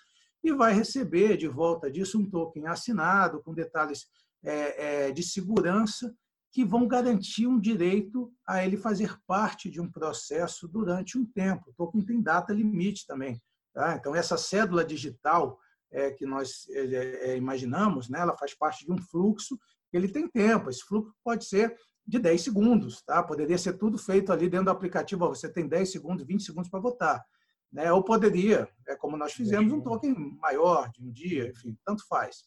e 0.47 0.53
vai 0.53 0.73
receber 0.73 1.37
de 1.37 1.47
volta 1.47 1.89
disso 1.91 2.19
um 2.19 2.29
token 2.29 2.67
assinado, 2.67 3.41
com 3.41 3.53
detalhes 3.53 4.05
é, 4.43 5.07
é, 5.07 5.11
de 5.11 5.23
segurança, 5.23 6.13
que 6.51 6.63
vão 6.63 6.87
garantir 6.87 7.47
um 7.47 7.59
direito 7.59 8.31
a 8.47 8.65
ele 8.65 8.77
fazer 8.77 9.15
parte 9.27 9.69
de 9.69 9.81
um 9.81 9.89
processo 9.91 10.67
durante 10.67 11.17
um 11.17 11.25
tempo. 11.25 11.69
O 11.69 11.73
token 11.73 12.01
tem 12.01 12.21
data 12.21 12.53
limite 12.53 13.05
também. 13.05 13.41
Tá? 13.73 13.95
Então, 13.95 14.15
essa 14.15 14.37
cédula 14.37 14.83
digital 14.83 15.59
é, 15.91 16.11
que 16.11 16.25
nós 16.25 16.67
é, 16.69 17.31
é, 17.31 17.37
imaginamos, 17.37 18.09
né, 18.09 18.19
ela 18.19 18.35
faz 18.37 18.53
parte 18.53 18.85
de 18.85 18.91
um 18.91 18.97
fluxo, 18.97 19.59
ele 19.93 20.07
tem 20.07 20.27
tempo. 20.27 20.69
Esse 20.69 20.83
fluxo 20.83 21.13
pode 21.23 21.45
ser 21.45 21.77
de 22.05 22.19
10 22.19 22.41
segundos. 22.41 23.01
Tá? 23.03 23.21
Poderia 23.21 23.57
ser 23.57 23.73
tudo 23.73 23.97
feito 23.97 24.31
ali 24.31 24.49
dentro 24.49 24.65
do 24.65 24.71
aplicativo. 24.71 25.27
Você 25.27 25.49
tem 25.49 25.67
10 25.67 25.91
segundos, 25.91 26.25
20 26.25 26.43
segundos 26.43 26.69
para 26.69 26.79
votar. 26.79 27.23
Né? 27.71 27.91
Ou 27.91 28.03
poderia, 28.03 28.67
é 28.87 28.95
como 28.95 29.17
nós 29.17 29.33
fizemos, 29.33 29.71
um 29.71 29.81
token 29.81 30.13
maior, 30.39 30.89
de 30.91 31.03
um 31.03 31.11
dia, 31.11 31.49
enfim, 31.49 31.77
tanto 31.85 32.05
faz. 32.07 32.43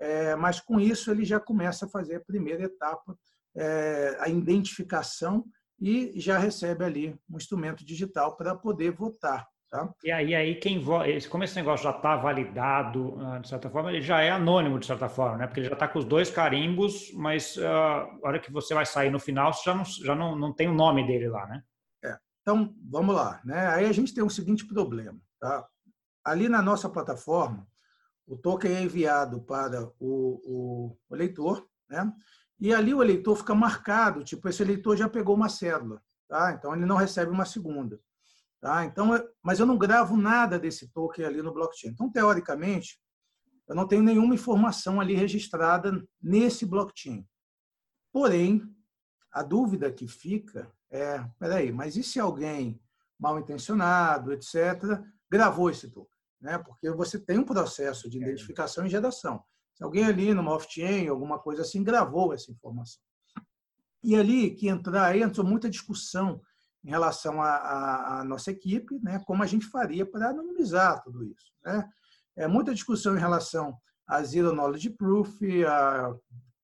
É, 0.00 0.36
mas 0.36 0.60
com 0.60 0.78
isso 0.78 1.10
ele 1.10 1.24
já 1.24 1.40
começa 1.40 1.86
a 1.86 1.88
fazer 1.88 2.16
a 2.16 2.20
primeira 2.20 2.64
etapa, 2.64 3.16
é, 3.56 4.16
a 4.20 4.28
identificação 4.28 5.44
e 5.80 6.12
já 6.20 6.38
recebe 6.38 6.84
ali 6.84 7.18
um 7.30 7.36
instrumento 7.36 7.84
digital 7.84 8.36
para 8.36 8.54
poder 8.54 8.92
votar. 8.92 9.46
Tá? 9.70 9.86
E 10.02 10.10
aí, 10.10 10.34
aí 10.34 10.54
quem 10.54 10.82
como 11.28 11.44
esse 11.44 11.54
negócio 11.54 11.84
já 11.84 11.90
está 11.90 12.16
validado, 12.16 13.18
ah, 13.20 13.38
de 13.38 13.48
certa 13.48 13.68
forma, 13.68 13.90
ele 13.90 14.00
já 14.00 14.22
é 14.22 14.30
anônimo, 14.30 14.78
de 14.78 14.86
certa 14.86 15.10
forma, 15.10 15.36
né? 15.36 15.46
porque 15.46 15.60
ele 15.60 15.68
já 15.68 15.74
está 15.74 15.86
com 15.86 15.98
os 15.98 16.06
dois 16.06 16.30
carimbos, 16.30 17.12
mas 17.12 17.56
uh, 17.58 17.66
a 17.66 18.18
hora 18.22 18.38
que 18.38 18.50
você 18.50 18.72
vai 18.72 18.86
sair 18.86 19.10
no 19.10 19.20
final, 19.20 19.52
você 19.52 19.64
já 19.64 19.74
não, 19.74 19.84
já 19.84 20.14
não, 20.14 20.34
não 20.34 20.54
tem 20.54 20.68
o 20.68 20.74
nome 20.74 21.06
dele 21.06 21.28
lá, 21.28 21.46
né? 21.46 21.62
É. 22.48 22.50
Então, 22.50 22.74
vamos 22.82 23.14
lá. 23.14 23.40
Né? 23.44 23.66
Aí 23.66 23.84
a 23.84 23.92
gente 23.92 24.14
tem 24.14 24.24
um 24.24 24.30
seguinte 24.30 24.66
problema. 24.66 25.20
Tá? 25.38 25.68
Ali 26.24 26.48
na 26.48 26.62
nossa 26.62 26.88
plataforma, 26.88 27.68
o 28.26 28.36
token 28.36 28.74
é 28.74 28.82
enviado 28.82 29.42
para 29.42 29.84
o, 30.00 30.96
o 31.10 31.14
eleitor, 31.14 31.68
né? 31.88 32.10
e 32.58 32.72
ali 32.72 32.94
o 32.94 33.02
eleitor 33.02 33.36
fica 33.36 33.54
marcado, 33.54 34.24
tipo, 34.24 34.48
esse 34.48 34.62
eleitor 34.62 34.96
já 34.96 35.08
pegou 35.08 35.34
uma 35.34 35.48
cédula, 35.48 36.02
tá? 36.28 36.52
então 36.52 36.74
ele 36.74 36.84
não 36.84 36.96
recebe 36.96 37.30
uma 37.30 37.44
segunda. 37.44 38.00
Tá? 38.60 38.84
Então, 38.84 39.10
mas 39.42 39.60
eu 39.60 39.66
não 39.66 39.78
gravo 39.78 40.16
nada 40.16 40.58
desse 40.58 40.88
token 40.92 41.24
ali 41.24 41.42
no 41.42 41.52
blockchain. 41.52 41.92
Então, 41.92 42.10
teoricamente, 42.10 42.98
eu 43.68 43.76
não 43.76 43.86
tenho 43.86 44.02
nenhuma 44.02 44.34
informação 44.34 45.00
ali 45.00 45.14
registrada 45.14 46.02
nesse 46.20 46.66
blockchain. 46.66 47.26
Porém, 48.12 48.62
a 49.30 49.42
dúvida 49.42 49.92
que 49.92 50.08
fica 50.08 50.72
é, 50.90 51.24
peraí, 51.38 51.72
mas 51.72 51.96
e 51.96 52.02
se 52.02 52.18
alguém 52.18 52.80
mal 53.18 53.38
intencionado, 53.38 54.32
etc., 54.32 55.00
gravou 55.30 55.70
esse 55.70 55.90
token? 55.90 56.18
Né? 56.40 56.58
Porque 56.58 56.90
você 56.90 57.18
tem 57.18 57.38
um 57.38 57.44
processo 57.44 58.08
de 58.08 58.18
é. 58.18 58.22
identificação 58.22 58.86
e 58.86 58.90
geração. 58.90 59.42
Se 59.74 59.84
alguém 59.84 60.04
ali 60.04 60.34
numa 60.34 60.52
off-chain, 60.52 61.08
alguma 61.08 61.38
coisa 61.38 61.62
assim, 61.62 61.82
gravou 61.82 62.32
essa 62.32 62.50
informação. 62.50 63.00
E 64.02 64.16
ali 64.16 64.50
que 64.54 64.68
entrar, 64.68 65.06
aí 65.06 65.22
entrou 65.22 65.46
muita 65.46 65.68
discussão 65.68 66.40
em 66.84 66.90
relação 66.90 67.42
à, 67.42 68.24
nossa 68.24 68.50
equipe, 68.50 68.98
né, 69.02 69.18
como 69.26 69.42
a 69.42 69.46
gente 69.46 69.66
faria 69.66 70.06
para 70.06 70.30
anonimizar 70.30 71.02
tudo 71.02 71.24
isso. 71.24 71.52
Né? 71.64 71.88
É 72.36 72.46
muita 72.46 72.72
discussão 72.72 73.16
em 73.16 73.20
relação 73.20 73.76
a 74.06 74.22
Zero 74.22 74.52
Knowledge 74.52 74.90
Proof, 74.90 75.40
a, 75.66 76.14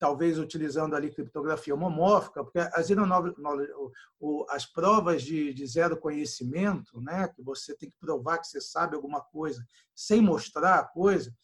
talvez 0.04 0.38
utilizando 0.38 0.94
ali 0.94 1.10
criptografia 1.10 1.74
homomórfica, 1.74 2.44
porque 2.44 2.58
a 2.58 2.82
Zero 2.82 3.06
Knowledge, 3.06 3.72
o, 4.20 4.44
as 4.50 4.66
provas 4.66 5.22
de, 5.22 5.54
de, 5.54 5.66
zero 5.66 5.96
conhecimento, 5.96 7.00
né, 7.00 7.26
que 7.28 7.40
você 7.40 7.74
tem 7.74 7.88
que 7.88 7.96
provar 7.98 8.36
que 8.36 8.46
você 8.46 8.60
sabe 8.60 8.96
alguma 8.96 9.22
coisa 9.22 9.66
sem 9.94 10.20
mostrar 10.20 10.78
a 10.78 10.84
coisa, 10.84 11.34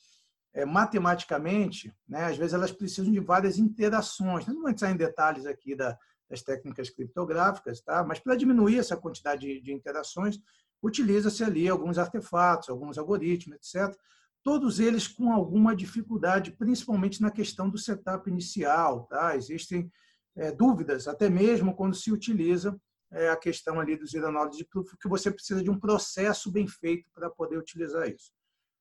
é, 0.53 0.67
matematicamente, 0.67 1.91
né, 2.07 2.27
às 2.27 2.37
vezes 2.37 2.53
elas 2.53 2.71
precisam 2.71 3.11
de 3.11 3.19
várias 3.19 3.57
interações. 3.57 4.47
Não 4.47 4.61
vou 4.61 4.69
entrar 4.69 4.91
em 4.91 4.97
detalhes 4.97 5.47
aqui 5.47 5.75
da, 5.75 5.97
das 6.29 6.43
técnicas 6.43 6.91
criptográficas, 6.91 7.81
tá? 7.81 8.05
mas 8.05 8.19
para 8.19 8.37
diminuir 8.37 8.79
essa 8.79 8.95
quantidade 8.95 9.47
de, 9.47 9.59
de 9.63 9.73
interações, 9.73 10.39
utiliza-se 10.83 11.43
ali 11.43 11.67
alguns 11.67 11.97
artefatos, 11.97 12.69
alguns 12.69 12.99
algoritmos, 12.99 13.57
etc. 13.57 13.99
Todos 14.43 14.81
eles 14.81 15.07
com 15.07 15.33
alguma 15.33 15.77
dificuldade, 15.77 16.53
principalmente 16.53 17.21
na 17.21 17.31
questão 17.31 17.69
do 17.69 17.77
setup 17.79 18.29
inicial. 18.31 19.05
Tá? 19.05 19.37
Existem 19.37 19.91
é, 20.37 20.51
dúvidas, 20.51 21.07
até 21.07 21.29
mesmo 21.29 21.75
quando 21.75 21.95
se 21.95 22.11
utiliza 22.11 22.81
é, 23.13 23.29
a 23.29 23.37
questão 23.37 23.81
ali 23.81 23.97
do 23.97 24.07
Zero 24.07 24.31
Knowledge 24.31 24.65
Proof, 24.65 24.97
que 25.01 25.09
você 25.09 25.31
precisa 25.31 25.63
de 25.63 25.71
um 25.71 25.79
processo 25.79 26.51
bem 26.51 26.67
feito 26.67 27.11
para 27.13 27.29
poder 27.29 27.59
utilizar 27.59 28.09
isso. 28.09 28.33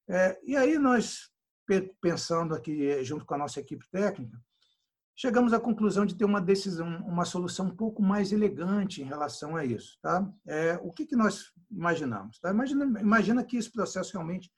É, 0.08 0.40
e 0.44 0.56
aí 0.56 0.78
nós, 0.78 1.30
pensando 2.02 2.56
aqui 2.56 3.04
junto 3.04 3.26
com 3.26 3.34
a 3.34 3.38
nossa 3.38 3.60
equipe 3.60 3.86
técnica, 3.92 4.40
chegamos 5.16 5.52
à 5.52 5.60
conclusão 5.60 6.06
de 6.06 6.16
ter 6.16 6.26
uma 6.26 6.40
decisão, 6.40 6.88
uma 7.06 7.26
solução 7.26 7.68
um 7.68 7.76
pouco 7.76 8.02
mais 8.02 8.32
elegante 8.32 9.02
em 9.02 9.06
relação 9.06 9.56
a 9.56 9.66
isso. 9.66 9.98
Tá? 10.02 10.26
É, 10.48 10.80
o 10.82 10.92
que, 10.92 11.06
que 11.06 11.16
nós 11.16 11.52
imaginamos? 11.70 12.40
Tá? 12.40 12.52
Imagina, 12.52 12.86
imagina 13.02 13.44
que 13.44 13.58
esse 13.58 13.72
processo 13.72 14.14
realmente 14.14 14.50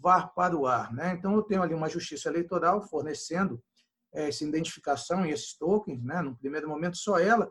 vá 0.00 0.26
para 0.26 0.56
o 0.56 0.66
ar. 0.66 0.92
Né? 0.92 1.12
Então, 1.12 1.34
eu 1.34 1.42
tenho 1.42 1.62
ali 1.62 1.74
uma 1.74 1.88
justiça 1.88 2.28
eleitoral 2.28 2.80
fornecendo 2.82 3.62
é, 4.12 4.28
essa 4.28 4.44
identificação 4.44 5.24
e 5.24 5.30
esses 5.30 5.56
tokens, 5.56 6.02
né? 6.02 6.22
no 6.22 6.36
primeiro 6.36 6.68
momento 6.68 6.96
só 6.96 7.18
ela, 7.18 7.50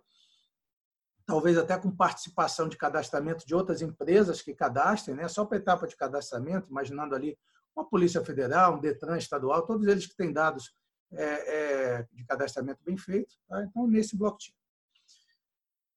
talvez 1.26 1.58
até 1.58 1.78
com 1.78 1.96
participação 1.96 2.68
de 2.68 2.76
cadastramento 2.76 3.46
de 3.46 3.54
outras 3.54 3.82
empresas 3.82 4.42
que 4.42 4.54
cadastrem, 4.54 5.16
né? 5.16 5.28
só 5.28 5.46
para 5.46 5.58
a 5.58 5.62
etapa 5.62 5.88
de 5.88 5.96
cadastramento, 5.96 6.70
imaginando 6.70 7.16
ali 7.16 7.38
uma 7.76 7.88
Polícia 7.88 8.24
Federal, 8.26 8.76
um 8.76 8.80
Detran 8.80 9.18
estadual, 9.18 9.66
todos 9.66 9.88
eles 9.88 10.06
que 10.08 10.16
têm 10.16 10.34
dados 10.34 10.74
é, 11.12 11.24
é, 11.24 12.08
de 12.12 12.26
cadastramento 12.26 12.82
bem 12.84 12.98
feito, 12.98 13.36
tá? 13.48 13.64
então 13.64 13.88
nesse 13.88 14.18
blockchain. 14.18 14.54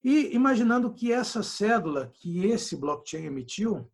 E 0.05 0.35
imaginando 0.35 0.93
que 0.93 1.13
essa 1.13 1.43
cédula 1.43 2.11
que 2.15 2.47
esse 2.47 2.77
blockchain 2.77 3.25
emitiu, 3.25 3.91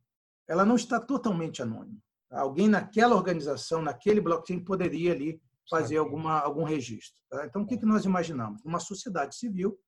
ela 0.47 0.65
não 0.65 0.75
está 0.75 0.99
totalmente 0.99 1.61
anônima. 1.61 1.99
Alguém 2.31 2.69
naquela 2.69 3.15
organização, 3.15 3.81
naquele 3.81 4.21
blockchain, 4.21 4.63
poderia 4.63 5.13
ali 5.13 5.41
fazer 5.69 5.97
alguma, 5.97 6.41
algum 6.41 6.65
registro. 6.65 7.19
Tá? 7.31 7.47
Então, 7.47 7.63
o 7.63 7.67
que, 7.67 7.79
que 7.79 7.87
nós 7.87 8.05
imaginamos? 8.05 8.63
Uma 8.65 8.81
sociedade 8.81 9.37
civil 9.37 9.79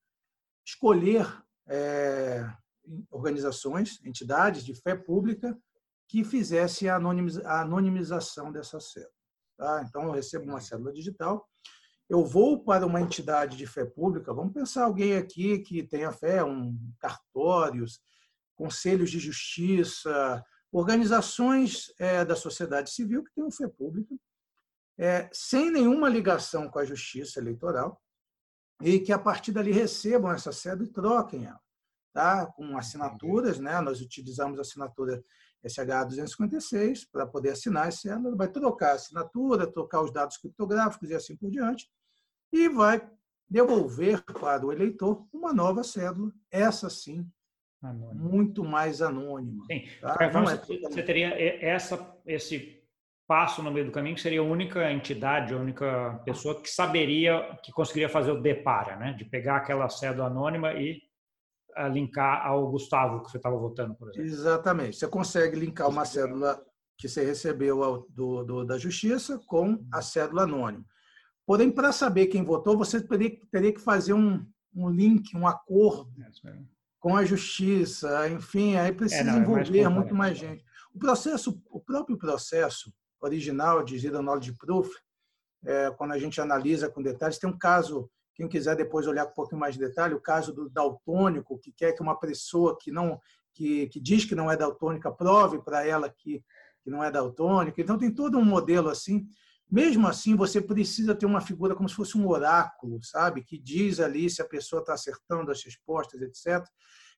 escolher 0.64 1.26
é, 1.68 2.46
organizações, 3.10 3.98
entidades 4.04 4.64
de 4.64 4.74
fé 4.74 4.94
pública 4.94 5.56
que 6.08 6.24
fizesse 6.24 6.88
a 6.88 6.96
anonimização 6.96 8.50
dessa 8.50 8.80
cédula. 8.80 9.12
Tá? 9.56 9.84
Então, 9.86 10.02
eu 10.04 10.10
recebo 10.10 10.46
uma 10.46 10.60
cédula 10.60 10.92
digital, 10.92 11.46
eu 12.08 12.24
vou 12.24 12.64
para 12.64 12.84
uma 12.84 13.00
entidade 13.00 13.56
de 13.56 13.66
fé 13.66 13.84
pública, 13.84 14.34
vamos 14.34 14.52
pensar 14.52 14.84
alguém 14.84 15.16
aqui 15.16 15.60
que 15.60 15.84
tenha 15.84 16.10
fé, 16.10 16.42
um 16.42 16.76
cartórios, 16.98 18.00
conselhos 18.56 19.10
de 19.10 19.20
justiça, 19.20 20.44
organizações 20.72 21.92
é, 21.98 22.24
da 22.24 22.36
sociedade 22.36 22.90
civil 22.90 23.24
que 23.24 23.32
tenham 23.34 23.50
fé 23.50 23.66
pública, 23.68 24.14
é, 24.98 25.28
sem 25.32 25.70
nenhuma 25.70 26.08
ligação 26.08 26.68
com 26.68 26.78
a 26.78 26.84
justiça 26.84 27.40
eleitoral, 27.40 28.00
e 28.82 28.98
que 28.98 29.12
a 29.12 29.18
partir 29.18 29.52
dali 29.52 29.72
recebam 29.72 30.30
essa 30.30 30.52
cédula 30.52 30.88
e 30.88 30.92
troquem 30.92 31.46
ela, 31.46 31.60
tá? 32.12 32.46
com 32.46 32.76
assinaturas, 32.76 33.58
né? 33.58 33.80
nós 33.80 34.00
utilizamos 34.00 34.58
a 34.58 34.62
assinatura 34.62 35.22
SH256 35.66 37.06
para 37.10 37.26
poder 37.26 37.50
assinar 37.50 37.88
essa 37.88 38.02
cédula, 38.02 38.36
vai 38.36 38.48
trocar 38.48 38.92
a 38.92 38.94
assinatura, 38.94 39.70
trocar 39.70 40.02
os 40.02 40.12
dados 40.12 40.38
criptográficos 40.38 41.10
e 41.10 41.14
assim 41.14 41.36
por 41.36 41.50
diante, 41.50 41.90
e 42.52 42.68
vai 42.68 43.06
devolver 43.48 44.22
para 44.24 44.64
o 44.64 44.72
eleitor 44.72 45.26
uma 45.32 45.52
nova 45.52 45.82
cédula, 45.82 46.32
essa 46.50 46.88
sim, 46.88 47.28
anônima. 47.82 48.14
muito 48.14 48.64
mais 48.64 49.00
anônima. 49.00 49.64
Sim. 49.66 49.84
Tá? 50.00 50.16
É 50.20 50.30
você 50.30 51.02
teria 51.02 51.28
essa, 51.64 52.16
esse 52.26 52.80
passo 53.26 53.62
no 53.62 53.70
meio 53.70 53.86
do 53.86 53.92
caminho 53.92 54.16
que 54.16 54.20
seria 54.20 54.40
a 54.40 54.44
única 54.44 54.92
entidade, 54.92 55.54
a 55.54 55.56
única 55.56 56.20
pessoa 56.24 56.60
que 56.60 56.68
saberia, 56.68 57.58
que 57.62 57.72
conseguiria 57.72 58.08
fazer 58.08 58.32
o 58.32 58.40
depara, 58.40 58.96
né? 58.96 59.12
de 59.12 59.24
pegar 59.24 59.56
aquela 59.56 59.88
cédula 59.88 60.26
anônima 60.26 60.72
e 60.74 61.00
linkar 61.92 62.44
ao 62.46 62.70
Gustavo 62.70 63.22
que 63.22 63.30
você 63.30 63.36
estava 63.36 63.56
votando, 63.56 63.94
por 63.94 64.08
exemplo. 64.08 64.28
Exatamente. 64.28 64.96
Você 64.96 65.08
consegue 65.08 65.56
linkar 65.56 65.88
uma 65.88 66.04
cédula 66.04 66.60
que 66.98 67.08
você 67.08 67.24
recebeu 67.24 68.06
do, 68.10 68.44
do, 68.44 68.64
da 68.64 68.76
Justiça 68.76 69.40
com 69.46 69.82
a 69.92 70.02
cédula 70.02 70.42
anônima. 70.42 70.84
Porém, 71.46 71.70
para 71.70 71.92
saber 71.92 72.26
quem 72.26 72.44
votou, 72.44 72.76
você 72.76 73.00
teria, 73.00 73.30
teria 73.50 73.72
que 73.72 73.80
fazer 73.80 74.12
um, 74.12 74.44
um 74.74 74.88
link, 74.88 75.36
um 75.36 75.46
acordo 75.46 76.10
é 76.22 76.79
com 77.00 77.16
a 77.16 77.24
Justiça, 77.24 78.28
enfim, 78.28 78.76
aí 78.76 78.92
precisa 78.92 79.22
é, 79.22 79.24
não, 79.24 79.40
envolver 79.40 79.80
é 79.80 79.84
mais 79.84 79.94
muito 79.96 80.14
mais 80.14 80.38
gente. 80.38 80.64
O 80.94 80.98
processo, 80.98 81.60
o 81.70 81.80
próprio 81.80 82.18
processo 82.18 82.92
original 83.20 83.82
de 83.82 83.98
Zero 83.98 84.22
Knowledge 84.22 84.52
Proof, 84.52 84.90
é, 85.64 85.90
quando 85.90 86.12
a 86.12 86.18
gente 86.18 86.40
analisa 86.40 86.90
com 86.90 87.02
detalhes, 87.02 87.38
tem 87.38 87.48
um 87.48 87.58
caso 87.58 88.10
quem 88.34 88.48
quiser 88.48 88.76
depois 88.76 89.06
olhar 89.06 89.26
com 89.26 89.32
um 89.32 89.34
pouquinho 89.34 89.60
mais 89.60 89.74
de 89.74 89.80
detalhe, 89.80 90.14
o 90.14 90.20
caso 90.20 90.52
do 90.52 90.68
daltônico, 90.70 91.58
que 91.58 91.72
quer 91.72 91.92
que 91.92 92.00
uma 92.00 92.18
pessoa 92.18 92.76
que 92.80 92.90
não 92.90 93.20
que, 93.52 93.88
que 93.88 94.00
diz 94.00 94.24
que 94.24 94.34
não 94.34 94.50
é 94.50 94.56
daltônica 94.56 95.10
prove 95.10 95.58
para 95.58 95.86
ela 95.86 96.08
que, 96.08 96.42
que 96.82 96.90
não 96.90 97.02
é 97.02 97.10
daltônica. 97.10 97.80
Então 97.80 97.98
tem 97.98 98.10
todo 98.10 98.38
um 98.38 98.44
modelo 98.44 98.88
assim. 98.88 99.26
Mesmo 99.70 100.08
assim, 100.08 100.34
você 100.34 100.60
precisa 100.60 101.14
ter 101.14 101.26
uma 101.26 101.40
figura 101.40 101.76
como 101.76 101.88
se 101.88 101.94
fosse 101.94 102.18
um 102.18 102.26
oráculo, 102.26 103.02
sabe, 103.04 103.44
que 103.44 103.56
diz 103.56 104.00
ali 104.00 104.28
se 104.28 104.42
a 104.42 104.48
pessoa 104.48 104.80
está 104.80 104.94
acertando 104.94 105.50
as 105.50 105.62
respostas, 105.62 106.20
etc. 106.20 106.66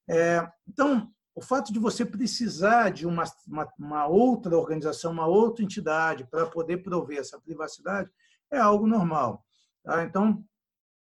É, 0.08 0.46
então, 0.68 1.10
o 1.34 1.40
fato 1.40 1.72
de 1.72 1.78
você 1.78 2.04
precisar 2.04 2.90
de 2.90 3.06
uma, 3.06 3.24
uma, 3.46 3.68
uma, 3.78 4.06
outra 4.06 4.56
organização, 4.56 5.12
uma 5.12 5.26
outra 5.26 5.64
entidade 5.64 6.26
para 6.30 6.44
poder 6.46 6.82
prover 6.82 7.18
essa 7.18 7.40
privacidade 7.40 8.10
é 8.50 8.58
algo 8.58 8.86
normal. 8.86 9.42
Tá? 9.82 10.02
Então, 10.04 10.44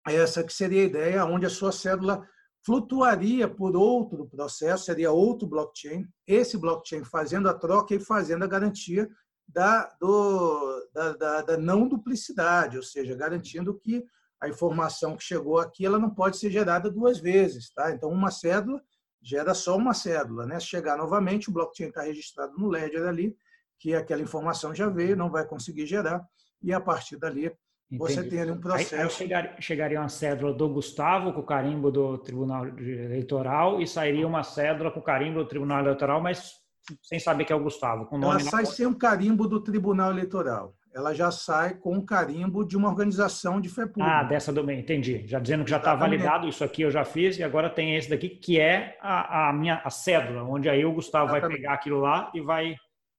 essa 0.08 0.44
que 0.44 0.54
seria 0.54 0.82
a 0.82 0.86
ideia, 0.86 1.26
onde 1.26 1.46
a 1.46 1.50
sua 1.50 1.74
cédula 1.74 2.26
flutuaria 2.66 3.48
por 3.48 3.76
outro 3.76 4.26
processo, 4.28 4.86
seria 4.86 5.12
outro 5.12 5.46
blockchain, 5.46 6.08
esse 6.26 6.58
blockchain 6.58 7.04
fazendo 7.04 7.50
a 7.50 7.54
troca 7.54 7.94
e 7.94 8.00
fazendo 8.00 8.44
a 8.44 8.48
garantia 8.48 9.10
da, 9.48 9.86
do, 10.00 10.90
da, 10.94 11.14
da, 11.14 11.42
da 11.42 11.58
não 11.58 11.88
duplicidade, 11.88 12.78
ou 12.78 12.84
seja, 12.84 13.16
garantindo 13.16 13.78
que 13.80 14.06
a 14.42 14.50
informação 14.50 15.16
que 15.16 15.24
chegou 15.24 15.58
aqui 15.58 15.86
ela 15.86 15.98
não 15.98 16.10
pode 16.10 16.38
ser 16.38 16.52
gerada 16.52 16.90
duas 16.90 17.20
vezes. 17.20 17.72
Tá? 17.72 17.92
Então, 17.92 18.10
uma 18.10 18.32
cédula 18.32 18.82
gera 19.22 19.54
só 19.54 19.78
uma 19.78 19.94
cédula. 19.94 20.46
Né? 20.46 20.60
Se 20.60 20.68
chegar 20.68 20.98
novamente, 20.98 21.50
o 21.50 21.54
blockchain 21.54 21.88
está 21.88 22.02
registrado 22.02 22.58
no 22.58 22.68
Ledger 22.68 23.08
ali, 23.08 23.36
que 23.80 23.94
aquela 23.94 24.22
informação 24.22 24.74
já 24.76 24.90
veio, 24.90 25.16
não 25.16 25.30
vai 25.30 25.46
conseguir 25.46 25.86
gerar, 25.86 26.26
e 26.62 26.74
a 26.74 26.80
partir 26.80 27.18
dali 27.18 27.52
você 27.92 28.14
Entendi. 28.14 28.30
tem 28.30 28.42
ali 28.42 28.52
um 28.52 28.60
processo. 28.60 28.96
Aí, 28.96 29.02
aí 29.02 29.10
chegaria, 29.10 29.62
chegaria 29.62 30.00
uma 30.00 30.10
cédula 30.10 30.54
do 30.54 30.68
Gustavo 30.68 31.32
com 31.32 31.42
o 31.42 31.46
carimbo 31.46 31.92
do 31.92 32.18
Tribunal 32.18 32.68
Eleitoral 32.68 33.82
e 33.82 33.88
sairia 33.88 34.28
uma 34.28 34.44
cédula 34.44 34.90
com 34.90 35.00
o 35.00 35.04
carimbo 35.04 35.40
do 35.40 35.48
Tribunal 35.48 35.80
Eleitoral, 35.80 36.22
mas 36.22 36.63
sem 37.02 37.20
saber 37.20 37.46
que 37.46 37.54
é 37.54 37.56
o 37.56 37.64
Gustavo. 37.64 38.06
Com 38.06 38.18
nome 38.18 38.42
Ela 38.42 38.50
sai 38.50 38.66
sem 38.66 38.86
um 38.86 38.94
carimbo 38.94 39.48
do 39.48 39.60
Tribunal 39.62 40.12
Eleitoral. 40.12 40.76
Ela 40.94 41.14
já 41.14 41.32
sai 41.32 41.74
com 41.74 41.98
o 41.98 42.06
carimbo 42.06 42.64
de 42.64 42.78
uma 42.78 42.88
organização 42.88 43.60
de 43.60 43.68
fé 43.68 43.86
pública. 43.86 44.20
Ah, 44.20 44.24
dessa 44.24 44.54
do 44.54 44.64
meio, 44.64 44.80
entendi. 44.80 45.26
Já 45.26 45.40
dizendo 45.40 45.64
que 45.64 45.72
já 45.72 45.78
está 45.78 45.96
validado, 45.96 46.48
isso 46.48 46.64
aqui 46.64 46.84
eu 46.84 46.92
já 46.92 47.04
fiz, 47.04 47.38
e 47.40 47.44
agora 47.44 47.68
tem 47.68 47.96
esse 47.96 48.10
daqui, 48.10 48.30
que 48.30 48.60
é 48.60 48.98
a, 49.02 49.50
a 49.50 49.54
minha 49.54 49.82
a 49.84 49.90
cédula, 49.90 50.44
onde 50.44 50.70
aí 50.70 50.86
o 50.86 50.94
Gustavo 50.94 51.32
Exatamente. 51.32 51.48
vai 51.50 51.58
pegar 51.58 51.74
aquilo 51.74 52.00
lá 52.00 52.32
e 52.36 52.42
vai 52.42 52.76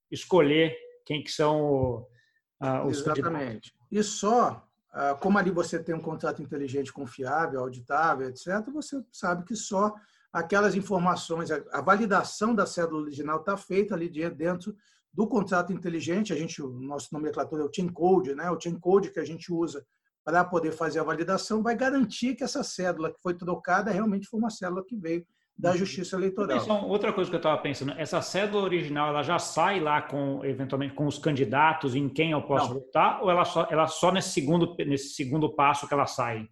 escolher 0.09 0.77
quem 1.05 1.23
que 1.23 1.33
são 1.33 2.07
uh, 2.63 2.87
os 2.87 3.01
Exatamente. 3.01 3.23
Candidatos. 3.23 3.73
E 3.91 4.03
só, 4.05 4.65
uh, 4.93 5.19
como 5.19 5.39
ali 5.39 5.51
você 5.51 5.83
tem 5.83 5.97
um 5.97 6.01
contrato 6.01 6.41
inteligente 6.41 6.93
confiável, 6.93 7.59
auditável, 7.59 8.29
etc., 8.29 8.47
você 8.73 9.03
sabe 9.11 9.45
que 9.45 9.57
só 9.57 9.93
aquelas 10.35 10.75
informações, 10.75 11.49
a, 11.53 11.81
validação 11.81 12.53
da 12.53 12.67
cédula 12.67 13.03
original 13.03 13.39
está 13.39 13.57
feita 13.57 13.95
ali 13.95 14.09
dentro 14.09 14.75
do 15.13 15.29
contrato 15.29 15.73
inteligente, 15.73 16.33
a 16.33 16.37
gente, 16.37 16.61
o 16.61 16.69
nosso 16.69 17.09
nomenclatura 17.13 17.63
é 17.63 17.65
o 17.65 17.71
chain 17.73 17.89
code, 17.89 18.35
né? 18.35 18.51
O 18.51 18.61
chain 18.61 18.77
code 18.77 19.13
que 19.13 19.21
a 19.21 19.25
gente 19.25 19.53
usa 19.53 19.87
para 20.25 20.45
poder 20.45 20.73
fazer 20.73 20.99
a 20.99 21.05
validação 21.05 21.63
vai 21.63 21.77
garantir 21.77 22.35
que 22.35 22.43
essa 22.43 22.65
cédula 22.65 23.13
que 23.13 23.23
foi 23.23 23.35
trocada 23.35 23.93
realmente 23.93 24.27
foi 24.27 24.41
uma 24.41 24.51
cédula 24.51 24.85
que 24.85 24.97
veio 24.97 25.25
da 25.57 25.71
uhum. 25.71 25.77
Justiça 25.77 26.17
Eleitoral. 26.17 26.59
Então, 26.61 26.89
outra 26.89 27.13
coisa 27.13 27.31
que 27.31 27.37
eu 27.37 27.39
estava 27.39 27.63
pensando, 27.63 27.93
essa 27.93 28.21
cédula 28.21 28.65
original, 28.65 29.11
ela 29.11 29.23
já 29.23 29.39
sai 29.39 29.79
lá 29.79 30.03
com 30.03 30.45
eventualmente 30.45 30.95
com 30.95 31.07
os 31.07 31.17
candidatos 31.17 31.95
em 31.95 32.09
quem 32.09 32.33
eu 32.33 32.43
posso 32.43 32.75
Não. 32.75 32.81
votar, 32.81 33.23
ou 33.23 33.31
ela 33.31 33.45
só, 33.45 33.69
ela 33.71 33.87
só 33.87 34.11
nesse 34.11 34.31
segundo 34.31 34.75
nesse 34.79 35.11
segundo 35.11 35.55
passo 35.55 35.87
que 35.87 35.95
ela 35.95 36.07
sai? 36.07 36.49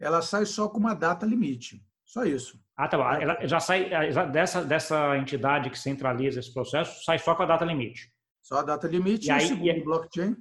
Ela 0.00 0.20
sai 0.20 0.44
só 0.46 0.68
com 0.68 0.80
uma 0.80 0.94
data 0.94 1.24
limite. 1.24 1.80
Só 2.04 2.24
isso. 2.24 2.63
Ah, 2.76 2.88
tá 2.88 2.96
bom. 2.96 3.04
Ela 3.04 3.46
já 3.46 3.60
sai 3.60 3.88
dessa, 4.32 4.64
dessa 4.64 5.16
entidade 5.16 5.70
que 5.70 5.78
centraliza 5.78 6.40
esse 6.40 6.52
processo, 6.52 7.04
sai 7.04 7.18
só 7.18 7.34
com 7.34 7.44
a 7.44 7.46
data 7.46 7.64
limite. 7.64 8.12
Só 8.42 8.58
a 8.58 8.62
data 8.62 8.88
limite 8.88 9.26
e, 9.26 9.28
e 9.28 9.32
aí, 9.32 9.44
o 9.44 9.48
segundo 9.48 9.68
e... 9.68 9.84
blockchain, 9.84 10.36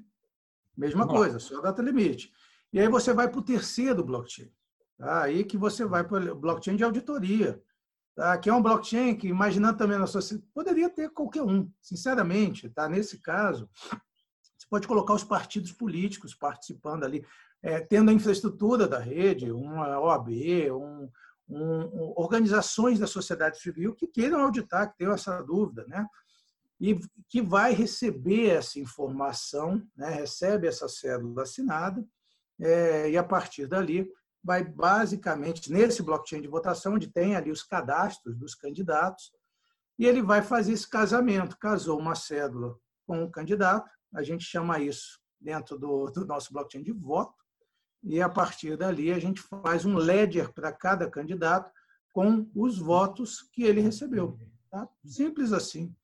mesma 0.75 1.05
Vamos 1.05 1.19
coisa, 1.19 1.33
lá. 1.35 1.39
só 1.39 1.59
a 1.59 1.61
data 1.61 1.81
limite. 1.81 2.31
E 2.71 2.79
aí 2.79 2.87
você 2.87 3.13
vai 3.13 3.29
para 3.29 3.39
o 3.39 3.43
terceiro 3.43 4.03
blockchain. 4.03 4.51
Tá? 4.97 5.23
Aí 5.23 5.43
que 5.43 5.57
você 5.57 5.85
vai 5.85 6.03
para 6.03 6.33
o 6.33 6.35
blockchain 6.35 6.75
de 6.75 6.83
auditoria. 6.83 7.61
Tá? 8.15 8.37
Que 8.37 8.49
é 8.49 8.53
um 8.53 8.61
blockchain 8.61 9.15
que, 9.15 9.27
imaginando 9.27 9.77
também 9.77 9.99
na 9.99 10.07
sociedade, 10.07 10.47
poderia 10.53 10.89
ter 10.89 11.09
qualquer 11.11 11.43
um, 11.43 11.69
sinceramente. 11.81 12.69
Tá? 12.69 12.89
Nesse 12.89 13.19
caso, 13.19 13.69
você 14.57 14.67
pode 14.69 14.87
colocar 14.87 15.13
os 15.13 15.23
partidos 15.23 15.71
políticos 15.71 16.33
participando 16.33 17.03
ali, 17.03 17.25
é, 17.61 17.79
tendo 17.79 18.09
a 18.09 18.13
infraestrutura 18.13 18.87
da 18.87 18.99
rede, 18.99 19.51
uma 19.51 19.99
OAB, 19.99 20.29
um, 20.71 21.09
um, 21.49 22.13
organizações 22.15 22.99
da 22.99 23.07
sociedade 23.07 23.59
civil 23.59 23.93
que 23.93 24.07
queiram 24.07 24.41
auditar, 24.41 24.91
que 24.91 24.97
tenham 24.97 25.13
essa 25.13 25.41
dúvida, 25.41 25.85
né? 25.87 26.07
E 26.79 26.99
que 27.29 27.41
vai 27.41 27.73
receber 27.73 28.49
essa 28.49 28.79
informação, 28.79 29.81
né? 29.95 30.09
recebe 30.09 30.67
essa 30.67 30.87
cédula 30.87 31.43
assinada, 31.43 32.05
é, 32.59 33.09
e 33.11 33.17
a 33.17 33.23
partir 33.23 33.67
dali 33.67 34.09
vai 34.43 34.63
basicamente 34.63 35.71
nesse 35.71 36.03
blockchain 36.03 36.41
de 36.41 36.47
votação, 36.47 36.95
onde 36.95 37.07
tem 37.07 37.35
ali 37.35 37.51
os 37.51 37.63
cadastros 37.63 38.35
dos 38.37 38.53
candidatos, 38.53 39.31
e 39.97 40.05
ele 40.05 40.21
vai 40.21 40.41
fazer 40.41 40.73
esse 40.73 40.89
casamento. 40.89 41.57
Casou 41.57 41.99
uma 41.99 42.15
cédula 42.15 42.75
com 43.05 43.23
um 43.23 43.31
candidato, 43.31 43.89
a 44.13 44.23
gente 44.23 44.43
chama 44.43 44.79
isso 44.79 45.19
dentro 45.39 45.77
do, 45.77 46.09
do 46.09 46.25
nosso 46.25 46.51
blockchain 46.51 46.83
de 46.83 46.91
voto, 46.91 47.42
e 48.03 48.21
a 48.21 48.27
partir 48.27 48.77
dali 48.77 49.11
a 49.11 49.19
gente 49.19 49.41
faz 49.41 49.85
um 49.85 49.95
ledger 49.95 50.51
para 50.53 50.71
cada 50.71 51.09
candidato 51.09 51.71
com 52.11 52.49
os 52.53 52.77
votos 52.77 53.41
que 53.51 53.63
ele 53.63 53.81
recebeu. 53.81 54.37
Tá? 54.69 54.87
Simples 55.05 55.53
assim. 55.53 55.95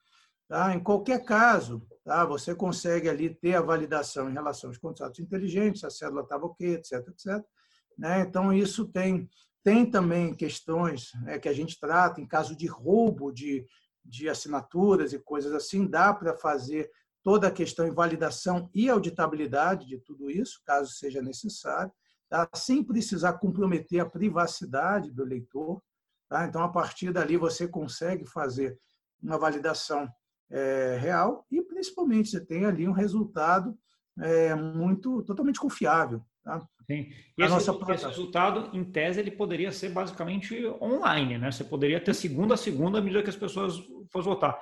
Tá? 0.48 0.74
Em 0.74 0.80
qualquer 0.80 1.24
caso, 1.24 1.86
tá? 2.04 2.26
você 2.26 2.56
consegue 2.56 3.10
ali 3.10 3.34
ter 3.34 3.56
a 3.56 3.62
validação 3.62 4.30
em 4.30 4.34
relação 4.34 4.70
aos 4.70 4.78
contratos 4.78 5.20
inteligentes, 5.20 5.84
a 5.84 5.90
cédula 5.90 6.24
estava 6.24 6.46
ok, 6.46 6.76
etc, 6.76 7.08
etc. 7.10 7.46
Né? 7.98 8.22
Então, 8.22 8.52
isso 8.52 8.88
tem, 8.88 9.30
tem 9.64 9.86
também 9.86 10.34
questões 10.34 11.12
né, 11.22 11.38
que 11.38 11.50
a 11.50 11.54
gente 11.54 11.80
trata 11.80 12.22
em 12.22 12.26
caso 12.26 12.56
de 12.56 12.66
roubo 12.66 13.32
de, 13.32 13.68
de 14.04 14.30
assinaturas 14.30 15.14
e 15.14 15.20
coisas 15.20 15.54
assim, 15.54 15.86
dá 15.86 16.14
para 16.14 16.36
fazer 16.36 16.90
toda 17.30 17.48
a 17.48 17.52
questão 17.52 17.88
em 17.88 17.94
validação 17.94 18.72
e 18.74 18.90
auditabilidade 18.90 19.86
de 19.86 20.00
tudo 20.00 20.32
isso, 20.32 20.64
caso 20.66 20.92
seja 20.94 21.22
necessário, 21.22 21.92
tá? 22.28 22.50
sem 22.56 22.84
precisar 22.84 23.34
comprometer 23.34 24.00
a 24.00 24.10
privacidade 24.10 25.12
do 25.12 25.24
leitor. 25.24 25.80
Tá? 26.28 26.48
Então, 26.48 26.64
a 26.64 26.70
partir 26.70 27.14
dali, 27.14 27.38
você 27.38 27.68
consegue 27.68 28.26
fazer 28.26 28.76
uma 29.22 29.38
validação 29.38 30.10
é, 30.50 30.98
real 31.00 31.46
e, 31.52 31.62
principalmente, 31.62 32.30
você 32.30 32.44
tem 32.44 32.66
ali 32.66 32.88
um 32.88 32.94
resultado 32.94 33.78
é, 34.20 34.56
muito 34.56 35.22
totalmente 35.22 35.60
confiável. 35.60 36.24
Tá? 36.44 36.60
Sim. 36.88 37.12
E 37.38 37.44
esse, 37.44 37.50
nossa... 37.52 37.94
esse, 37.94 38.08
resultado, 38.08 38.76
em 38.76 38.84
tese, 38.84 39.20
ele 39.20 39.30
poderia 39.30 39.72
ser 39.72 39.90
basicamente 39.90 40.66
online, 40.82 41.38
né? 41.38 41.52
Você 41.52 41.64
poderia 41.64 42.04
ter 42.04 42.16
segunda 42.16 42.56
a 42.56 42.58
segunda 42.58 42.98
à 42.98 43.02
medida 43.04 43.22
que 43.22 43.30
as 43.30 43.36
pessoas 43.36 43.78
fossem 44.10 44.34
votar 44.34 44.60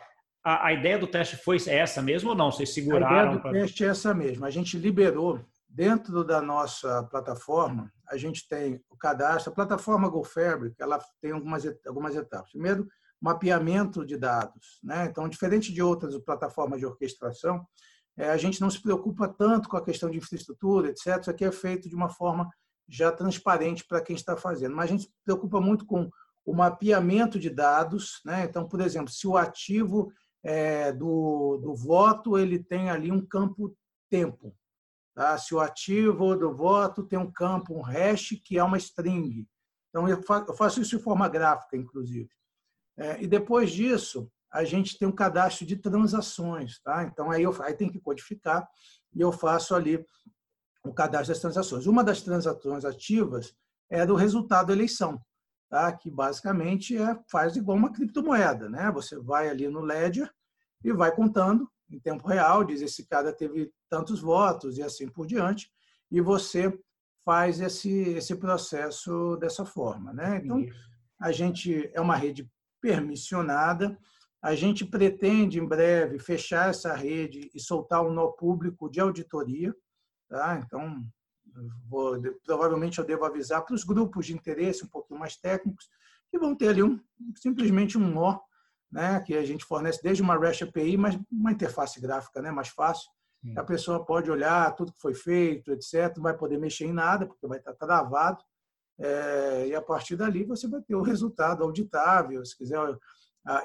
a, 0.47 0.67
a, 0.67 0.73
ideia 0.73 0.97
do 0.97 1.07
teste 1.07 1.35
foi 1.35 1.57
essa 1.67 2.01
mesmo 2.01 2.29
ou 2.29 2.35
não? 2.35 2.49
Vocês 2.49 2.73
seguraram? 2.73 3.07
A 3.07 3.11
ideia 3.11 3.35
do 3.35 3.41
pra... 3.41 3.51
teste 3.51 3.83
é 3.83 3.87
essa 3.87 4.13
mesmo. 4.13 4.45
A 4.45 4.49
gente 4.49 4.77
liberou 4.77 5.43
dentro 5.67 6.23
da 6.23 6.41
nossa 6.41 7.03
plataforma. 7.03 7.91
A 8.07 8.15
gente 8.15 8.47
tem 8.47 8.81
o 8.89 8.95
cadastro. 8.95 9.51
A 9.51 9.55
plataforma 9.55 10.07
GoFabric 10.07 10.73
ela 10.79 10.99
tem 11.21 11.33
algumas 11.33 11.65
algumas 11.85 12.15
etapas. 12.15 12.51
Primeiro, 12.51 12.87
mapeamento 13.19 14.05
de 14.05 14.15
dados. 14.15 14.79
Né? 14.81 15.07
Então, 15.07 15.27
diferente 15.27 15.73
de 15.73 15.81
outras 15.81 16.17
plataformas 16.19 16.79
de 16.79 16.85
orquestração, 16.85 17.67
é, 18.15 18.29
a 18.29 18.37
gente 18.37 18.61
não 18.61 18.69
se 18.69 18.81
preocupa 18.81 19.27
tanto 19.27 19.67
com 19.67 19.75
a 19.75 19.83
questão 19.83 20.09
de 20.09 20.17
infraestrutura, 20.17 20.87
etc. 20.87 21.19
Isso 21.19 21.29
aqui 21.29 21.43
é 21.43 21.51
feito 21.51 21.89
de 21.89 21.95
uma 21.95 22.07
forma 22.07 22.49
já 22.87 23.11
transparente 23.11 23.85
para 23.85 23.99
quem 23.99 24.15
está 24.15 24.37
fazendo. 24.37 24.73
Mas 24.73 24.85
a 24.85 24.93
gente 24.93 25.03
se 25.03 25.13
preocupa 25.25 25.59
muito 25.59 25.85
com 25.85 26.09
o 26.45 26.53
mapeamento 26.53 27.37
de 27.37 27.49
dados. 27.49 28.21
Né? 28.23 28.45
Então, 28.45 28.65
por 28.65 28.79
exemplo, 28.79 29.11
se 29.11 29.27
o 29.27 29.35
ativo 29.35 30.09
é, 30.47 30.93
do, 30.93 31.57
do 31.57 31.75
voto 31.75 32.37
ele 32.37 32.57
tem 32.57 32.89
ali 32.89 33.11
um 33.11 33.19
campo 33.19 33.75
tempo. 34.09 34.55
Tá? 35.13 35.37
Se 35.37 35.53
o 35.53 35.59
ativo 35.59 36.37
do 36.37 36.55
voto 36.55 37.03
tem 37.03 37.19
um 37.19 37.29
campo, 37.29 37.73
um 37.73 37.81
hash, 37.81 38.29
que 38.45 38.57
é 38.57 38.63
uma 38.63 38.77
string. 38.77 39.45
Então, 39.89 40.07
eu 40.07 40.23
faço 40.55 40.79
isso 40.79 40.97
de 40.97 41.03
forma 41.03 41.27
gráfica, 41.27 41.75
inclusive. 41.75 42.29
É, 42.97 43.21
e 43.21 43.27
depois 43.27 43.71
disso, 43.71 44.31
a 44.49 44.63
gente 44.63 44.97
tem 44.97 45.05
um 45.05 45.11
cadastro 45.11 45.65
de 45.65 45.75
transações. 45.75 46.79
Tá? 46.79 47.03
Então, 47.03 47.29
aí, 47.29 47.43
eu, 47.43 47.53
aí 47.61 47.73
tem 47.73 47.91
que 47.91 47.99
codificar 47.99 48.65
e 49.13 49.19
eu 49.19 49.33
faço 49.33 49.75
ali 49.75 50.01
o 50.81 50.93
cadastro 50.93 51.33
das 51.33 51.41
transações. 51.41 51.87
Uma 51.87 52.05
das 52.05 52.21
transações 52.21 52.85
ativas 52.85 53.53
é 53.89 54.05
do 54.05 54.15
resultado 54.15 54.67
da 54.67 54.73
eleição 54.73 55.21
tá? 55.69 55.91
que 55.91 56.09
basicamente 56.09 56.97
é, 56.97 57.19
faz 57.29 57.57
igual 57.57 57.77
uma 57.77 57.91
criptomoeda. 57.91 58.69
Né? 58.69 58.89
Você 58.93 59.19
vai 59.19 59.49
ali 59.49 59.67
no 59.67 59.81
Ledger 59.81 60.31
e 60.83 60.91
vai 60.91 61.13
contando 61.13 61.69
em 61.89 61.99
tempo 61.99 62.27
real, 62.27 62.63
diz 62.63 62.81
esse 62.81 63.05
cara 63.05 63.31
teve 63.31 63.71
tantos 63.89 64.19
votos 64.19 64.77
e 64.77 64.83
assim 64.83 65.07
por 65.07 65.25
diante, 65.25 65.71
e 66.11 66.21
você 66.21 66.77
faz 67.25 67.59
esse, 67.59 67.91
esse 67.91 68.35
processo 68.35 69.35
dessa 69.37 69.65
forma. 69.65 70.13
Né? 70.13 70.41
Então, 70.43 70.65
a 71.19 71.31
gente 71.31 71.89
é 71.93 71.99
uma 71.99 72.15
rede 72.15 72.49
permissionada, 72.81 73.97
a 74.41 74.55
gente 74.55 74.85
pretende, 74.85 75.59
em 75.59 75.65
breve, 75.65 76.19
fechar 76.19 76.69
essa 76.69 76.93
rede 76.93 77.49
e 77.53 77.59
soltar 77.59 78.05
um 78.05 78.13
nó 78.13 78.27
público 78.27 78.89
de 78.89 78.99
auditoria. 78.99 79.75
Tá? 80.29 80.61
Então, 80.63 81.05
vou, 81.89 82.21
provavelmente 82.45 82.99
eu 82.99 83.05
devo 83.05 83.25
avisar 83.25 83.65
para 83.65 83.75
os 83.75 83.83
grupos 83.83 84.27
de 84.27 84.33
interesse 84.33 84.85
um 84.85 84.89
pouquinho 84.89 85.19
mais 85.19 85.35
técnicos, 85.35 85.89
que 86.29 86.37
vão 86.37 86.55
ter 86.55 86.69
ali 86.69 86.83
um, 86.83 86.99
simplesmente 87.35 87.97
um 87.97 88.07
nó, 88.07 88.39
né, 88.91 89.19
que 89.19 89.35
a 89.35 89.45
gente 89.45 89.65
fornece 89.65 90.01
desde 90.01 90.21
uma 90.21 90.37
REST 90.37 90.63
API, 90.63 90.97
mas 90.97 91.19
uma 91.31 91.51
interface 91.51 91.99
gráfica 91.99 92.41
né, 92.41 92.51
mais 92.51 92.69
fácil. 92.69 93.09
A 93.55 93.63
pessoa 93.63 94.03
pode 94.03 94.29
olhar 94.29 94.75
tudo 94.75 94.91
que 94.91 94.99
foi 94.99 95.13
feito, 95.13 95.71
etc. 95.71 96.15
Não 96.15 96.23
vai 96.23 96.35
poder 96.35 96.57
mexer 96.57 96.85
em 96.85 96.93
nada, 96.93 97.25
porque 97.25 97.47
vai 97.47 97.59
estar 97.59 97.73
travado. 97.73 98.43
É, 98.99 99.67
e 99.67 99.75
a 99.75 99.81
partir 99.81 100.15
dali 100.15 100.43
você 100.43 100.67
vai 100.67 100.81
ter 100.81 100.95
o 100.95 101.01
resultado 101.01 101.63
auditável. 101.63 102.43
Se 102.43 102.57
quiser, 102.57 102.79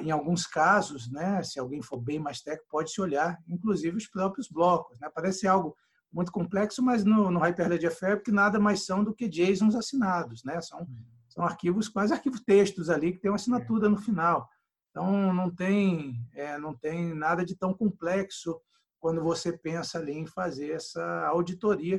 em 0.01 0.11
alguns 0.11 0.47
casos, 0.47 1.11
né, 1.11 1.43
se 1.43 1.59
alguém 1.59 1.83
for 1.83 1.99
bem 1.99 2.19
mais 2.19 2.41
técnico, 2.43 2.69
pode 2.71 2.93
se 2.93 3.01
olhar, 3.01 3.39
inclusive 3.49 3.97
os 3.97 4.07
próprios 4.07 4.49
blocos. 4.49 5.01
Né? 5.01 5.11
Parece 5.13 5.49
algo 5.49 5.77
muito 6.13 6.31
complexo, 6.31 6.83
mas 6.83 7.03
no, 7.05 7.31
no 7.31 7.41
Hyperledger 7.41 7.97
Fabric 7.99 8.31
nada 8.31 8.61
mais 8.61 8.85
são 8.85 9.03
do 9.03 9.15
que 9.15 9.29
JSONs 9.29 9.75
assinados. 9.75 10.45
Né? 10.45 10.61
São, 10.61 10.87
são 11.29 11.45
arquivos, 11.45 11.89
quase 11.89 12.13
arquivos 12.13 12.41
textos 12.41 12.91
ali, 12.91 13.13
que 13.13 13.19
tem 13.19 13.31
uma 13.31 13.37
assinatura 13.37 13.89
no 13.89 13.97
final. 13.97 14.49
Então, 14.93 15.33
não 15.33 15.51
tem, 15.51 16.15
é, 16.35 16.59
não 16.59 16.75
tem 16.75 17.15
nada 17.15 17.45
de 17.45 17.57
tão 17.57 17.73
complexo 17.73 18.61
quando 19.01 19.23
você 19.23 19.57
pensa 19.57 19.99
ali 19.99 20.13
em 20.13 20.27
fazer 20.27 20.73
essa 20.73 21.27
auditoria 21.29 21.99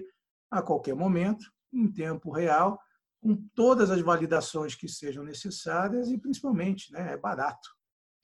a 0.49 0.62
qualquer 0.62 0.95
momento, 0.95 1.43
em 1.73 1.91
tempo 1.91 2.32
real, 2.32 2.79
com 3.19 3.36
todas 3.56 3.89
as 3.89 3.99
validações 3.99 4.75
que 4.75 4.88
sejam 4.88 5.23
necessárias 5.23 6.10
e 6.12 6.17
principalmente, 6.19 6.93
né, 6.93 7.13
é 7.13 7.17
barato. 7.17 7.67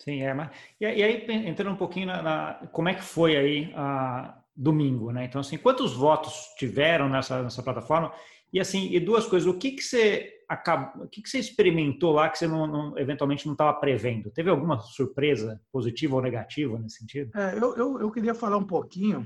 Sim, 0.01 0.21
é. 0.21 0.33
Mas, 0.33 0.51
e 0.79 0.85
aí, 0.85 1.25
entrando 1.47 1.73
um 1.73 1.77
pouquinho 1.77 2.07
na, 2.07 2.21
na 2.21 2.67
como 2.71 2.89
é 2.89 2.93
que 2.93 3.03
foi 3.03 3.35
aí 3.35 3.73
a 3.75 4.39
domingo, 4.55 5.11
né? 5.11 5.25
Então, 5.25 5.41
assim, 5.41 5.57
quantos 5.57 5.93
votos 5.93 6.53
tiveram 6.57 7.09
nessa, 7.09 7.41
nessa 7.41 7.63
plataforma? 7.63 8.13
E 8.53 8.59
assim, 8.59 8.93
e 8.93 8.99
duas 8.99 9.25
coisas, 9.25 9.47
o 9.47 9.57
que 9.57 9.71
que 9.71 9.81
você 9.81 10.38
acabou, 10.49 11.05
o 11.05 11.07
que 11.07 11.21
que 11.21 11.29
você 11.29 11.37
experimentou 11.37 12.11
lá 12.11 12.27
que 12.27 12.39
você 12.39 12.47
não, 12.47 12.65
não 12.65 12.97
eventualmente 12.97 13.45
não 13.45 13.53
estava 13.53 13.79
prevendo? 13.79 14.31
Teve 14.31 14.49
alguma 14.49 14.79
surpresa 14.79 15.61
positiva 15.71 16.15
ou 16.15 16.21
negativa 16.21 16.79
nesse 16.79 16.97
sentido? 16.97 17.31
É, 17.37 17.53
eu, 17.55 17.77
eu, 17.77 18.01
eu, 18.01 18.11
queria 18.11 18.33
falar 18.33 18.57
um 18.57 18.65
pouquinho 18.65 19.25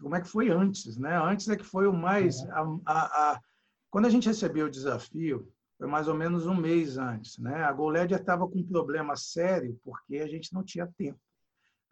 como 0.00 0.16
é 0.16 0.20
que 0.20 0.28
foi 0.28 0.50
antes, 0.50 0.96
né? 0.98 1.16
Antes 1.16 1.48
é 1.48 1.56
que 1.56 1.64
foi 1.64 1.86
o 1.86 1.92
mais 1.92 2.42
a, 2.50 2.62
a, 2.84 3.32
a, 3.32 3.40
quando 3.88 4.06
a 4.06 4.10
gente 4.10 4.26
recebeu 4.26 4.66
o 4.66 4.70
desafio 4.70 5.48
foi 5.78 5.86
mais 5.86 6.08
ou 6.08 6.14
menos 6.14 6.46
um 6.46 6.54
mês 6.54 6.98
antes, 6.98 7.38
né? 7.38 7.62
A 7.62 7.72
GoLed 7.72 8.12
estava 8.12 8.48
com 8.48 8.58
um 8.58 8.66
problema 8.66 9.14
sério 9.14 9.78
porque 9.84 10.16
a 10.16 10.26
gente 10.26 10.52
não 10.52 10.64
tinha 10.64 10.86
tempo. 10.98 11.20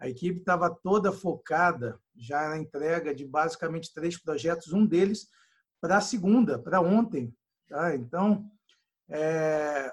A 0.01 0.09
equipe 0.09 0.41
estava 0.41 0.69
toda 0.69 1.13
focada 1.13 1.99
já 2.17 2.49
na 2.49 2.59
entrega 2.59 3.15
de 3.15 3.25
basicamente 3.25 3.95
três 3.95 4.21
projetos, 4.21 4.73
um 4.73 4.85
deles 4.85 5.29
para 5.81 5.99
a 5.99 6.01
segunda, 6.01 6.59
para 6.59 6.81
ontem. 6.81 7.33
Tá? 7.69 7.95
Então, 7.95 8.51
é, 9.11 9.93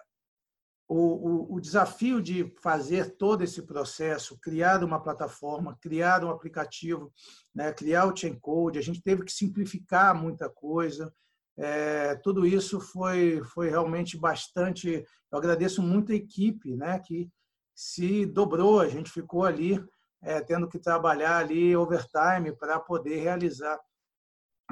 o, 0.88 0.96
o, 0.96 1.56
o, 1.56 1.62
desafio 1.62 2.22
de 2.22 2.54
fazer 2.62 3.16
todo 3.16 3.44
esse 3.44 3.62
processo, 3.62 4.38
criar 4.40 4.84
uma 4.84 5.02
plataforma, 5.02 5.78
criar 5.82 6.24
um 6.24 6.30
aplicativo, 6.30 7.14
né, 7.56 7.72
criar 7.72 8.06
o 8.06 8.16
chain 8.16 8.38
code, 8.38 8.78
a 8.78 8.82
gente 8.82 9.02
teve 9.02 9.24
que 9.24 9.32
simplificar 9.32 10.14
muita 10.14 10.50
coisa. 10.50 11.14
É, 11.58 12.16
tudo 12.16 12.46
isso 12.46 12.80
foi, 12.80 13.42
foi 13.54 13.70
realmente 13.70 14.18
bastante. 14.18 15.06
Eu 15.32 15.38
agradeço 15.38 15.82
muito 15.82 16.12
a 16.12 16.16
equipe 16.16 16.76
né, 16.76 17.00
que 17.00 17.30
se 17.74 18.26
dobrou, 18.26 18.80
a 18.80 18.88
gente 18.88 19.10
ficou 19.10 19.46
ali 19.46 19.84
é, 20.22 20.40
tendo 20.42 20.68
que 20.68 20.78
trabalhar 20.78 21.38
ali 21.38 21.76
overtime 21.76 22.56
para 22.58 22.80
poder 22.80 23.18
realizar 23.18 23.80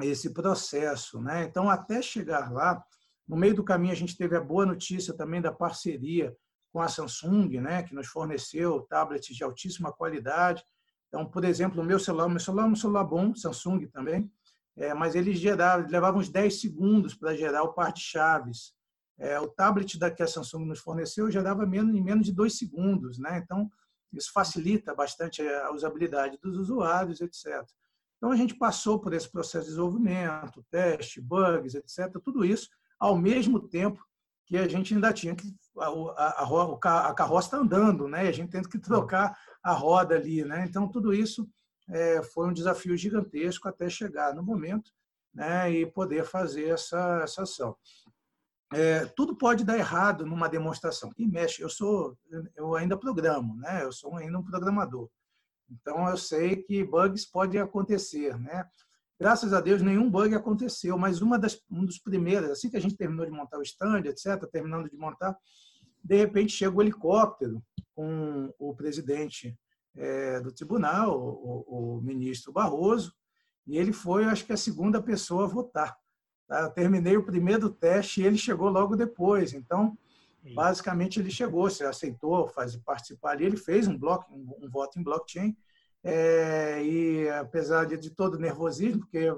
esse 0.02 0.32
processo. 0.32 1.20
Né? 1.20 1.44
Então, 1.44 1.68
até 1.68 2.00
chegar 2.00 2.52
lá, 2.52 2.82
no 3.30 3.36
meio 3.36 3.54
do 3.54 3.62
caminho, 3.62 3.92
a 3.92 3.96
gente 3.96 4.16
teve 4.16 4.36
a 4.36 4.40
boa 4.40 4.66
notícia 4.66 5.14
também 5.14 5.40
da 5.40 5.52
parceria 5.52 6.36
com 6.72 6.80
a 6.80 6.88
Samsung, 6.88 7.60
né? 7.60 7.84
que 7.84 7.94
nos 7.94 8.08
forneceu 8.08 8.80
tablets 8.90 9.36
de 9.36 9.44
altíssima 9.44 9.92
qualidade. 9.92 10.64
Então, 11.06 11.24
por 11.24 11.44
exemplo, 11.44 11.80
o 11.80 11.84
meu 11.84 12.00
celular, 12.00 12.26
o 12.26 12.30
meu 12.30 12.40
celular 12.40 12.64
é 12.64 12.66
um 12.66 12.74
celular 12.74 13.04
bom, 13.04 13.32
Samsung 13.32 13.86
também, 13.86 14.28
é, 14.76 14.92
mas 14.94 15.14
ele 15.14 15.32
gerava, 15.32 15.86
levava 15.86 16.18
uns 16.18 16.28
10 16.28 16.60
segundos 16.60 17.14
para 17.14 17.36
gerar 17.36 17.62
o 17.62 17.72
par 17.72 17.92
de 17.92 18.00
chaves. 18.00 18.74
É, 19.16 19.38
o 19.38 19.46
tablet 19.46 19.96
da 19.96 20.10
que 20.10 20.24
a 20.24 20.26
Samsung 20.26 20.64
nos 20.64 20.80
forneceu 20.80 21.30
gerava 21.30 21.64
menos, 21.64 21.94
em 21.94 22.02
menos 22.02 22.26
de 22.26 22.32
dois 22.32 22.58
segundos. 22.58 23.16
Né? 23.16 23.40
Então, 23.44 23.70
isso 24.12 24.32
facilita 24.32 24.92
bastante 24.92 25.40
a 25.40 25.70
usabilidade 25.70 26.36
dos 26.42 26.56
usuários, 26.56 27.20
etc. 27.20 27.64
Então, 28.16 28.32
a 28.32 28.36
gente 28.36 28.56
passou 28.56 28.98
por 28.98 29.14
esse 29.14 29.30
processo 29.30 29.66
de 29.66 29.70
desenvolvimento, 29.70 30.66
teste, 30.68 31.20
bugs, 31.20 31.76
etc., 31.76 32.12
tudo 32.24 32.44
isso 32.44 32.68
ao 33.00 33.16
mesmo 33.16 33.58
tempo 33.58 34.04
que 34.46 34.58
a 34.58 34.68
gente 34.68 34.94
ainda 34.94 35.12
tinha 35.12 35.34
que. 35.34 35.56
A, 35.78 35.86
a, 35.86 36.44
a, 36.44 37.08
a 37.08 37.14
carroça 37.14 37.46
está 37.46 37.56
andando, 37.56 38.06
né? 38.06 38.28
a 38.28 38.32
gente 38.32 38.50
tem 38.50 38.62
que 38.62 38.78
trocar 38.78 39.36
a 39.62 39.72
roda 39.72 40.16
ali. 40.16 40.44
Né? 40.44 40.66
Então, 40.68 40.86
tudo 40.86 41.14
isso 41.14 41.48
é, 41.88 42.22
foi 42.22 42.48
um 42.48 42.52
desafio 42.52 42.96
gigantesco 42.96 43.66
até 43.68 43.88
chegar 43.88 44.34
no 44.34 44.42
momento 44.42 44.92
né? 45.32 45.70
e 45.72 45.86
poder 45.86 46.24
fazer 46.24 46.68
essa, 46.68 47.20
essa 47.22 47.42
ação. 47.42 47.74
É, 48.72 49.04
tudo 49.06 49.36
pode 49.36 49.64
dar 49.64 49.78
errado 49.78 50.26
numa 50.26 50.48
demonstração. 50.48 51.10
E 51.16 51.26
mexe, 51.26 51.62
eu 51.62 51.68
sou, 51.68 52.16
eu 52.54 52.74
ainda 52.74 52.96
programo, 52.96 53.56
né? 53.56 53.82
Eu 53.82 53.90
sou 53.90 54.16
ainda 54.16 54.38
um 54.38 54.44
programador. 54.44 55.08
Então, 55.68 56.08
eu 56.08 56.16
sei 56.16 56.56
que 56.56 56.84
bugs 56.84 57.24
podem 57.24 57.60
acontecer. 57.60 58.38
Né? 58.38 58.64
Graças 59.20 59.52
a 59.52 59.60
Deus, 59.60 59.82
nenhum 59.82 60.10
bug 60.10 60.34
aconteceu, 60.34 60.96
mas 60.96 61.20
uma 61.20 61.38
das, 61.38 61.62
um 61.70 61.84
dos 61.84 61.98
primeiros, 61.98 62.48
assim 62.48 62.70
que 62.70 62.76
a 62.78 62.80
gente 62.80 62.96
terminou 62.96 63.26
de 63.26 63.30
montar 63.30 63.58
o 63.58 63.62
stand, 63.62 64.06
etc., 64.06 64.48
terminando 64.50 64.88
de 64.88 64.96
montar, 64.96 65.36
de 66.02 66.16
repente 66.16 66.54
chega 66.54 66.74
o 66.74 66.80
helicóptero 66.80 67.62
com 67.94 68.50
o 68.58 68.74
presidente 68.74 69.54
é, 69.94 70.40
do 70.40 70.50
tribunal, 70.50 71.20
o, 71.20 71.98
o, 71.98 72.00
ministro 72.00 72.50
Barroso, 72.50 73.12
e 73.66 73.76
ele 73.76 73.92
foi, 73.92 74.24
acho 74.24 74.46
que, 74.46 74.54
a 74.54 74.56
segunda 74.56 75.02
pessoa 75.02 75.44
a 75.44 75.48
votar. 75.48 75.94
Tá? 76.48 76.62
Eu 76.62 76.70
terminei 76.70 77.18
o 77.18 77.26
primeiro 77.26 77.68
teste 77.68 78.22
e 78.22 78.24
ele 78.24 78.38
chegou 78.38 78.70
logo 78.70 78.96
depois. 78.96 79.52
Então, 79.52 79.98
basicamente, 80.54 81.20
ele 81.20 81.30
chegou, 81.30 81.68
se 81.68 81.84
aceitou 81.84 82.48
fazer 82.48 82.78
participar 82.78 83.32
ali, 83.32 83.44
ele 83.44 83.58
fez 83.58 83.86
um, 83.86 83.98
bloco, 83.98 84.32
um, 84.32 84.64
um 84.64 84.70
voto 84.70 84.98
em 84.98 85.02
blockchain, 85.02 85.54
é, 86.02 86.82
e 86.82 87.28
apesar 87.28 87.84
de, 87.84 87.96
de, 87.96 88.10
todo 88.10 88.34
o 88.34 88.38
nervosismo, 88.38 89.00
porque 89.00 89.28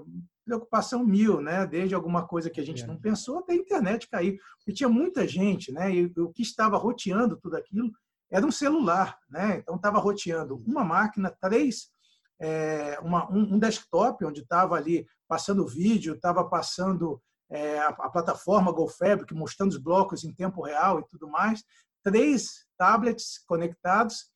preocupação 0.44 1.04
mil, 1.04 1.40
né? 1.40 1.66
Desde 1.66 1.94
alguma 1.94 2.26
coisa 2.26 2.50
que 2.50 2.60
a 2.60 2.64
gente 2.64 2.86
não 2.86 2.96
pensou 2.96 3.38
até 3.38 3.52
a 3.52 3.56
internet 3.56 4.08
cair, 4.08 4.38
porque 4.58 4.72
tinha 4.72 4.88
muita 4.88 5.26
gente, 5.26 5.72
né? 5.72 5.92
E 5.94 6.12
o 6.16 6.32
que 6.32 6.42
estava 6.42 6.76
roteando 6.76 7.36
tudo 7.36 7.56
aquilo 7.56 7.90
era 8.30 8.44
um 8.44 8.50
celular, 8.50 9.18
né? 9.28 9.58
Então 9.58 9.76
estava 9.76 9.98
roteando 9.98 10.56
uma 10.66 10.84
máquina, 10.84 11.30
três, 11.40 11.88
é, 12.40 12.98
uma, 13.00 13.30
um, 13.30 13.54
um, 13.54 13.58
desktop 13.58 14.24
onde 14.24 14.40
estava 14.40 14.74
ali 14.74 15.06
passando 15.28 15.66
vídeo, 15.66 16.14
estava 16.14 16.44
passando 16.44 17.20
é, 17.50 17.78
a, 17.78 17.88
a, 17.88 18.10
plataforma 18.10 18.72
GoFabric 18.72 19.32
mostrando 19.34 19.70
os 19.70 19.78
blocos 19.78 20.24
em 20.24 20.34
tempo 20.34 20.62
real 20.62 20.98
e 20.98 21.06
tudo 21.06 21.28
mais, 21.28 21.62
três 22.02 22.66
tablets 22.76 23.38
conectados 23.46 24.31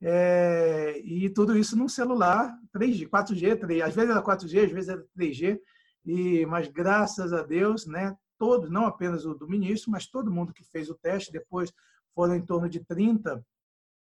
é, 0.00 1.00
e 1.04 1.28
tudo 1.30 1.56
isso 1.56 1.76
num 1.76 1.88
celular 1.88 2.56
3G, 2.74 3.08
4G, 3.08 3.58
3, 3.58 3.82
às 3.82 3.94
vezes 3.94 4.10
era 4.10 4.22
4G, 4.22 4.66
às 4.66 4.72
vezes 4.72 4.88
era 4.88 5.04
3G, 5.18 5.58
e, 6.04 6.46
mas 6.46 6.68
graças 6.68 7.32
a 7.32 7.42
Deus, 7.42 7.86
né, 7.86 8.16
todos, 8.38 8.70
não 8.70 8.86
apenas 8.86 9.26
o 9.26 9.34
do 9.34 9.48
ministro, 9.48 9.90
mas 9.90 10.06
todo 10.06 10.30
mundo 10.30 10.52
que 10.52 10.64
fez 10.64 10.88
o 10.88 10.94
teste, 10.94 11.32
depois 11.32 11.72
foram 12.14 12.36
em 12.36 12.44
torno 12.44 12.68
de 12.68 12.80
30 12.84 13.44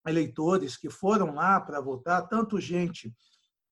eleitores 0.07 0.75
que 0.75 0.89
foram 0.89 1.35
lá 1.35 1.61
para 1.61 1.79
votar, 1.79 2.27
tanto 2.27 2.59
gente 2.59 3.13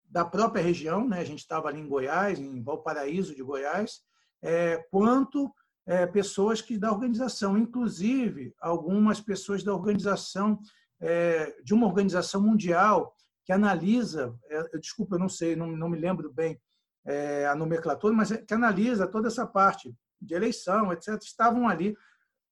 da 0.05 0.23
própria 0.23 0.61
região, 0.61 1.07
né, 1.07 1.19
a 1.19 1.25
gente 1.25 1.39
estava 1.39 1.69
ali 1.69 1.79
em 1.79 1.87
Goiás, 1.87 2.39
em 2.39 2.61
Valparaíso 2.61 3.33
de 3.33 3.41
Goiás, 3.41 4.01
é, 4.43 4.77
quanto 4.91 5.51
é, 5.87 6.05
pessoas 6.05 6.61
que 6.61 6.77
da 6.77 6.91
organização, 6.91 7.57
inclusive 7.57 8.53
algumas 8.59 9.19
pessoas 9.19 9.63
da 9.63 9.73
organização 9.73 10.59
de 11.63 11.73
uma 11.73 11.87
organização 11.87 12.41
mundial 12.41 13.15
que 13.45 13.51
analisa, 13.51 14.35
é, 14.49 14.77
desculpa, 14.77 15.15
eu 15.15 15.19
não 15.19 15.29
sei, 15.29 15.55
não, 15.55 15.67
não 15.67 15.89
me 15.89 15.97
lembro 15.97 16.31
bem 16.31 16.59
é, 17.05 17.47
a 17.47 17.55
nomenclatura, 17.55 18.13
mas 18.13 18.31
que 18.31 18.53
analisa 18.53 19.07
toda 19.07 19.27
essa 19.27 19.45
parte 19.45 19.93
de 20.21 20.35
eleição, 20.35 20.93
etc. 20.93 21.19
Estavam 21.21 21.67
ali, 21.67 21.95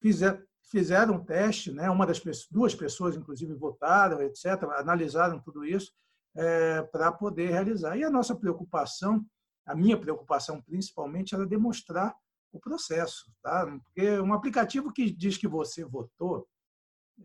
fizeram, 0.01 0.41
fizeram 0.63 1.15
um 1.15 1.23
teste, 1.23 1.71
né? 1.71 1.89
Uma 1.89 2.05
das 2.05 2.21
duas 2.49 2.73
pessoas, 2.73 3.15
inclusive, 3.15 3.53
votaram, 3.53 4.21
etc. 4.21 4.63
Analisaram 4.77 5.39
tudo 5.39 5.63
isso 5.63 5.91
é, 6.35 6.81
para 6.83 7.11
poder 7.11 7.51
realizar. 7.51 7.95
E 7.97 8.03
a 8.03 8.09
nossa 8.09 8.35
preocupação, 8.35 9.23
a 9.65 9.75
minha 9.75 9.97
preocupação 9.99 10.61
principalmente, 10.61 11.35
era 11.35 11.45
demonstrar 11.45 12.15
o 12.51 12.59
processo. 12.59 13.31
Tá? 13.43 13.65
Porque 13.83 14.19
um 14.19 14.33
aplicativo 14.33 14.91
que 14.91 15.11
diz 15.11 15.37
que 15.37 15.47
você 15.47 15.85
votou 15.85 16.47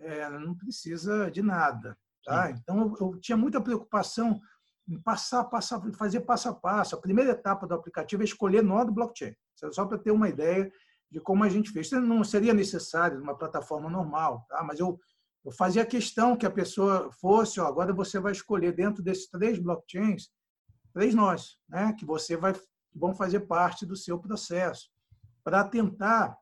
é, 0.00 0.28
não 0.30 0.54
precisa 0.54 1.30
de 1.30 1.42
nada. 1.42 1.96
Tá? 2.24 2.50
Então, 2.50 2.80
eu, 2.80 2.96
eu, 3.00 3.20
tinha 3.20 3.36
muita 3.36 3.60
preocupação 3.60 4.40
em 4.88 5.00
passar, 5.00 5.44
passar, 5.44 5.80
fazer 5.94 6.20
passo 6.20 6.48
a 6.48 6.54
passo. 6.54 6.94
A 6.94 7.00
primeira 7.00 7.30
etapa 7.30 7.66
do 7.66 7.74
aplicativo 7.74 8.22
é 8.22 8.24
escolher 8.24 8.62
nó 8.62 8.84
do 8.84 8.92
blockchain. 8.92 9.34
Só 9.72 9.86
para 9.86 9.98
ter 9.98 10.10
uma 10.10 10.28
ideia 10.28 10.70
de 11.10 11.20
como 11.20 11.44
a 11.44 11.48
gente 11.48 11.70
fez. 11.70 11.86
Isso 11.86 12.00
não 12.00 12.24
seria 12.24 12.52
necessário 12.52 13.18
numa 13.18 13.36
plataforma 13.36 13.88
normal, 13.88 14.44
tá? 14.48 14.62
mas 14.64 14.80
eu, 14.80 14.98
eu 15.44 15.52
fazia 15.52 15.86
questão 15.86 16.36
que 16.36 16.44
a 16.44 16.50
pessoa 16.50 17.10
fosse, 17.12 17.60
ó, 17.60 17.66
agora 17.66 17.92
você 17.92 18.18
vai 18.18 18.32
escolher 18.32 18.72
dentro 18.72 19.02
desses 19.02 19.28
três 19.28 19.58
blockchains, 19.58 20.28
três 20.92 21.14
nós, 21.14 21.56
né? 21.68 21.94
que 21.98 22.04
você 22.04 22.36
vai 22.36 22.54
vão 22.94 23.14
fazer 23.14 23.40
parte 23.40 23.84
do 23.84 23.96
seu 23.96 24.18
processo, 24.18 24.88
para 25.42 25.64
tentar 25.64 26.36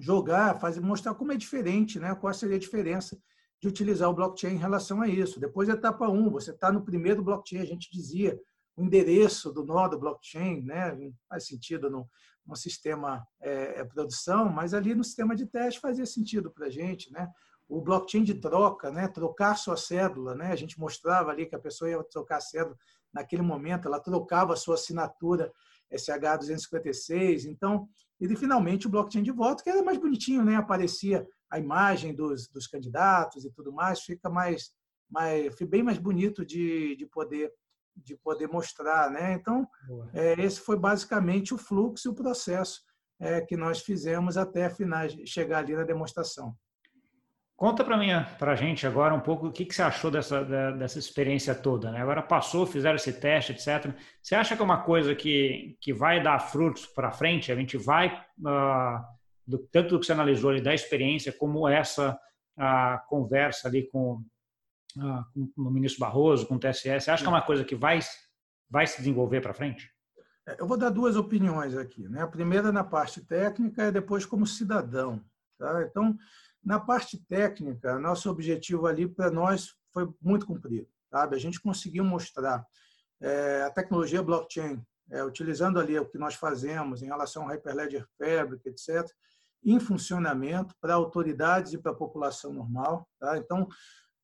jogar, 0.00 0.58
fazer, 0.60 0.80
mostrar 0.80 1.14
como 1.14 1.32
é 1.32 1.36
diferente, 1.36 1.98
né? 1.98 2.14
qual 2.14 2.32
seria 2.32 2.56
a 2.56 2.60
diferença 2.60 3.18
de 3.60 3.68
utilizar 3.68 4.08
o 4.10 4.14
blockchain 4.14 4.54
em 4.54 4.58
relação 4.58 5.00
a 5.00 5.08
isso. 5.08 5.40
Depois, 5.40 5.68
etapa 5.68 6.08
1, 6.08 6.12
um, 6.12 6.30
você 6.30 6.50
está 6.50 6.70
no 6.70 6.84
primeiro 6.84 7.22
blockchain, 7.22 7.60
a 7.60 7.66
gente 7.66 7.90
dizia 7.90 8.38
o 8.76 8.82
endereço 8.82 9.50
do 9.50 9.64
nó 9.64 9.88
do 9.88 9.98
blockchain, 9.98 10.62
né? 10.62 10.94
não 10.94 11.12
faz 11.28 11.46
sentido 11.46 11.90
no, 11.90 12.08
no 12.46 12.54
sistema 12.54 13.26
é, 13.40 13.80
é, 13.80 13.84
produção, 13.84 14.50
mas 14.50 14.74
ali 14.74 14.94
no 14.94 15.02
sistema 15.02 15.34
de 15.34 15.46
teste 15.46 15.80
fazia 15.80 16.04
sentido 16.04 16.50
para 16.50 16.66
a 16.66 16.70
gente. 16.70 17.10
Né? 17.10 17.26
O 17.66 17.80
blockchain 17.80 18.22
de 18.22 18.34
troca, 18.34 18.90
né? 18.90 19.08
trocar 19.08 19.56
sua 19.56 19.76
cédula, 19.76 20.34
né? 20.34 20.52
a 20.52 20.56
gente 20.56 20.78
mostrava 20.78 21.30
ali 21.30 21.46
que 21.46 21.54
a 21.54 21.58
pessoa 21.60 21.90
ia 21.90 22.04
trocar 22.04 22.36
a 22.36 22.40
cédula 22.40 22.76
naquele 23.12 23.42
momento, 23.42 23.88
ela 23.88 23.98
trocava 23.98 24.52
a 24.52 24.56
sua 24.56 24.74
assinatura 24.74 25.50
SH256, 25.92 27.46
então, 27.46 27.88
e 28.20 28.36
finalmente 28.36 28.86
o 28.86 28.90
blockchain 28.90 29.22
de 29.22 29.30
voto, 29.30 29.62
que 29.62 29.70
era 29.70 29.82
mais 29.82 29.98
bonitinho, 29.98 30.44
né? 30.44 30.56
aparecia 30.56 31.26
a 31.50 31.58
imagem 31.58 32.14
dos, 32.14 32.48
dos 32.48 32.66
candidatos 32.66 33.44
e 33.44 33.50
tudo 33.50 33.72
mais, 33.72 34.00
fica 34.00 34.28
mais, 34.28 34.72
mais 35.10 35.54
bem 35.68 35.82
mais 35.82 35.98
bonito 35.98 36.44
de, 36.44 36.96
de 36.96 37.06
poder 37.06 37.52
de 37.96 38.14
poder 38.14 38.46
mostrar, 38.46 39.10
né? 39.10 39.32
Então 39.32 39.66
é, 40.12 40.34
esse 40.42 40.60
foi 40.60 40.78
basicamente 40.78 41.54
o 41.54 41.58
fluxo 41.58 42.06
e 42.06 42.10
o 42.10 42.14
processo 42.14 42.82
é, 43.18 43.40
que 43.40 43.56
nós 43.56 43.80
fizemos 43.80 44.36
até 44.36 44.68
final, 44.68 45.08
chegar 45.24 45.60
ali 45.60 45.74
na 45.74 45.82
demonstração. 45.82 46.54
Conta 47.56 47.82
para 47.82 47.96
mim, 47.96 48.08
para 48.38 48.52
a 48.52 48.54
gente 48.54 48.86
agora 48.86 49.14
um 49.14 49.20
pouco 49.20 49.46
o 49.46 49.52
que, 49.52 49.64
que 49.64 49.74
você 49.74 49.80
achou 49.80 50.10
dessa, 50.10 50.44
dessa 50.72 50.98
experiência 50.98 51.54
toda. 51.54 51.90
Né? 51.90 52.02
Agora 52.02 52.22
passou, 52.22 52.66
fizeram 52.66 52.96
esse 52.96 53.14
teste, 53.14 53.52
etc. 53.52 53.94
Você 54.22 54.34
acha 54.34 54.54
que 54.54 54.60
é 54.60 54.64
uma 54.64 54.82
coisa 54.82 55.14
que, 55.14 55.74
que 55.80 55.90
vai 55.90 56.22
dar 56.22 56.38
frutos 56.38 56.84
para 56.84 57.10
frente? 57.10 57.50
A 57.50 57.56
gente 57.56 57.78
vai 57.78 58.08
uh, 58.40 59.02
do, 59.46 59.58
tanto 59.72 59.90
do 59.90 60.00
que 60.00 60.04
você 60.04 60.12
analisou 60.12 60.50
ali 60.50 60.60
da 60.60 60.74
experiência, 60.74 61.32
como 61.32 61.66
essa 61.66 62.18
a 62.58 62.98
conversa 63.08 63.68
ali 63.68 63.86
com, 63.88 64.22
a, 64.98 65.24
com 65.34 65.50
o 65.56 65.70
ministro 65.70 66.00
Barroso, 66.00 66.46
com 66.46 66.56
o 66.56 66.58
TSE, 66.58 66.88
você 66.88 67.10
acha 67.10 67.22
que 67.22 67.26
é 67.26 67.30
uma 67.30 67.42
coisa 67.42 67.64
que 67.64 67.74
vai, 67.74 68.00
vai 68.68 68.86
se 68.86 68.98
desenvolver 68.98 69.40
para 69.40 69.54
frente? 69.54 69.90
É, 70.46 70.60
eu 70.60 70.66
vou 70.66 70.76
dar 70.76 70.90
duas 70.90 71.16
opiniões 71.16 71.76
aqui. 71.76 72.08
Né? 72.08 72.22
A 72.22 72.26
primeira 72.26 72.72
na 72.72 72.84
parte 72.84 73.20
técnica 73.24 73.88
e 73.88 73.92
depois 73.92 74.24
como 74.24 74.46
cidadão. 74.46 75.22
Tá? 75.58 75.82
Então, 75.82 76.16
na 76.66 76.80
parte 76.80 77.16
técnica, 77.28 77.96
nosso 77.96 78.28
objetivo 78.28 78.88
ali 78.88 79.06
para 79.06 79.30
nós 79.30 79.76
foi 79.92 80.12
muito 80.20 80.44
cumprido. 80.44 80.88
Sabe? 81.08 81.36
A 81.36 81.38
gente 81.38 81.60
conseguiu 81.60 82.02
mostrar 82.04 82.66
é, 83.22 83.62
a 83.62 83.70
tecnologia 83.70 84.20
blockchain, 84.20 84.82
é, 85.12 85.22
utilizando 85.22 85.78
ali 85.78 85.96
o 85.96 86.04
que 86.04 86.18
nós 86.18 86.34
fazemos 86.34 87.02
em 87.02 87.06
relação 87.06 87.44
ao 87.44 87.50
Hyperledger 87.50 88.04
Fabric, 88.18 88.68
etc., 88.68 89.08
em 89.64 89.78
funcionamento 89.78 90.74
para 90.80 90.94
autoridades 90.94 91.72
e 91.72 91.78
para 91.78 91.92
a 91.92 91.96
população 91.96 92.52
normal. 92.52 93.08
Tá? 93.20 93.38
Então, 93.38 93.68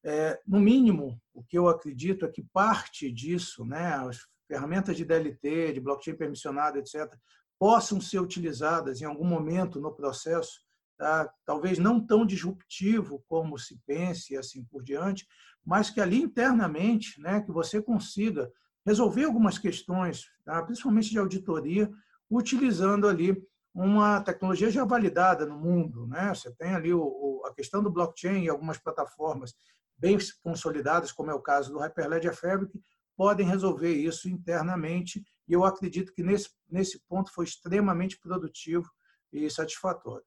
é, 0.05 0.41
no 0.45 0.59
mínimo, 0.59 1.21
o 1.33 1.45
que 1.45 1.57
eu 1.57 1.69
acredito 1.69 2.27
é 2.27 2.29
que 2.29 2.43
parte 2.53 3.11
disso, 3.13 3.65
né, 3.65 3.95
as 3.95 4.19
ferramentas 4.49 4.97
de 4.97 5.05
DLT, 5.05 5.75
de 5.75 5.81
blockchain 5.81 6.17
permissionado, 6.17 6.77
etc., 6.77 7.09
possam 7.57 8.01
ser 8.01 8.19
utilizadas 8.19 9.01
em 9.01 9.05
algum 9.05 9.25
momento 9.25 9.81
no 9.81 9.95
processo, 9.95 10.61
tá? 11.03 11.29
talvez 11.45 11.81
não 11.81 11.99
tão 11.99 12.25
disruptivo 12.25 13.25
como 13.27 13.59
se 13.59 13.77
pense 13.85 14.35
e 14.35 14.37
assim 14.37 14.65
por 14.65 14.85
diante, 14.85 15.27
mas 15.65 15.91
que 15.91 16.01
ali 16.01 16.23
internamente, 16.23 17.21
né, 17.21 17.41
que 17.41 17.51
você 17.51 17.83
consiga 17.83 18.49
resolver 18.87 19.25
algumas 19.25 19.59
questões, 19.59 20.27
tá? 20.45 20.63
principalmente 20.63 21.11
de 21.11 21.19
auditoria, 21.19 21.91
utilizando 22.31 23.09
ali 23.09 23.37
uma 23.75 24.21
tecnologia 24.21 24.71
já 24.71 24.85
validada 24.85 25.45
no 25.45 25.59
mundo. 25.59 26.07
Né? 26.07 26.33
Você 26.33 26.53
tem 26.53 26.73
ali 26.73 26.95
o, 26.95 27.03
o, 27.03 27.47
a 27.47 27.53
questão 27.53 27.83
do 27.83 27.91
blockchain 27.91 28.45
e 28.45 28.49
algumas 28.49 28.79
plataformas 28.79 29.55
bem 29.99 30.17
consolidadas, 30.41 31.11
como 31.11 31.33
é 31.33 31.35
o 31.35 31.43
caso 31.43 31.73
do 31.73 31.81
Hyperledger 31.81 32.37
Fabric, 32.37 32.81
podem 33.17 33.47
resolver 33.47 33.93
isso 33.93 34.29
internamente. 34.29 35.25
E 35.49 35.53
eu 35.53 35.65
acredito 35.65 36.13
que 36.13 36.23
nesse, 36.23 36.49
nesse 36.71 37.01
ponto 37.09 37.33
foi 37.33 37.45
extremamente 37.45 38.21
produtivo 38.21 38.89
e 39.33 39.51
satisfatório. 39.51 40.25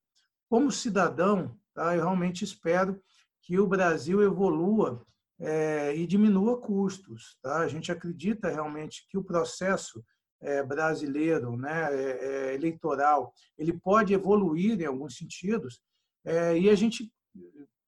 Como 0.55 0.71
cidadão, 0.71 1.53
tá, 1.73 1.97
eu 1.97 2.03
realmente 2.03 2.45
espero 2.45 2.97
que 3.41 3.59
o 3.59 3.67
Brasil 3.67 4.23
evolua 4.23 5.05
é, 5.37 5.93
e 5.93 6.07
diminua 6.07 6.61
custos. 6.61 7.37
Tá? 7.41 7.57
A 7.57 7.67
gente 7.67 7.91
acredita 7.91 8.47
realmente 8.47 9.05
que 9.09 9.17
o 9.17 9.23
processo 9.23 10.01
é, 10.41 10.63
brasileiro, 10.63 11.57
né, 11.57 11.89
é, 11.91 12.51
é, 12.51 12.53
eleitoral, 12.53 13.33
ele 13.57 13.73
pode 13.73 14.13
evoluir 14.13 14.79
em 14.79 14.85
alguns 14.85 15.17
sentidos, 15.17 15.81
e 16.23 16.69
a 16.69 16.75
gente, 16.75 17.11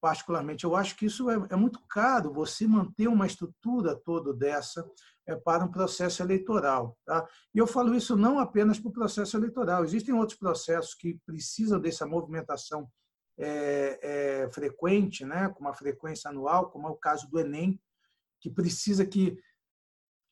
particularmente, 0.01 0.65
eu 0.65 0.75
acho 0.75 0.97
que 0.97 1.05
isso 1.05 1.29
é, 1.29 1.55
muito 1.55 1.79
caro, 1.87 2.33
você 2.33 2.67
manter 2.67 3.07
uma 3.07 3.27
estrutura 3.27 3.95
toda 3.95 4.33
dessa 4.33 4.85
para 5.35 5.63
um 5.63 5.71
processo 5.71 6.23
eleitoral. 6.23 6.97
Tá? 7.05 7.27
E 7.53 7.57
eu 7.57 7.67
falo 7.67 7.93
isso 7.93 8.15
não 8.15 8.39
apenas 8.39 8.79
para 8.79 8.89
o 8.89 8.93
processo 8.93 9.35
eleitoral, 9.37 9.83
existem 9.83 10.13
outros 10.13 10.37
processos 10.37 10.93
que 10.93 11.19
precisam 11.25 11.79
dessa 11.79 12.05
movimentação 12.05 12.89
é, 13.37 13.99
é, 14.01 14.49
frequente, 14.51 15.23
né, 15.23 15.49
com 15.49 15.61
uma 15.61 15.73
frequência 15.73 16.29
anual, 16.29 16.71
como 16.71 16.87
é 16.87 16.89
o 16.89 16.95
caso 16.95 17.29
do 17.29 17.39
Enem, 17.39 17.79
que 18.39 18.49
precisa 18.49 19.05
que 19.05 19.37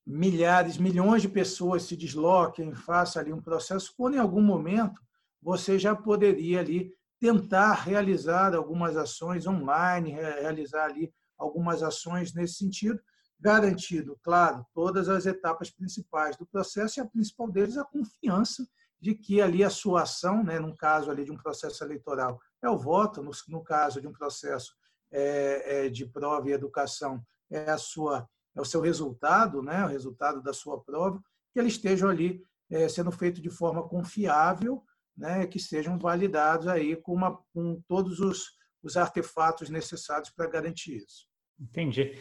milhares, 0.05 0.77
milhões 0.77 1.21
de 1.21 1.29
pessoas 1.29 1.83
se 1.83 1.95
desloquem, 1.95 2.73
façam 2.73 3.21
ali 3.21 3.33
um 3.33 3.41
processo, 3.41 3.93
quando 3.95 4.15
em 4.15 4.19
algum 4.19 4.41
momento 4.41 5.01
você 5.41 5.77
já 5.77 5.95
poderia 5.95 6.59
ali 6.59 6.91
tentar 7.19 7.73
realizar 7.73 8.53
algumas 8.53 8.97
ações 8.97 9.47
online, 9.47 10.11
realizar 10.11 10.85
ali 10.85 11.13
algumas 11.37 11.81
ações 11.83 12.33
nesse 12.33 12.55
sentido, 12.55 12.99
garantido, 13.39 14.17
claro, 14.23 14.65
todas 14.73 15.09
as 15.09 15.25
etapas 15.25 15.69
principais 15.69 16.35
do 16.37 16.45
processo 16.45 16.99
e 16.99 17.01
a 17.01 17.05
principal 17.05 17.51
deles 17.51 17.77
a 17.77 17.83
confiança 17.83 18.67
de 18.99 19.13
que 19.13 19.41
ali 19.41 19.63
a 19.63 19.69
sua 19.69 20.03
ação, 20.03 20.43
né, 20.43 20.59
num 20.59 20.75
caso 20.75 21.11
ali 21.11 21.25
de 21.25 21.31
um 21.31 21.37
processo 21.37 21.83
eleitoral, 21.83 22.39
é 22.61 22.69
o 22.69 22.77
voto, 22.77 23.21
no, 23.21 23.31
no 23.49 23.63
caso 23.63 24.01
de 24.01 24.07
um 24.07 24.13
processo 24.13 24.73
é, 25.11 25.85
é, 25.85 25.89
de 25.89 26.05
prova 26.05 26.49
e 26.49 26.53
educação, 26.53 27.23
é 27.49 27.69
a 27.69 27.77
sua 27.77 28.27
é 28.55 28.61
o 28.61 28.65
seu 28.65 28.79
resultado, 28.79 29.61
né, 29.61 29.83
o 29.83 29.89
resultado 29.89 30.41
da 30.41 30.53
sua 30.53 30.81
prova, 30.81 31.21
que 31.53 31.59
eles 31.59 31.73
estejam 31.73 32.09
ali 32.09 32.41
é, 32.69 32.87
sendo 32.87 33.11
feito 33.11 33.41
de 33.41 33.49
forma 33.49 33.87
confiável, 33.87 34.81
né, 35.15 35.45
que 35.45 35.59
sejam 35.59 35.99
validados 35.99 36.67
aí 36.67 36.95
com, 36.95 37.13
uma, 37.13 37.37
com 37.53 37.81
todos 37.87 38.19
os, 38.21 38.53
os 38.81 38.95
artefatos 38.95 39.69
necessários 39.69 40.29
para 40.29 40.47
garantir 40.47 40.97
isso. 40.97 41.27
Entendi. 41.59 42.17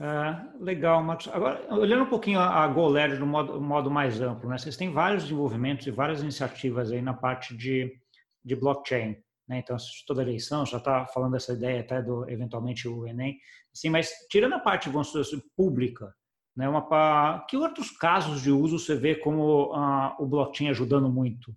Uh, 0.00 0.62
legal, 0.62 1.02
Marcos. 1.02 1.28
Agora, 1.28 1.74
olhando 1.74 2.04
um 2.04 2.08
pouquinho 2.08 2.38
a, 2.38 2.64
a 2.64 2.68
GoLed 2.68 3.18
no 3.18 3.26
modo, 3.26 3.60
modo 3.60 3.90
mais 3.90 4.20
amplo, 4.20 4.48
né? 4.48 4.56
vocês 4.56 4.76
têm 4.76 4.92
vários 4.92 5.24
desenvolvimentos 5.24 5.86
e 5.86 5.90
várias 5.90 6.22
iniciativas 6.22 6.92
aí 6.92 7.02
na 7.02 7.14
parte 7.14 7.56
de, 7.56 8.00
de 8.44 8.54
blockchain. 8.54 9.16
Né? 9.48 9.58
Então, 9.58 9.76
toda 10.06 10.22
eleição 10.22 10.64
já 10.64 10.78
está 10.78 11.04
falando 11.06 11.34
essa 11.34 11.52
ideia 11.52 11.80
até 11.80 12.00
do 12.00 12.28
eventualmente 12.30 12.86
o 12.86 13.06
Enem. 13.06 13.38
Sim, 13.72 13.90
mas 13.90 14.10
tirando 14.30 14.54
a 14.54 14.60
parte 14.60 14.88
vamos 14.88 15.08
dizer, 15.08 15.20
assim, 15.20 15.42
pública, 15.56 16.14
né? 16.58 16.68
Uma, 16.68 17.46
que 17.48 17.56
outros 17.56 17.90
casos 17.90 18.42
de 18.42 18.50
uso 18.50 18.80
você 18.80 18.96
vê 18.96 19.14
como 19.14 19.72
ah, 19.74 20.16
o 20.18 20.26
blockchain 20.26 20.68
ajudando 20.70 21.08
muito? 21.08 21.54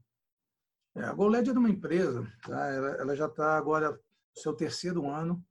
É, 0.95 1.03
a 1.05 1.13
GoLed 1.13 1.49
é 1.49 1.53
uma 1.53 1.69
empresa, 1.69 2.27
tá? 2.43 2.67
ela, 2.67 2.89
ela, 2.97 3.15
já 3.15 3.25
está 3.25 3.57
agora 3.57 3.91
no 3.91 4.41
seu 4.41 4.53
terceiro 4.53 5.09
ano, 5.09 5.43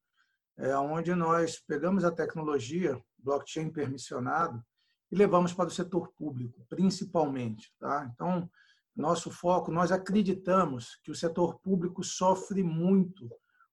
é, 0.60 0.76
onde 0.76 1.14
nós 1.14 1.58
pegamos 1.58 2.04
a 2.04 2.10
tecnologia 2.10 3.00
blockchain 3.18 3.70
permissionado 3.70 4.62
e 5.10 5.16
levamos 5.16 5.52
para 5.52 5.68
o 5.68 5.72
setor 5.72 6.12
público, 6.12 6.64
principalmente. 6.68 7.72
Tá? 7.80 8.10
Então, 8.14 8.48
nosso 8.94 9.30
foco, 9.30 9.72
nós 9.72 9.90
acreditamos 9.90 10.98
que 11.02 11.10
o 11.10 11.14
setor 11.14 11.58
público 11.60 12.04
sofre 12.04 12.62
muito 12.62 13.30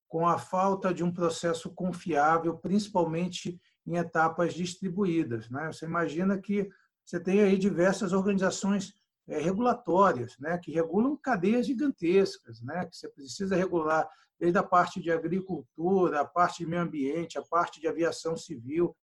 com 0.07 0.25
a 0.25 0.37
falta 0.37 0.93
de 0.93 1.03
um 1.03 1.11
processo 1.11 1.69
confiável, 1.71 2.57
principalmente 2.57 3.59
em 3.85 3.97
etapas 3.97 4.53
distribuídas. 4.53 5.49
Né? 5.49 5.71
Você 5.71 5.85
imagina 5.85 6.37
que 6.37 6.69
você 7.03 7.19
tem 7.19 7.41
aí 7.41 7.57
diversas 7.57 8.13
organizações 8.13 8.93
é, 9.27 9.39
regulatórias, 9.39 10.37
né, 10.39 10.57
que 10.57 10.71
regulam 10.71 11.17
cadeias 11.17 11.67
gigantescas, 11.67 12.61
né, 12.61 12.85
que 12.85 12.95
você 12.95 13.09
precisa 13.09 13.57
regular 13.57 14.09
desde 14.39 14.57
a 14.57 14.63
parte 14.63 15.01
de 15.01 15.11
agricultura, 15.11 16.21
a 16.21 16.25
parte 16.25 16.59
de 16.59 16.69
meio 16.69 16.83
ambiente, 16.83 17.37
a 17.37 17.41
parte 17.41 17.79
de 17.81 17.87
aviação 17.87 18.37
civil. 18.37 18.95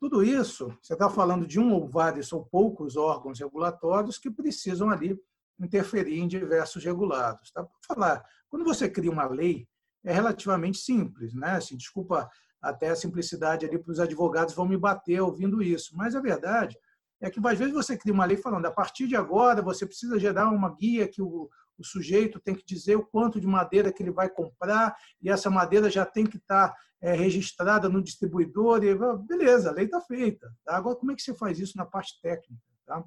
Tudo 0.00 0.22
isso, 0.22 0.76
você 0.82 0.92
está 0.92 1.10
falando 1.10 1.46
de 1.46 1.58
um 1.58 1.72
ou 1.72 1.88
vários 1.88 2.32
ou 2.32 2.44
poucos 2.44 2.96
órgãos 2.96 3.38
regulatórios 3.38 4.18
que 4.18 4.30
precisam 4.30 4.90
ali 4.90 5.18
interferir 5.60 6.18
em 6.18 6.28
diversos 6.28 6.84
regulados. 6.84 7.50
Tá? 7.50 7.64
Para 7.64 7.94
falar, 7.94 8.24
quando 8.48 8.64
você 8.64 8.88
cria 8.88 9.10
uma 9.10 9.26
lei, 9.26 9.66
é 10.04 10.12
relativamente 10.12 10.78
simples, 10.78 11.34
né? 11.34 11.52
Assim, 11.52 11.76
desculpa 11.76 12.30
até 12.62 12.90
a 12.90 12.96
simplicidade 12.96 13.66
ali 13.66 13.78
para 13.78 13.92
os 13.92 14.00
advogados 14.00 14.54
vão 14.54 14.66
me 14.66 14.76
bater 14.76 15.20
ouvindo 15.20 15.62
isso, 15.62 15.96
mas 15.96 16.14
a 16.14 16.20
verdade 16.20 16.76
é 17.20 17.30
que 17.30 17.40
às 17.44 17.58
vezes 17.58 17.74
você 17.74 17.96
cria 17.96 18.14
uma 18.14 18.24
lei 18.24 18.36
falando 18.36 18.66
a 18.66 18.70
partir 18.70 19.06
de 19.08 19.16
agora 19.16 19.62
você 19.62 19.84
precisa 19.84 20.18
gerar 20.18 20.48
uma 20.50 20.74
guia 20.74 21.08
que 21.08 21.20
o, 21.20 21.48
o 21.78 21.84
sujeito 21.84 22.40
tem 22.40 22.54
que 22.54 22.64
dizer 22.64 22.96
o 22.96 23.06
quanto 23.06 23.40
de 23.40 23.46
madeira 23.46 23.92
que 23.92 24.02
ele 24.02 24.10
vai 24.10 24.28
comprar 24.28 24.96
e 25.22 25.30
essa 25.30 25.48
madeira 25.48 25.90
já 25.90 26.04
tem 26.04 26.26
que 26.26 26.36
estar 26.36 26.70
tá, 26.70 26.76
é, 27.00 27.14
registrada 27.14 27.88
no 27.88 28.02
distribuidor 28.02 28.82
e 28.84 28.94
beleza, 29.26 29.70
a 29.70 29.72
lei 29.72 29.84
está 29.84 30.00
feita. 30.00 30.52
Tá? 30.64 30.76
Agora 30.76 30.96
como 30.96 31.12
é 31.12 31.14
que 31.14 31.22
você 31.22 31.34
faz 31.34 31.58
isso 31.58 31.76
na 31.76 31.86
parte 31.86 32.20
técnica? 32.20 32.62
Tá? 32.86 33.04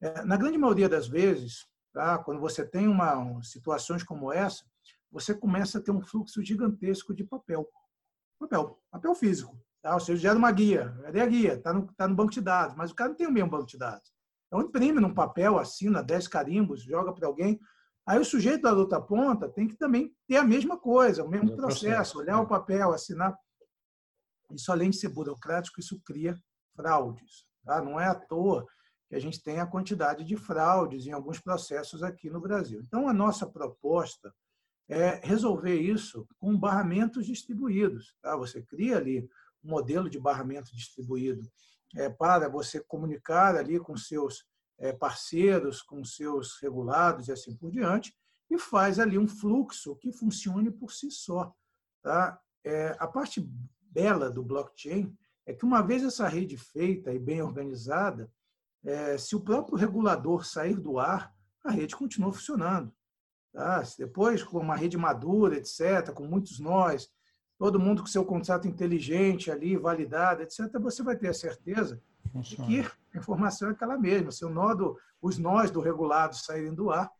É, 0.00 0.24
na 0.24 0.36
grande 0.36 0.58
maioria 0.58 0.88
das 0.88 1.06
vezes, 1.06 1.66
tá? 1.92 2.18
quando 2.18 2.40
você 2.40 2.66
tem 2.66 2.88
uma 2.88 3.40
situações 3.42 4.02
como 4.02 4.32
essa, 4.32 4.64
você 5.10 5.34
começa 5.34 5.78
a 5.78 5.80
ter 5.80 5.90
um 5.90 6.00
fluxo 6.00 6.42
gigantesco 6.42 7.14
de 7.14 7.22
papel, 7.22 7.68
papel, 8.38 8.80
papel 8.90 9.14
físico. 9.14 9.56
Tá? 9.82 9.94
Ou 9.94 10.00
seja, 10.00 10.22
gera 10.22 10.38
uma 10.38 10.50
guia. 10.50 10.96
Cadê 11.02 11.20
a 11.20 11.26
guia? 11.26 11.54
Está 11.54 11.72
no, 11.72 11.92
tá 11.94 12.08
no 12.08 12.14
banco 12.14 12.32
de 12.32 12.40
dados, 12.40 12.76
mas 12.76 12.90
o 12.90 12.94
cara 12.94 13.10
não 13.10 13.16
tem 13.16 13.26
o 13.26 13.32
mesmo 13.32 13.50
banco 13.50 13.66
de 13.66 13.76
dados. 13.76 14.12
Então, 14.46 14.60
imprime 14.60 15.00
num 15.00 15.14
papel, 15.14 15.58
assina 15.58 16.02
10 16.02 16.28
carimbos, 16.28 16.82
joga 16.82 17.12
para 17.12 17.26
alguém. 17.26 17.58
Aí 18.06 18.18
o 18.18 18.24
sujeito 18.24 18.62
da 18.62 18.72
outra 18.72 19.00
ponta 19.00 19.48
tem 19.48 19.68
que 19.68 19.76
também 19.76 20.12
ter 20.26 20.36
a 20.36 20.44
mesma 20.44 20.78
coisa, 20.78 21.24
o 21.24 21.28
mesmo 21.28 21.54
processo, 21.54 21.84
processo, 21.86 22.18
olhar 22.18 22.38
é. 22.38 22.40
o 22.40 22.46
papel, 22.46 22.92
assinar. 22.92 23.36
Isso, 24.50 24.72
além 24.72 24.90
de 24.90 24.96
ser 24.96 25.08
burocrático, 25.08 25.80
isso 25.80 26.00
cria 26.04 26.36
fraudes. 26.74 27.46
Tá? 27.64 27.80
Não 27.80 27.98
é 27.98 28.06
à 28.06 28.14
toa 28.14 28.66
que 29.08 29.14
a 29.14 29.20
gente 29.20 29.42
tem 29.42 29.60
a 29.60 29.66
quantidade 29.66 30.24
de 30.24 30.36
fraudes 30.36 31.06
em 31.06 31.12
alguns 31.12 31.38
processos 31.38 32.02
aqui 32.02 32.28
no 32.28 32.40
Brasil. 32.40 32.80
Então, 32.80 33.08
a 33.08 33.12
nossa 33.12 33.46
proposta 33.46 34.34
é 34.88 35.20
resolver 35.24 35.76
isso 35.76 36.26
com 36.38 36.58
barramentos 36.58 37.26
distribuídos. 37.26 38.16
Tá? 38.20 38.36
Você 38.36 38.62
cria 38.62 38.96
ali 38.96 39.28
um 39.62 39.70
modelo 39.70 40.10
de 40.10 40.18
barramento 40.18 40.74
distribuído 40.74 41.48
é, 41.96 42.08
para 42.08 42.48
você 42.48 42.80
comunicar 42.80 43.54
ali 43.54 43.78
com 43.78 43.96
seus 43.96 44.44
parceiros, 44.98 45.82
com 45.82 46.04
seus 46.04 46.58
regulados 46.60 47.28
e 47.28 47.32
assim 47.32 47.54
por 47.54 47.70
diante, 47.70 48.14
e 48.50 48.58
faz 48.58 48.98
ali 48.98 49.18
um 49.18 49.28
fluxo 49.28 49.96
que 49.96 50.12
funcione 50.12 50.70
por 50.70 50.92
si 50.92 51.10
só. 51.10 51.54
Tá? 52.02 52.38
É, 52.64 52.96
a 52.98 53.06
parte 53.06 53.48
bela 53.80 54.30
do 54.30 54.42
blockchain 54.42 55.16
é 55.46 55.52
que, 55.52 55.64
uma 55.64 55.82
vez 55.82 56.02
essa 56.02 56.28
rede 56.28 56.56
feita 56.56 57.12
e 57.12 57.18
bem 57.18 57.42
organizada, 57.42 58.30
é, 58.84 59.16
se 59.16 59.36
o 59.36 59.40
próprio 59.40 59.76
regulador 59.76 60.44
sair 60.44 60.78
do 60.78 60.98
ar, 60.98 61.34
a 61.64 61.70
rede 61.70 61.96
continua 61.96 62.32
funcionando. 62.32 62.92
Tá? 63.52 63.82
Depois, 63.98 64.42
com 64.42 64.58
uma 64.58 64.76
rede 64.76 64.96
madura, 64.96 65.56
etc., 65.56 66.12
com 66.12 66.26
muitos 66.26 66.58
nós, 66.58 67.10
todo 67.58 67.78
mundo 67.78 68.02
com 68.02 68.08
seu 68.08 68.24
contrato 68.24 68.66
inteligente 68.66 69.50
ali, 69.50 69.76
validado, 69.76 70.42
etc., 70.42 70.68
você 70.80 71.02
vai 71.02 71.16
ter 71.16 71.28
a 71.28 71.34
certeza 71.34 72.02
de 72.34 72.56
que 72.56 72.80
a 73.14 73.18
informação 73.18 73.68
é 73.68 73.72
aquela 73.72 73.98
mesma. 73.98 74.30
Se 74.30 74.44
o 74.44 74.50
nó 74.50 74.74
os 75.20 75.38
nós 75.38 75.70
do 75.70 75.80
regulado 75.80 76.36
saírem 76.36 76.74
do 76.74 76.90
ar, 76.90 77.10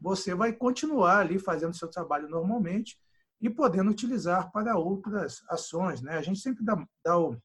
você 0.00 0.34
vai 0.34 0.52
continuar 0.52 1.18
ali 1.18 1.38
fazendo 1.38 1.76
seu 1.76 1.88
trabalho 1.88 2.28
normalmente 2.28 2.98
e 3.40 3.48
podendo 3.48 3.90
utilizar 3.90 4.50
para 4.50 4.76
outras 4.76 5.42
ações. 5.48 6.00
Né? 6.00 6.16
A 6.16 6.22
gente 6.22 6.40
sempre 6.40 6.64
dá, 6.64 6.76
dá 7.04 7.18
o, 7.18 7.36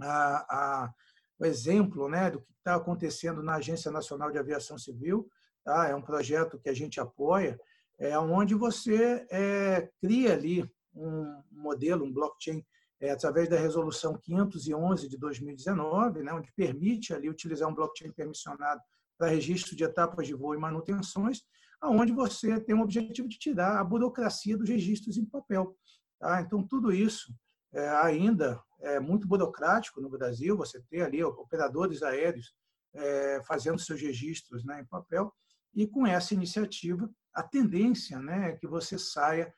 a, 0.00 0.46
a, 0.48 0.94
o 1.38 1.44
exemplo 1.44 2.08
né, 2.08 2.30
do 2.30 2.40
que 2.40 2.52
está 2.52 2.74
acontecendo 2.74 3.42
na 3.42 3.56
Agência 3.56 3.90
Nacional 3.90 4.32
de 4.32 4.38
Aviação 4.38 4.78
Civil, 4.78 5.28
Tá? 5.66 5.88
É 5.88 5.96
um 5.96 6.00
projeto 6.00 6.60
que 6.60 6.68
a 6.68 6.72
gente 6.72 7.00
apoia, 7.00 7.58
é 7.98 8.16
onde 8.16 8.54
você 8.54 9.26
é, 9.28 9.90
cria 10.00 10.32
ali 10.32 10.64
um 10.94 11.42
modelo, 11.50 12.04
um 12.04 12.12
blockchain, 12.12 12.64
é, 13.00 13.10
através 13.10 13.48
da 13.48 13.58
resolução 13.58 14.18
511 14.18 15.08
de 15.08 15.18
2019, 15.18 16.22
né, 16.22 16.32
onde 16.32 16.52
permite 16.52 17.12
ali 17.12 17.28
utilizar 17.28 17.68
um 17.68 17.74
blockchain 17.74 18.12
permissionado 18.12 18.80
para 19.18 19.28
registro 19.28 19.76
de 19.76 19.84
etapas 19.84 20.26
de 20.26 20.34
voo 20.34 20.54
e 20.54 20.58
manutenções, 20.58 21.42
aonde 21.80 22.12
você 22.12 22.58
tem 22.60 22.74
o 22.74 22.82
objetivo 22.82 23.28
de 23.28 23.38
tirar 23.38 23.78
a 23.78 23.84
burocracia 23.84 24.56
dos 24.56 24.68
registros 24.68 25.16
em 25.16 25.24
papel. 25.24 25.76
Tá? 26.18 26.40
Então, 26.40 26.66
tudo 26.66 26.92
isso 26.92 27.34
é, 27.72 27.88
ainda 27.88 28.60
é 28.80 28.98
muito 28.98 29.26
burocrático 29.26 30.00
no 30.00 30.08
Brasil, 30.08 30.56
você 30.56 30.80
ter 30.90 31.02
ali 31.02 31.22
operadores 31.22 32.02
aéreos 32.02 32.54
é, 32.94 33.42
fazendo 33.46 33.78
seus 33.78 34.00
registros 34.00 34.64
né, 34.64 34.80
em 34.80 34.86
papel, 34.86 35.32
e 35.74 35.86
com 35.86 36.06
essa 36.06 36.32
iniciativa, 36.32 37.10
a 37.34 37.42
tendência 37.42 38.18
né, 38.18 38.50
é 38.50 38.56
que 38.56 38.66
você 38.66 38.98
saia 38.98 39.52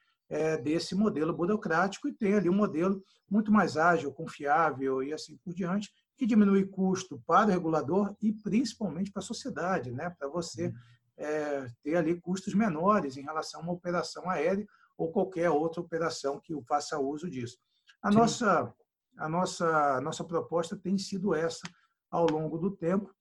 desse 0.62 0.94
modelo 0.94 1.32
burocrático 1.32 2.08
e 2.08 2.12
tenha 2.12 2.36
ali 2.36 2.50
um 2.50 2.54
modelo 2.54 3.02
muito 3.30 3.50
mais 3.50 3.76
ágil, 3.76 4.12
confiável 4.12 5.02
e 5.02 5.12
assim 5.12 5.36
por 5.38 5.54
diante, 5.54 5.90
que 6.16 6.26
diminui 6.26 6.66
custo 6.66 7.22
para 7.26 7.46
o 7.46 7.50
regulador 7.50 8.14
e 8.20 8.32
principalmente 8.32 9.10
para 9.10 9.20
a 9.20 9.26
sociedade, 9.26 9.92
né, 9.92 10.10
para 10.10 10.28
você 10.28 10.66
uhum. 10.66 10.74
é, 11.16 11.70
ter 11.82 11.96
ali 11.96 12.20
custos 12.20 12.54
menores 12.54 13.16
em 13.16 13.22
relação 13.22 13.60
a 13.60 13.62
uma 13.62 13.72
operação 13.72 14.28
aérea 14.28 14.66
ou 14.96 15.12
qualquer 15.12 15.48
outra 15.48 15.80
operação 15.80 16.40
que 16.40 16.52
faça 16.64 16.98
uso 16.98 17.30
disso. 17.30 17.56
A 18.02 18.10
nossa 18.10 18.74
a 19.16 19.28
nossa 19.28 19.96
a 19.96 20.00
nossa 20.00 20.24
proposta 20.24 20.76
tem 20.76 20.96
sido 20.98 21.34
essa 21.34 21.62
ao 22.10 22.26
longo 22.26 22.58
do 22.58 22.70
tempo. 22.70 23.14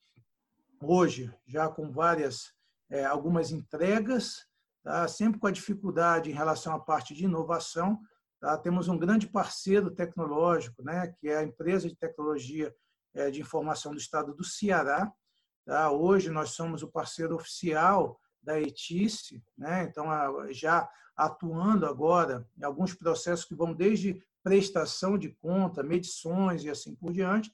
Hoje, 0.82 1.34
já 1.45 1.68
com 1.68 1.91
várias 1.91 2.53
é, 2.89 3.05
algumas 3.05 3.51
entregas, 3.51 4.47
tá? 4.88 5.06
sempre 5.06 5.38
com 5.38 5.48
a 5.48 5.52
dificuldade 5.52 6.32
em 6.32 6.34
relação 6.34 6.74
à 6.74 6.80
parte 6.80 7.14
de 7.14 7.26
inovação. 7.26 8.00
Tá? 8.40 8.58
Temos 8.58 8.88
um 8.88 8.98
grande 8.98 9.28
parceiro 9.28 9.92
tecnológico, 9.92 10.82
né? 10.82 11.14
que 11.20 11.28
é 11.28 11.38
a 11.38 11.44
empresa 11.44 11.90
de 11.90 11.96
tecnologia 11.96 12.74
é, 13.14 13.30
de 13.30 13.42
informação 13.42 13.92
do 13.92 13.98
estado 13.98 14.34
do 14.34 14.46
Ceará. 14.46 15.12
Tá? 15.66 15.92
Hoje 15.92 16.30
nós 16.30 16.52
somos 16.52 16.84
o 16.84 16.88
parceiro 16.88 17.36
oficial 17.36 18.18
da 18.42 18.62
ETICE, 18.62 19.44
né? 19.58 19.84
então 19.84 20.06
já 20.52 20.90
atuando 21.18 21.86
agora 21.86 22.48
em 22.58 22.64
alguns 22.64 22.94
processos 22.94 23.44
que 23.44 23.56
vão 23.56 23.74
desde 23.74 24.24
prestação 24.42 25.18
de 25.18 25.32
conta, 25.42 25.84
medições 25.84 26.64
e 26.64 26.70
assim 26.70 26.96
por 26.96 27.12
diante, 27.12 27.52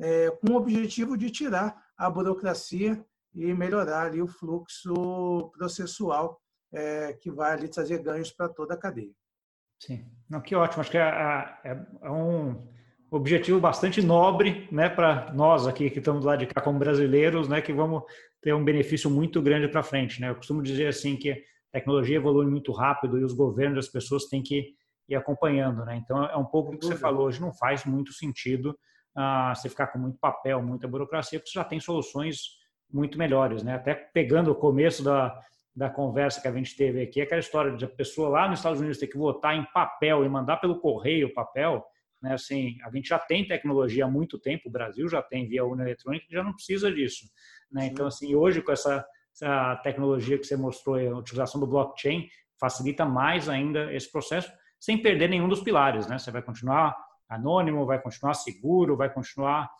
é, 0.00 0.30
com 0.30 0.52
o 0.52 0.56
objetivo 0.56 1.18
de 1.18 1.28
tirar 1.30 1.84
a 1.94 2.08
burocracia 2.08 3.04
e 3.34 3.52
melhorar 3.52 4.06
ali 4.06 4.22
o 4.22 4.26
fluxo 4.26 5.50
processual 5.58 6.39
é, 6.72 7.12
que 7.14 7.30
vai 7.30 7.52
ali 7.52 7.68
trazer 7.68 8.02
ganhos 8.02 8.30
para 8.30 8.48
toda 8.48 8.74
a 8.74 8.76
cadeia. 8.76 9.12
Sim, 9.78 10.04
não, 10.28 10.40
que 10.40 10.54
ótimo. 10.54 10.82
Acho 10.82 10.90
que 10.90 10.98
é, 10.98 11.02
é, 11.64 11.86
é 12.02 12.10
um 12.10 12.68
objetivo 13.10 13.58
bastante 13.58 14.00
nobre, 14.02 14.68
né, 14.70 14.88
para 14.88 15.32
nós 15.32 15.66
aqui 15.66 15.90
que 15.90 15.98
estamos 15.98 16.24
lá 16.24 16.36
de 16.36 16.46
cá 16.46 16.60
como 16.60 16.78
brasileiros, 16.78 17.48
né, 17.48 17.60
que 17.60 17.72
vamos 17.72 18.02
ter 18.40 18.54
um 18.54 18.64
benefício 18.64 19.10
muito 19.10 19.42
grande 19.42 19.68
para 19.68 19.82
frente, 19.82 20.20
né. 20.20 20.30
Eu 20.30 20.36
costumo 20.36 20.62
dizer 20.62 20.86
assim 20.86 21.16
que 21.16 21.32
a 21.32 21.36
tecnologia 21.72 22.16
evolui 22.16 22.46
muito 22.46 22.72
rápido 22.72 23.18
e 23.18 23.24
os 23.24 23.32
governos, 23.32 23.86
as 23.86 23.90
pessoas 23.90 24.26
têm 24.26 24.42
que 24.42 24.74
ir 25.08 25.16
acompanhando, 25.16 25.84
né. 25.84 25.96
Então 25.96 26.24
é 26.24 26.36
um 26.36 26.44
pouco 26.44 26.72
o 26.72 26.78
que 26.78 26.86
você 26.86 26.96
falou 26.96 27.26
hoje. 27.26 27.40
Não 27.40 27.52
faz 27.52 27.84
muito 27.84 28.12
sentido 28.12 28.78
ah, 29.16 29.52
você 29.54 29.68
ficar 29.68 29.88
com 29.88 29.98
muito 29.98 30.18
papel, 30.18 30.62
muita 30.62 30.86
burocracia, 30.86 31.38
porque 31.38 31.50
você 31.50 31.58
já 31.58 31.64
tem 31.64 31.80
soluções 31.80 32.60
muito 32.92 33.18
melhores, 33.18 33.62
né? 33.62 33.74
Até 33.74 33.94
pegando 33.94 34.50
o 34.50 34.54
começo 34.54 35.02
da, 35.02 35.36
da 35.74 35.88
conversa 35.88 36.40
que 36.40 36.48
a 36.48 36.52
gente 36.52 36.76
teve 36.76 37.02
aqui, 37.02 37.20
aquela 37.20 37.40
história 37.40 37.76
de 37.76 37.84
a 37.84 37.88
pessoa 37.88 38.28
lá 38.28 38.48
nos 38.48 38.58
Estados 38.58 38.80
Unidos 38.80 38.98
ter 38.98 39.06
que 39.06 39.16
votar 39.16 39.56
em 39.56 39.64
papel 39.72 40.24
e 40.24 40.28
mandar 40.28 40.56
pelo 40.56 40.80
correio 40.80 41.28
o 41.28 41.34
papel, 41.34 41.84
né? 42.22 42.34
Assim, 42.34 42.76
a 42.84 42.90
gente 42.90 43.08
já 43.08 43.18
tem 43.18 43.46
tecnologia 43.46 44.04
há 44.04 44.08
muito 44.08 44.38
tempo, 44.38 44.68
o 44.68 44.72
Brasil 44.72 45.08
já 45.08 45.22
tem 45.22 45.48
via 45.48 45.64
urna 45.64 45.84
eletrônica, 45.84 46.26
já 46.30 46.42
não 46.42 46.52
precisa 46.52 46.92
disso, 46.92 47.24
né? 47.70 47.86
Então, 47.86 48.06
assim, 48.06 48.34
hoje 48.34 48.62
com 48.62 48.72
essa, 48.72 49.04
essa 49.34 49.76
tecnologia 49.76 50.38
que 50.38 50.46
você 50.46 50.56
mostrou, 50.56 50.96
a 50.96 51.18
utilização 51.18 51.60
do 51.60 51.66
blockchain 51.66 52.28
facilita 52.58 53.06
mais 53.06 53.48
ainda 53.48 53.92
esse 53.94 54.10
processo, 54.10 54.52
sem 54.78 55.00
perder 55.00 55.28
nenhum 55.28 55.48
dos 55.48 55.60
pilares, 55.62 56.06
né? 56.06 56.18
Você 56.18 56.30
vai 56.30 56.42
continuar 56.42 56.96
anônimo, 57.28 57.86
vai 57.86 58.00
continuar 58.00 58.34
seguro, 58.34 58.96
vai 58.96 59.12
continuar 59.12 59.70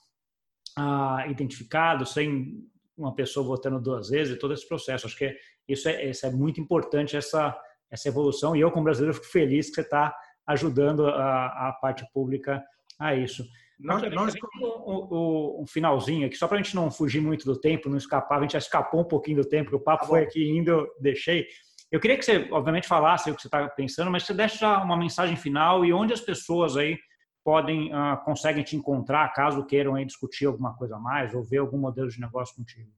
ah, 0.78 1.24
identificado, 1.28 2.07
sem 2.07 2.64
uma 2.97 3.14
pessoa 3.14 3.47
votando 3.47 3.80
duas 3.80 4.11
vezes, 4.11 4.38
todo 4.38 4.55
esse 4.55 4.66
processo. 4.68 5.07
Acho 5.07 5.16
que 5.16 5.36
isso 5.72 5.88
é, 5.88 6.10
isso 6.10 6.26
é 6.26 6.30
muito 6.30 6.60
importante, 6.60 7.16
essa, 7.16 7.56
essa 7.90 8.08
evolução. 8.08 8.54
E 8.54 8.60
eu, 8.60 8.70
como 8.70 8.84
brasileiro, 8.84 9.14
fico 9.14 9.26
feliz 9.26 9.68
que 9.68 9.76
você 9.76 9.80
está 9.82 10.14
ajudando 10.46 11.06
a, 11.06 11.68
a 11.68 11.72
parte 11.80 12.04
pública 12.12 12.62
a 12.98 13.14
isso. 13.14 13.44
Nós, 13.78 14.02
nós... 14.12 14.34
Um, 14.62 15.62
um, 15.62 15.66
finalzinho 15.66 16.26
aqui, 16.26 16.36
só 16.36 16.46
para 16.46 16.58
a 16.58 16.62
gente 16.62 16.76
não 16.76 16.90
fugir 16.90 17.20
muito 17.20 17.46
do 17.46 17.58
tempo, 17.58 17.88
não 17.88 17.96
escapar, 17.96 18.38
a 18.38 18.42
gente 18.42 18.52
já 18.52 18.58
escapou 18.58 19.00
um 19.00 19.08
pouquinho 19.08 19.42
do 19.42 19.48
tempo, 19.48 19.74
o 19.74 19.80
papo 19.80 20.02
tá 20.02 20.08
foi 20.08 20.22
aqui 20.22 20.50
indo, 20.50 20.70
eu 20.70 20.86
deixei. 21.00 21.46
Eu 21.90 21.98
queria 21.98 22.18
que 22.18 22.24
você, 22.24 22.46
obviamente, 22.52 22.86
falasse 22.86 23.30
o 23.30 23.34
que 23.34 23.40
você 23.40 23.48
está 23.48 23.66
pensando, 23.70 24.10
mas 24.10 24.24
você 24.24 24.34
deixe 24.34 24.58
já 24.58 24.82
uma 24.82 24.96
mensagem 24.96 25.36
final 25.36 25.84
e 25.84 25.92
onde 25.92 26.12
as 26.12 26.20
pessoas 26.20 26.76
aí 26.76 26.98
podem, 27.42 27.92
uh, 27.92 28.22
conseguem 28.24 28.62
te 28.62 28.76
encontrar, 28.76 29.32
caso 29.32 29.66
queiram 29.66 29.94
aí 29.94 30.04
discutir 30.04 30.46
alguma 30.46 30.76
coisa 30.76 30.96
a 30.96 31.00
mais 31.00 31.34
ou 31.34 31.42
ver 31.42 31.58
algum 31.58 31.78
modelo 31.78 32.08
de 32.08 32.20
negócio 32.20 32.54
contigo. 32.54 32.90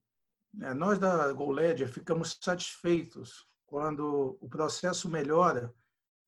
É, 0.61 0.75
nós 0.75 0.99
da 0.99 1.33
GoLedger 1.33 1.89
ficamos 1.89 2.39
satisfeitos 2.41 3.47
quando 3.67 4.37
o 4.41 4.49
processo 4.49 5.09
melhora 5.09 5.75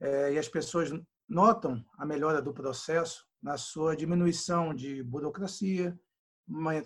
é, 0.01 0.33
e 0.33 0.39
as 0.39 0.49
pessoas 0.49 0.91
notam 1.29 1.85
a 1.99 2.07
melhora 2.07 2.41
do 2.41 2.55
processo 2.55 3.27
na 3.43 3.59
sua 3.59 3.95
diminuição 3.95 4.75
de 4.75 5.03
burocracia, 5.03 5.99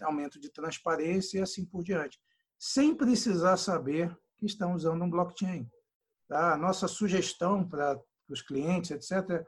aumento 0.03 0.41
de 0.41 0.51
transparência 0.51 1.39
e 1.39 1.43
assim 1.43 1.65
por 1.65 1.83
diante, 1.83 2.19
sem 2.59 2.95
precisar 2.95 3.57
saber 3.57 4.17
que 4.37 4.47
estão 4.47 4.75
usando 4.75 5.05
um 5.05 5.11
blockchain. 5.11 5.71
Tá? 6.27 6.55
A 6.55 6.57
nossa 6.57 6.89
sugestão 6.89 7.67
para 7.69 8.01
os 8.29 8.43
clientes, 8.43 8.91
etc., 8.91 9.31
é 9.31 9.47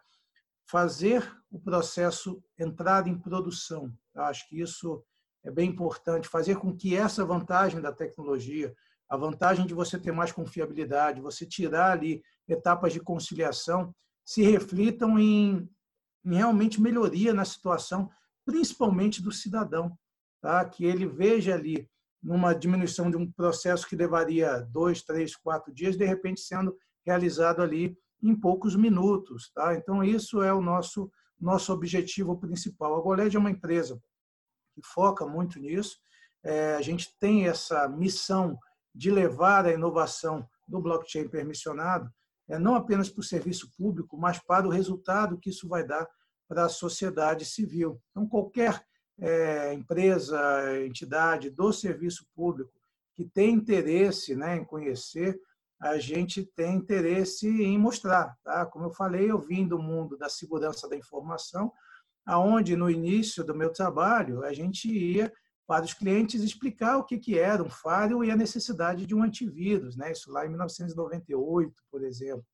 fazer 0.69 1.37
o 1.51 1.59
processo 1.61 2.43
entrar 2.57 3.09
em 3.09 3.19
produção. 3.19 3.93
Acho 4.15 4.49
que 4.49 4.61
isso 4.61 5.05
é 5.45 5.51
bem 5.51 5.71
importante, 5.71 6.29
fazer 6.29 6.57
com 6.57 6.77
que 6.77 6.95
essa 6.95 7.25
vantagem 7.25 7.81
da 7.81 7.93
tecnologia, 7.93 8.75
a 9.09 9.17
vantagem 9.17 9.67
de 9.67 9.75
você 9.75 9.99
ter 9.99 10.13
mais 10.13 10.33
confiabilidade, 10.33 11.21
você 11.21 11.47
tirar 11.47 11.93
ali 11.93 12.23
etapas 12.49 12.93
de 12.93 13.01
conciliação, 13.01 13.95
se 14.25 14.43
reflitam 14.43 15.19
em, 15.19 15.69
em 16.25 16.35
realmente 16.35 16.81
melhoria 16.81 17.33
na 17.33 17.45
situação, 17.45 18.11
principalmente 18.45 19.23
do 19.23 19.33
cidadão, 19.33 19.97
tá? 20.41 20.65
que 20.65 20.85
ele 20.85 21.07
veja 21.07 21.55
ali 21.55 21.89
numa 22.23 22.55
diminuição 22.55 23.11
de 23.11 23.17
um 23.17 23.31
processo 23.31 23.89
que 23.89 23.97
levaria 23.97 24.61
dois, 24.71 25.03
três, 25.03 25.35
quatro 25.35 25.73
dias, 25.73 25.97
de 25.97 26.05
repente 26.05 26.41
sendo 26.41 26.77
realizado 27.05 27.63
ali 27.63 27.97
em 28.23 28.39
poucos 28.39 28.77
minutos. 28.77 29.51
Tá? 29.55 29.75
Então, 29.75 30.05
isso 30.05 30.43
é 30.43 30.53
o 30.53 30.61
nosso, 30.61 31.11
nosso 31.41 31.73
objetivo 31.73 32.39
principal. 32.39 32.95
A 32.97 33.01
Goled 33.01 33.35
é 33.35 33.39
uma 33.39 33.51
empresa 33.51 34.01
que 34.81 34.89
foca 34.89 35.27
muito 35.27 35.59
nisso. 35.59 35.99
É, 36.43 36.75
a 36.75 36.83
gente 36.83 37.17
tem 37.19 37.47
essa 37.47 37.89
missão 37.89 38.59
de 38.95 39.11
levar 39.11 39.67
a 39.67 39.73
inovação 39.73 40.49
do 40.67 40.81
blockchain 40.81 41.29
permissionado 41.29 42.11
é, 42.51 42.59
não 42.59 42.75
apenas 42.75 43.09
para 43.09 43.21
o 43.21 43.25
serviço 43.25 43.71
público, 43.77 44.19
mas 44.19 44.41
para 44.41 44.67
o 44.67 44.71
resultado 44.71 45.39
que 45.39 45.51
isso 45.51 45.69
vai 45.69 45.87
dar 45.87 46.07
para 46.49 46.65
a 46.65 46.69
sociedade 46.69 47.45
civil. 47.45 48.03
Então, 48.11 48.27
qualquer 48.27 48.85
é, 49.21 49.73
empresa, 49.73 50.85
entidade 50.85 51.49
do 51.49 51.73
serviço 51.73 52.27
público 52.35 52.73
que 53.15 53.25
tem 53.25 53.55
interesse 53.55 54.35
né, 54.35 54.57
em 54.57 54.65
conhecer, 54.65 55.41
a 55.81 55.97
gente 55.99 56.45
tem 56.45 56.75
interesse 56.75 57.47
em 57.47 57.79
mostrar. 57.79 58.37
Tá? 58.43 58.67
Como 58.67 58.87
eu 58.87 58.91
falei, 58.91 59.31
eu 59.31 59.39
vim 59.39 59.67
do 59.67 59.79
mundo 59.79 60.19
da 60.19 60.29
segurança 60.29 60.89
da 60.89 60.97
informação, 60.97 61.73
aonde 62.27 62.77
no 62.77 62.91
início 62.91 63.45
do 63.45 63.55
meu 63.55 63.73
trabalho 63.73 64.45
a 64.45 64.53
gente 64.53 64.89
ia 64.89 65.33
para 65.67 65.85
os 65.85 65.95
clientes 65.95 66.43
explicar 66.43 66.97
o 66.97 67.05
que, 67.05 67.17
que 67.17 67.39
era 67.39 67.63
um 67.63 67.71
firewall 67.71 68.25
e 68.25 68.31
a 68.31 68.37
necessidade 68.37 69.07
de 69.07 69.15
um 69.15 69.23
antivírus, 69.23 69.97
né? 69.97 70.11
isso 70.11 70.31
lá 70.33 70.45
em 70.45 70.49
1998, 70.49 71.73
por 71.91 72.03
exemplo. 72.03 72.45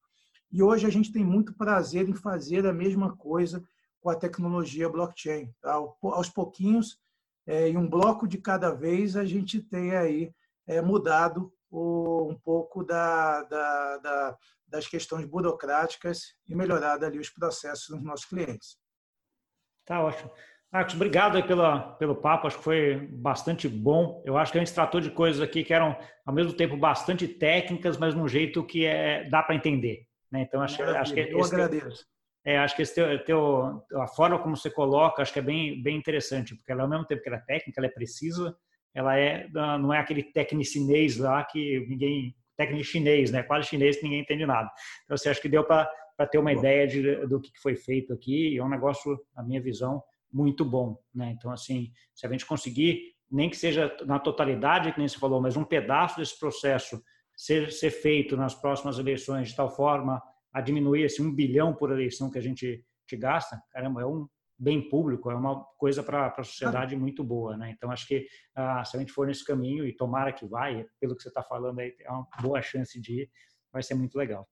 E 0.52 0.62
hoje 0.62 0.86
a 0.86 0.90
gente 0.90 1.10
tem 1.10 1.24
muito 1.24 1.54
prazer 1.54 2.08
em 2.08 2.14
fazer 2.14 2.66
a 2.66 2.72
mesma 2.72 3.16
coisa 3.16 3.64
com 4.00 4.10
a 4.10 4.14
tecnologia 4.14 4.88
blockchain. 4.88 5.50
Tá? 5.62 5.72
Aos 6.02 6.28
pouquinhos, 6.28 6.98
é, 7.46 7.68
em 7.68 7.76
um 7.76 7.88
bloco 7.88 8.28
de 8.28 8.38
cada 8.38 8.70
vez, 8.70 9.16
a 9.16 9.24
gente 9.24 9.60
tem 9.60 9.96
aí 9.96 10.32
é, 10.66 10.82
mudado 10.82 11.52
o, 11.70 12.28
um 12.28 12.34
pouco 12.34 12.84
da, 12.84 13.42
da, 13.44 13.96
da, 13.98 14.38
das 14.68 14.86
questões 14.86 15.24
burocráticas 15.24 16.34
e 16.46 16.54
melhorado 16.54 17.04
ali 17.04 17.18
os 17.18 17.30
processos 17.30 17.88
dos 17.88 18.04
nossos 18.04 18.26
clientes. 18.26 18.78
Tá 19.86 20.02
ótimo. 20.02 20.30
Marcos, 20.72 20.94
obrigado 20.94 21.42
pela, 21.44 21.92
pelo 21.92 22.16
papo, 22.16 22.46
acho 22.46 22.58
que 22.58 22.64
foi 22.64 22.96
bastante 22.96 23.68
bom. 23.68 24.22
Eu 24.26 24.36
acho 24.36 24.50
que 24.50 24.58
a 24.58 24.64
gente 24.64 24.74
tratou 24.74 25.00
de 25.00 25.10
coisas 25.10 25.40
aqui 25.40 25.62
que 25.62 25.72
eram, 25.72 25.96
ao 26.24 26.34
mesmo 26.34 26.52
tempo, 26.52 26.76
bastante 26.76 27.26
técnicas, 27.26 27.96
mas 27.96 28.14
num 28.14 28.28
jeito 28.28 28.64
que 28.64 28.84
é, 28.84 29.28
dá 29.30 29.42
para 29.42 29.54
entender. 29.54 30.06
Né? 30.30 30.42
Então, 30.42 30.60
acho, 30.60 30.82
acho 30.82 31.14
que 31.14 31.20
eu 31.20 31.42
agradeço. 31.42 32.04
É, 32.44 32.58
acho 32.58 32.76
que 32.76 32.82
esse 32.82 32.94
teu, 32.94 33.24
teu, 33.24 33.82
a 33.94 34.06
forma 34.06 34.38
como 34.38 34.56
você 34.56 34.70
coloca, 34.70 35.22
acho 35.22 35.32
que 35.32 35.38
é 35.38 35.42
bem, 35.42 35.82
bem 35.82 35.96
interessante, 35.96 36.54
porque 36.54 36.70
ela, 36.70 36.82
ao 36.82 36.88
mesmo 36.88 37.06
tempo 37.06 37.22
que 37.22 37.28
ela 37.28 37.38
é 37.38 37.40
técnica, 37.40 37.80
ela 37.80 37.86
é 37.86 37.90
precisa, 37.90 38.56
ela 38.94 39.16
é, 39.16 39.48
não 39.52 39.92
é 39.92 39.98
aquele 39.98 40.22
tecnicinês 40.22 41.16
lá 41.16 41.44
que 41.44 41.84
ninguém, 41.88 42.36
técnico 42.56 42.84
chinês, 42.84 43.30
né? 43.30 43.42
Quase 43.42 43.66
chinês 43.66 43.96
que 43.96 44.04
ninguém 44.04 44.20
entende 44.20 44.46
nada. 44.46 44.70
Então, 45.04 45.16
você 45.16 45.28
acha 45.28 45.40
que 45.40 45.48
deu 45.48 45.64
para 45.64 45.90
ter 46.24 46.38
uma 46.38 46.52
bom. 46.52 46.58
ideia 46.58 46.86
de, 46.86 47.26
do 47.26 47.40
que 47.40 47.50
foi 47.60 47.74
feito 47.74 48.12
aqui, 48.12 48.56
é 48.56 48.62
um 48.62 48.68
negócio, 48.68 49.18
na 49.34 49.42
minha 49.42 49.60
visão, 49.60 50.00
muito 50.32 50.64
bom. 50.64 50.96
Né? 51.12 51.34
Então, 51.36 51.50
assim, 51.50 51.90
se 52.14 52.26
a 52.26 52.30
gente 52.30 52.46
conseguir, 52.46 53.14
nem 53.28 53.50
que 53.50 53.56
seja 53.56 53.94
na 54.06 54.20
totalidade, 54.20 54.92
que 54.92 54.98
nem 54.98 55.08
você 55.08 55.18
falou, 55.18 55.40
mas 55.40 55.56
um 55.56 55.64
pedaço 55.64 56.18
desse 56.18 56.38
processo 56.38 57.02
ser, 57.36 57.72
ser 57.72 57.90
feito 57.90 58.36
nas 58.36 58.54
próximas 58.54 58.98
eleições 58.98 59.48
de 59.48 59.56
tal 59.56 59.68
forma 59.68 60.22
a 60.52 60.60
diminuir 60.60 61.02
esse 61.02 61.20
um 61.20 61.34
bilhão 61.34 61.74
por 61.74 61.90
eleição 61.90 62.30
que 62.30 62.38
a 62.38 62.42
gente 62.42 62.84
que 63.06 63.16
gasta, 63.16 63.60
caramba, 63.70 64.02
é 64.02 64.06
um 64.06 64.26
bem 64.58 64.88
público, 64.88 65.30
é 65.30 65.34
uma 65.34 65.62
coisa 65.76 66.02
para 66.02 66.26
a 66.26 66.42
sociedade 66.42 66.96
muito 66.96 67.22
boa, 67.22 67.56
né? 67.56 67.70
Então 67.70 67.90
acho 67.90 68.06
que 68.06 68.26
ah, 68.54 68.84
se 68.84 68.96
a 68.96 69.00
gente 69.00 69.12
for 69.12 69.26
nesse 69.26 69.44
caminho 69.44 69.86
e 69.86 69.94
tomara 69.94 70.32
que 70.32 70.46
vai, 70.46 70.84
pelo 70.98 71.14
que 71.14 71.22
você 71.22 71.28
está 71.28 71.42
falando 71.42 71.78
aí, 71.78 71.94
é 72.00 72.10
uma 72.10 72.26
boa 72.40 72.62
chance 72.62 72.98
de 73.00 73.22
ir, 73.22 73.30
vai 73.72 73.82
ser 73.82 73.94
muito 73.94 74.16
legal. 74.16 74.48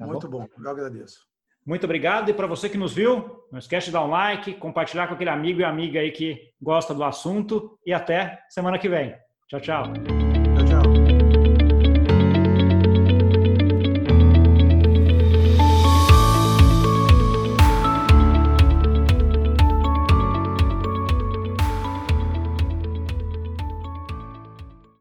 Tá 0.00 0.06
muito 0.06 0.28
bom? 0.28 0.38
bom, 0.40 0.64
eu 0.64 0.70
agradeço. 0.70 1.28
Muito 1.64 1.84
obrigado. 1.84 2.30
E 2.30 2.34
para 2.34 2.46
você 2.46 2.70
que 2.70 2.78
nos 2.78 2.94
viu, 2.94 3.44
não 3.52 3.58
esquece 3.58 3.88
de 3.88 3.92
dar 3.92 4.02
um 4.02 4.08
like, 4.08 4.54
compartilhar 4.54 5.06
com 5.06 5.14
aquele 5.14 5.28
amigo 5.28 5.60
e 5.60 5.64
amiga 5.64 6.00
aí 6.00 6.10
que 6.10 6.52
gosta 6.60 6.94
do 6.94 7.04
assunto. 7.04 7.78
E 7.84 7.92
até 7.92 8.42
semana 8.48 8.78
que 8.78 8.88
vem. 8.88 9.14
Tchau, 9.46 9.60
tchau. 9.60 9.92
Tchau, 9.92 9.92
tchau. 9.92 10.19